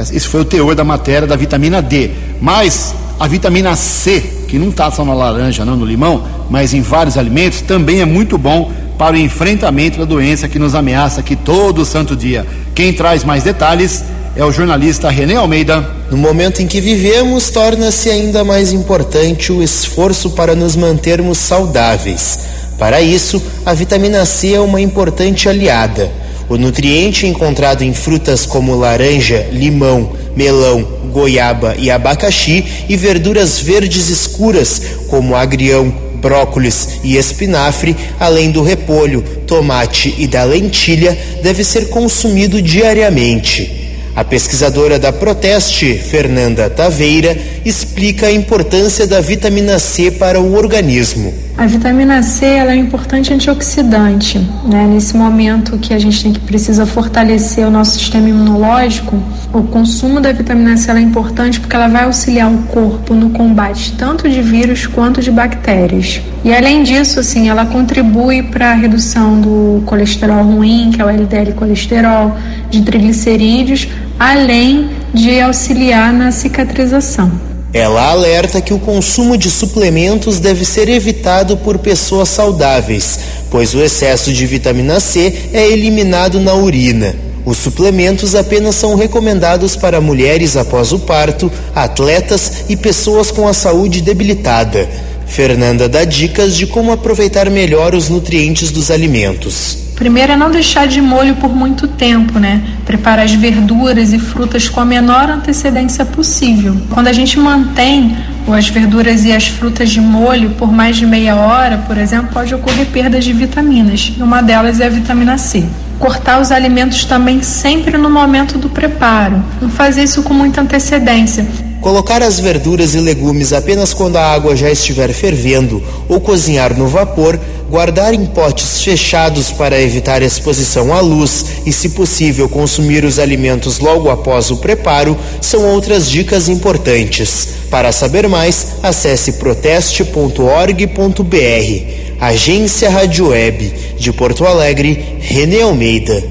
esse 0.02 0.28
foi 0.28 0.42
o 0.42 0.46
teor 0.46 0.76
da 0.76 0.84
matéria 0.84 1.28
da 1.28 1.36
vitamina 1.36 1.82
D. 1.82 2.12
Mas 2.42 2.96
a 3.20 3.28
vitamina 3.28 3.76
C, 3.76 4.22
que 4.48 4.58
não 4.58 4.70
está 4.70 4.90
só 4.90 5.06
na 5.06 5.14
laranja, 5.14 5.64
não 5.64 5.76
no 5.76 5.86
limão, 5.86 6.24
mas 6.50 6.74
em 6.74 6.82
vários 6.82 7.18
alimentos, 7.18 7.62
também 7.62 8.02
é 8.02 8.06
muito 8.06 8.38
bom 8.38 8.72
para 8.98 9.16
o 9.16 9.20
enfrentamento 9.20 10.00
da 10.00 10.06
doença 10.06 10.48
que 10.48 10.60
nos 10.60 10.76
ameaça 10.76 11.20
aqui 11.20 11.36
todo 11.36 11.86
santo 11.86 12.16
dia. 12.16 12.46
Quem 12.74 12.94
traz 12.94 13.24
mais 13.24 13.44
detalhes 13.44 14.04
é 14.36 14.44
o 14.44 14.52
jornalista 14.52 15.10
René 15.10 15.36
Almeida. 15.36 15.88
No 16.10 16.18
momento 16.18 16.62
em 16.62 16.68
que 16.68 16.82
vivemos, 16.82 17.50
torna-se 17.50 18.10
ainda 18.10 18.44
mais 18.44 18.72
importante 18.72 19.52
o 19.52 19.62
esforço 19.62 20.32
para 20.32 20.56
nos 20.56 20.76
mantermos 20.76 21.38
saudáveis. 21.38 22.40
Para 22.78 23.02
isso, 23.02 23.42
a 23.66 23.74
vitamina 23.74 24.26
C 24.26 24.54
é 24.54 24.60
uma 24.60 24.82
importante 24.82 25.48
aliada. 25.48 26.23
O 26.50 26.58
nutriente 26.58 27.26
encontrado 27.26 27.84
em 27.84 27.94
frutas 27.94 28.46
como 28.46 28.76
laranja, 28.76 29.48
limão, 29.52 30.12
melão, 30.36 30.86
goiaba 31.12 31.76
e 31.78 31.90
abacaxi 31.90 32.66
e 32.90 32.98
verduras 32.98 33.60
verdes 33.60 34.10
escuras 34.10 34.82
como 35.08 35.36
agrião, 35.36 35.94
brócolis 36.16 37.00
e 37.04 37.18
espinafre, 37.18 37.96
além 38.20 38.52
do 38.52 38.64
repolho, 38.64 39.22
tomate 39.46 40.16
e 40.18 40.26
da 40.26 40.44
lentilha, 40.44 41.18
deve 41.42 41.64
ser 41.64 41.90
consumido 41.90 42.62
diariamente. 42.62 43.82
A 44.16 44.24
pesquisadora 44.24 45.00
da 45.00 45.12
Proteste, 45.12 45.96
Fernanda 45.96 46.70
Taveira, 46.70 47.36
explica 47.66 48.28
a 48.28 48.32
importância 48.32 49.08
da 49.08 49.20
vitamina 49.20 49.80
C 49.80 50.12
para 50.12 50.40
o 50.40 50.56
organismo. 50.56 51.34
A 51.56 51.68
vitamina 51.68 52.24
C 52.24 52.46
ela 52.48 52.74
é 52.74 52.76
um 52.76 52.80
importante 52.80 53.32
antioxidante, 53.32 54.40
né? 54.66 54.88
Nesse 54.88 55.16
momento 55.16 55.78
que 55.78 55.94
a 55.94 56.00
gente 56.00 56.24
tem 56.24 56.34
que 56.34 56.40
precisa 56.40 56.84
fortalecer 56.84 57.66
o 57.66 57.70
nosso 57.70 58.00
sistema 58.00 58.28
imunológico, 58.28 59.22
o 59.54 59.62
consumo 59.62 60.20
da 60.20 60.32
vitamina 60.32 60.76
C 60.76 60.92
é 60.92 61.00
importante 61.00 61.60
porque 61.60 61.76
ela 61.76 61.88
vai 61.88 62.06
auxiliar 62.06 62.52
o 62.52 62.64
corpo 62.64 63.14
no 63.14 63.30
combate 63.30 63.94
tanto 63.94 64.28
de 64.28 64.42
vírus 64.42 64.88
quanto 64.88 65.22
de 65.22 65.30
bactérias. 65.30 66.22
E 66.44 66.52
além 66.52 66.82
disso, 66.82 67.20
assim, 67.20 67.50
ela 67.50 67.68
contribui 67.68 68.42
para 68.42 68.72
a 68.72 68.74
redução 68.74 69.40
do 69.40 69.84
colesterol 69.86 70.44
ruim, 70.44 70.90
que 70.92 71.02
é 71.02 71.06
o 71.06 71.10
LDL 71.10 71.54
colesterol, 71.54 72.36
de 72.72 72.82
triglicerídeos, 72.82 73.88
além 74.20 74.90
de 75.14 75.40
auxiliar 75.40 76.12
na 76.12 76.32
cicatrização. 76.32 77.53
Ela 77.74 78.12
alerta 78.12 78.62
que 78.62 78.72
o 78.72 78.78
consumo 78.78 79.36
de 79.36 79.50
suplementos 79.50 80.40
deve 80.40 80.64
ser 80.64 80.88
evitado 80.88 81.58
por 81.58 81.80
pessoas 81.80 82.30
saudáveis, 82.30 83.18
pois 83.50 83.74
o 83.74 83.82
excesso 83.82 84.32
de 84.32 84.46
vitamina 84.46 85.00
C 85.00 85.50
é 85.52 85.68
eliminado 85.68 86.40
na 86.40 86.54
urina. 86.54 87.16
Os 87.44 87.58
suplementos 87.58 88.36
apenas 88.36 88.76
são 88.76 88.96
recomendados 88.96 89.76
para 89.76 90.00
mulheres 90.00 90.56
após 90.56 90.94
o 90.94 91.00
parto, 91.00 91.52
atletas 91.74 92.66
e 92.70 92.78
pessoas 92.78 93.32
com 93.32 93.48
a 93.48 93.54
saúde 93.54 94.02
debilitada. 94.02 94.88
Fernanda 95.26 95.90
dá 95.90 96.06
dicas 96.06 96.56
de 96.56 96.68
como 96.68 96.92
aproveitar 96.92 97.50
melhor 97.50 97.96
os 97.96 98.08
nutrientes 98.08 98.70
dos 98.70 98.92
alimentos. 98.92 99.83
Primeiro 100.04 100.34
é 100.34 100.36
não 100.36 100.52
deixar 100.52 100.86
de 100.86 101.00
molho 101.00 101.34
por 101.38 101.56
muito 101.56 101.88
tempo, 101.88 102.38
né? 102.38 102.62
Preparar 102.86 103.24
as 103.24 103.32
verduras 103.32 104.12
e 104.12 104.20
frutas 104.20 104.68
com 104.68 104.82
a 104.82 104.86
menor 104.86 105.30
antecedência 105.30 106.04
possível. 106.04 106.76
Quando 106.90 107.08
a 107.08 107.14
gente 107.14 107.40
mantém 107.40 108.14
as 108.52 108.68
verduras 108.68 109.24
e 109.24 109.32
as 109.32 109.48
frutas 109.48 109.90
de 109.90 110.02
molho 110.02 110.50
por 110.58 110.70
mais 110.74 110.98
de 110.98 111.06
meia 111.06 111.38
hora, 111.38 111.78
por 111.88 111.98
exemplo, 111.98 112.32
pode 112.34 112.54
ocorrer 112.54 112.86
perda 112.88 113.18
de 113.18 113.32
vitaminas, 113.32 114.12
e 114.18 114.22
uma 114.22 114.42
delas 114.42 114.82
é 114.82 114.88
a 114.88 114.90
vitamina 114.90 115.38
C. 115.38 115.64
Cortar 115.98 116.42
os 116.42 116.52
alimentos 116.52 117.06
também 117.06 117.42
sempre 117.42 117.98
no 117.98 118.10
momento 118.10 118.58
do 118.58 118.68
preparo, 118.68 119.42
não 119.62 119.70
fazer 119.70 120.04
isso 120.04 120.22
com 120.22 120.34
muita 120.34 120.60
antecedência. 120.60 121.48
Colocar 121.84 122.22
as 122.22 122.40
verduras 122.40 122.96
e 122.96 123.00
legumes 123.02 123.52
apenas 123.52 123.94
quando 123.94 124.16
a 124.16 124.34
água 124.34 124.56
já 124.56 124.70
estiver 124.70 125.12
fervendo 125.12 125.84
ou 126.08 126.22
cozinhar 126.22 126.74
no 126.78 126.88
vapor, 126.88 127.38
guardar 127.70 128.14
em 128.14 128.26
potes 128.26 128.82
fechados 128.82 129.52
para 129.52 129.82
evitar 129.82 130.22
exposição 130.22 130.94
à 130.94 131.00
luz 131.00 131.46
e, 131.66 131.72
se 131.72 131.90
possível, 131.90 132.48
consumir 132.48 133.04
os 133.04 133.20
alimentos 133.20 133.80
logo 133.80 134.10
após 134.10 134.52
o 134.52 134.58
preparo 134.58 135.18
são 135.42 135.66
outras 135.74 136.10
dicas 136.10 136.50
importantes. 136.50 137.48
Para 137.70 137.92
saber 137.92 138.28
mais, 138.28 138.68
acesse 138.84 139.34
proteste.org.br. 139.34 142.04
Agência 142.20 142.90
Rádio 142.90 143.30
Web 143.30 143.74
de 143.98 144.14
Porto 144.14 144.46
Alegre, 144.46 145.18
René 145.20 145.62
Almeida. 145.62 146.24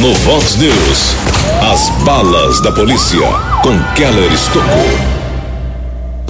No 0.00 0.14
Vox 0.14 0.56
News, 0.56 1.14
as 1.60 1.88
balas 2.04 2.60
da 2.62 2.72
polícia 2.72 3.20
com 3.62 3.78
Keller 3.94 4.32
Estocou. 4.32 5.11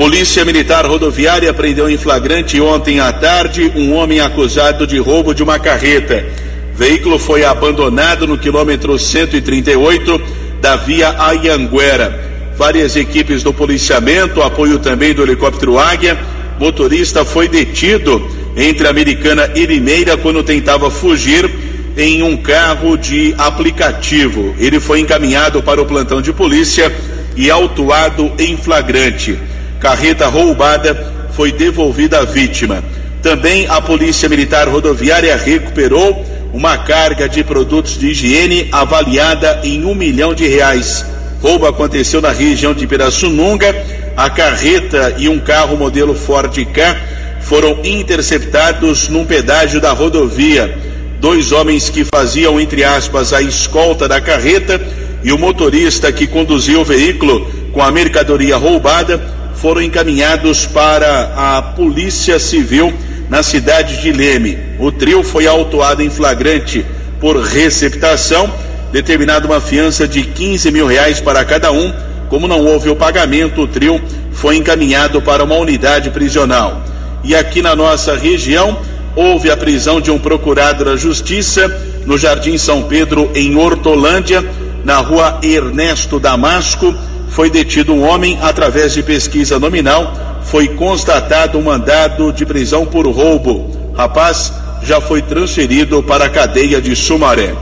Polícia 0.02 0.44
Militar 0.44 0.84
Rodoviária 0.84 1.54
prendeu 1.54 1.88
em 1.88 1.96
flagrante 1.96 2.60
ontem 2.60 2.98
à 2.98 3.12
tarde 3.12 3.70
um 3.76 3.94
homem 3.94 4.18
acusado 4.18 4.84
de 4.84 4.98
roubo 4.98 5.32
de 5.32 5.44
uma 5.44 5.60
carreta. 5.60 6.26
Veículo 6.74 7.20
foi 7.20 7.44
abandonado 7.44 8.26
no 8.26 8.36
quilômetro 8.36 8.98
138 8.98 10.20
da 10.60 10.74
via 10.74 11.14
Ayanguera. 11.20 12.20
Várias 12.56 12.96
equipes 12.96 13.44
do 13.44 13.54
policiamento, 13.54 14.42
apoio 14.42 14.80
também 14.80 15.14
do 15.14 15.22
helicóptero 15.22 15.78
Águia. 15.78 16.18
Motorista 16.58 17.24
foi 17.24 17.46
detido 17.46 18.28
entre 18.56 18.88
Americana 18.88 19.52
e 19.54 19.64
Limeira 19.64 20.16
quando 20.16 20.42
tentava 20.42 20.90
fugir 20.90 21.48
em 21.96 22.24
um 22.24 22.36
carro 22.36 22.96
de 22.96 23.36
aplicativo. 23.38 24.52
Ele 24.58 24.80
foi 24.80 24.98
encaminhado 24.98 25.62
para 25.62 25.80
o 25.80 25.86
plantão 25.86 26.20
de 26.20 26.32
polícia 26.32 26.92
e 27.36 27.48
autuado 27.48 28.32
em 28.36 28.56
flagrante. 28.56 29.38
Carreta 29.82 30.28
roubada 30.28 31.12
foi 31.32 31.50
devolvida 31.50 32.20
à 32.20 32.24
vítima. 32.24 32.84
Também 33.20 33.66
a 33.68 33.80
Polícia 33.80 34.28
Militar 34.28 34.68
Rodoviária 34.68 35.34
recuperou 35.34 36.24
uma 36.52 36.78
carga 36.78 37.28
de 37.28 37.42
produtos 37.42 37.98
de 37.98 38.10
higiene 38.10 38.68
avaliada 38.70 39.60
em 39.64 39.84
um 39.84 39.92
milhão 39.92 40.34
de 40.34 40.46
reais. 40.46 41.04
Roubo 41.40 41.66
aconteceu 41.66 42.20
na 42.20 42.30
região 42.30 42.72
de 42.72 42.86
Pirassununga. 42.86 43.74
A 44.16 44.30
carreta 44.30 45.16
e 45.18 45.28
um 45.28 45.40
carro 45.40 45.76
modelo 45.76 46.14
Ford 46.14 46.54
K 46.66 46.96
foram 47.40 47.80
interceptados 47.82 49.08
num 49.08 49.24
pedágio 49.24 49.80
da 49.80 49.90
rodovia 49.90 50.78
dois 51.18 51.50
homens 51.50 51.90
que 51.90 52.04
faziam, 52.04 52.60
entre 52.60 52.84
aspas, 52.84 53.32
a 53.32 53.42
escolta 53.42 54.06
da 54.06 54.20
carreta 54.20 54.80
e 55.24 55.32
o 55.32 55.38
motorista 55.38 56.12
que 56.12 56.28
conduziu 56.28 56.82
o 56.82 56.84
veículo 56.84 57.50
com 57.72 57.82
a 57.82 57.90
mercadoria 57.90 58.56
roubada 58.56 59.41
foram 59.62 59.80
encaminhados 59.80 60.66
para 60.66 61.34
a 61.36 61.62
Polícia 61.62 62.36
Civil 62.40 62.92
na 63.30 63.44
cidade 63.44 64.02
de 64.02 64.10
Leme. 64.10 64.58
O 64.80 64.90
trio 64.90 65.22
foi 65.22 65.46
autuado 65.46 66.02
em 66.02 66.10
flagrante 66.10 66.84
por 67.20 67.40
receptação, 67.40 68.52
determinada 68.90 69.46
uma 69.46 69.60
fiança 69.60 70.08
de 70.08 70.24
15 70.24 70.72
mil 70.72 70.84
reais 70.84 71.20
para 71.20 71.44
cada 71.44 71.70
um. 71.70 71.94
Como 72.28 72.48
não 72.48 72.64
houve 72.64 72.90
o 72.90 72.96
pagamento, 72.96 73.62
o 73.62 73.68
trio 73.68 74.02
foi 74.32 74.56
encaminhado 74.56 75.22
para 75.22 75.44
uma 75.44 75.54
unidade 75.54 76.10
prisional. 76.10 76.82
E 77.22 77.32
aqui 77.32 77.62
na 77.62 77.76
nossa 77.76 78.16
região, 78.16 78.76
houve 79.14 79.48
a 79.48 79.56
prisão 79.56 80.00
de 80.00 80.10
um 80.10 80.18
procurado 80.18 80.84
da 80.84 80.96
Justiça 80.96 81.68
no 82.04 82.18
Jardim 82.18 82.58
São 82.58 82.82
Pedro, 82.82 83.30
em 83.32 83.56
Hortolândia, 83.56 84.44
na 84.84 84.96
rua 84.96 85.38
Ernesto 85.40 86.18
Damasco. 86.18 86.92
Foi 87.32 87.50
detido 87.50 87.92
um 87.92 88.02
homem 88.06 88.38
através 88.40 88.92
de 88.92 89.02
pesquisa 89.02 89.58
nominal. 89.58 90.40
Foi 90.44 90.68
constatado 90.68 91.58
um 91.58 91.62
mandado 91.62 92.32
de 92.32 92.46
prisão 92.46 92.86
por 92.86 93.06
roubo. 93.06 93.70
Rapaz 93.96 94.52
já 94.82 95.00
foi 95.00 95.22
transferido 95.22 96.02
para 96.02 96.26
a 96.26 96.28
cadeia 96.28 96.80
de 96.80 96.94
Sumaré. 96.94 97.54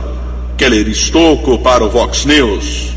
Keller 0.57 0.87
Estocco 0.87 1.57
para 1.59 1.83
o 1.83 1.89
Vox 1.89 2.25
News. 2.25 2.89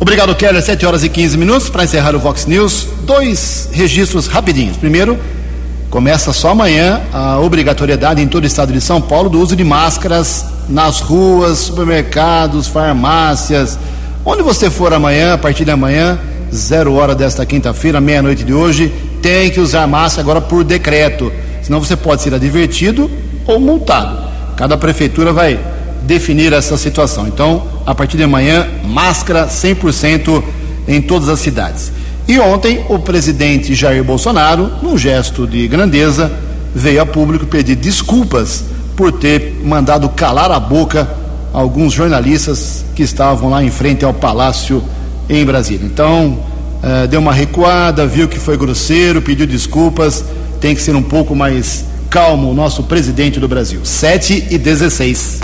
Obrigado, 0.00 0.34
Keller. 0.34 0.62
7 0.62 0.86
horas 0.86 1.04
e 1.04 1.08
15 1.08 1.36
minutos 1.36 1.68
para 1.68 1.84
encerrar 1.84 2.14
o 2.14 2.18
Vox 2.18 2.46
News. 2.46 2.86
Dois 3.02 3.68
registros 3.72 4.26
rapidinhos. 4.26 4.76
Primeiro, 4.76 5.18
Começa 5.90 6.34
só 6.34 6.50
amanhã 6.50 7.00
a 7.10 7.38
obrigatoriedade 7.38 8.20
em 8.20 8.28
todo 8.28 8.44
o 8.44 8.46
estado 8.46 8.74
de 8.74 8.80
São 8.80 9.00
Paulo 9.00 9.30
do 9.30 9.40
uso 9.40 9.56
de 9.56 9.64
máscaras 9.64 10.44
nas 10.68 11.00
ruas, 11.00 11.60
supermercados, 11.60 12.66
farmácias. 12.66 13.78
Onde 14.30 14.42
você 14.42 14.68
for 14.68 14.92
amanhã, 14.92 15.32
a 15.32 15.38
partir 15.38 15.64
de 15.64 15.70
amanhã, 15.70 16.18
zero 16.54 16.92
hora 16.92 17.14
desta 17.14 17.46
quinta-feira, 17.46 17.98
meia-noite 17.98 18.44
de 18.44 18.52
hoje, 18.52 18.92
tem 19.22 19.50
que 19.50 19.58
usar 19.58 19.86
máscara 19.86 20.20
agora 20.20 20.40
por 20.42 20.62
decreto. 20.62 21.32
Senão 21.62 21.82
você 21.82 21.96
pode 21.96 22.20
ser 22.20 22.34
advertido 22.34 23.10
ou 23.46 23.58
multado. 23.58 24.28
Cada 24.54 24.76
prefeitura 24.76 25.32
vai 25.32 25.58
definir 26.02 26.52
essa 26.52 26.76
situação. 26.76 27.26
Então, 27.26 27.66
a 27.86 27.94
partir 27.94 28.18
de 28.18 28.22
amanhã, 28.22 28.68
máscara 28.84 29.46
100% 29.46 30.42
em 30.86 31.00
todas 31.00 31.30
as 31.30 31.40
cidades. 31.40 31.90
E 32.28 32.38
ontem 32.38 32.84
o 32.90 32.98
presidente 32.98 33.74
Jair 33.74 34.04
Bolsonaro, 34.04 34.70
num 34.82 34.98
gesto 34.98 35.46
de 35.46 35.66
grandeza, 35.66 36.30
veio 36.74 37.00
a 37.00 37.06
público 37.06 37.46
pedir 37.46 37.76
desculpas 37.76 38.62
por 38.94 39.10
ter 39.10 39.58
mandado 39.64 40.06
calar 40.10 40.50
a 40.50 40.60
boca 40.60 41.08
alguns 41.58 41.92
jornalistas 41.92 42.84
que 42.94 43.02
estavam 43.02 43.50
lá 43.50 43.64
em 43.64 43.70
frente 43.70 44.04
ao 44.04 44.14
palácio 44.14 44.82
em 45.28 45.44
Brasília. 45.44 45.84
Então, 45.84 46.38
eh, 46.82 47.08
deu 47.08 47.20
uma 47.20 47.32
recuada, 47.32 48.06
viu 48.06 48.28
que 48.28 48.38
foi 48.38 48.56
grosseiro, 48.56 49.20
pediu 49.20 49.46
desculpas, 49.46 50.24
tem 50.60 50.74
que 50.74 50.80
ser 50.80 50.94
um 50.94 51.02
pouco 51.02 51.34
mais 51.34 51.84
calmo 52.08 52.50
o 52.50 52.54
nosso 52.54 52.84
presidente 52.84 53.40
do 53.40 53.48
Brasil. 53.48 53.80
7 53.82 54.46
e 54.50 54.56
16. 54.56 55.40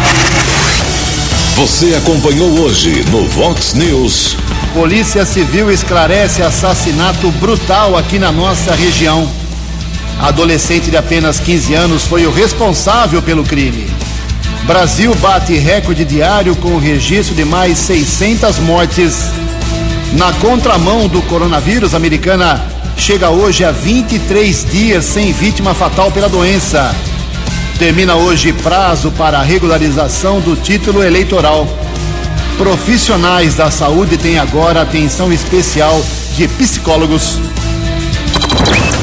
Você 1.57 1.95
acompanhou 1.97 2.61
hoje 2.61 3.05
no 3.11 3.25
Vox 3.29 3.75
News. 3.75 4.37
Polícia 4.73 5.25
Civil 5.25 5.71
esclarece 5.71 6.43
assassinato 6.43 7.31
brutal 7.33 7.97
aqui 7.97 8.21
na 8.21 8.31
nossa 8.31 8.73
região. 8.73 9.29
Adolescente 10.21 10.91
de 10.91 10.97
apenas 10.97 11.41
15 11.41 11.75
anos 11.75 12.05
foi 12.05 12.25
o 12.25 12.33
responsável 12.33 13.21
pelo 13.21 13.43
crime. 13.43 14.04
Brasil 14.67 15.15
bate 15.17 15.53
recorde 15.59 16.07
diário 16.07 16.57
com 16.57 16.71
o 16.71 16.79
registro 16.79 17.35
de 17.35 17.45
mais 17.45 17.77
600 17.79 18.59
mortes. 18.61 19.31
Na 20.15 20.33
contramão 20.35 21.07
do 21.07 21.21
coronavírus, 21.23 21.93
a 21.93 21.99
americana 21.99 22.65
chega 22.97 23.29
hoje 23.29 23.63
a 23.63 23.71
23 23.71 24.65
dias 24.71 25.05
sem 25.05 25.33
vítima 25.35 25.75
fatal 25.75 26.11
pela 26.11 26.31
doença. 26.31 26.95
Termina 27.79 28.15
hoje 28.15 28.55
prazo 28.55 29.11
para 29.11 29.39
a 29.39 29.43
regularização 29.43 30.41
do 30.41 30.57
título 30.57 31.03
eleitoral. 31.03 31.69
Profissionais 32.57 33.55
da 33.55 33.71
saúde 33.71 34.17
têm 34.17 34.39
agora 34.39 34.81
atenção 34.81 35.31
especial 35.31 36.03
de 36.37 36.49
psicólogos. 36.49 37.39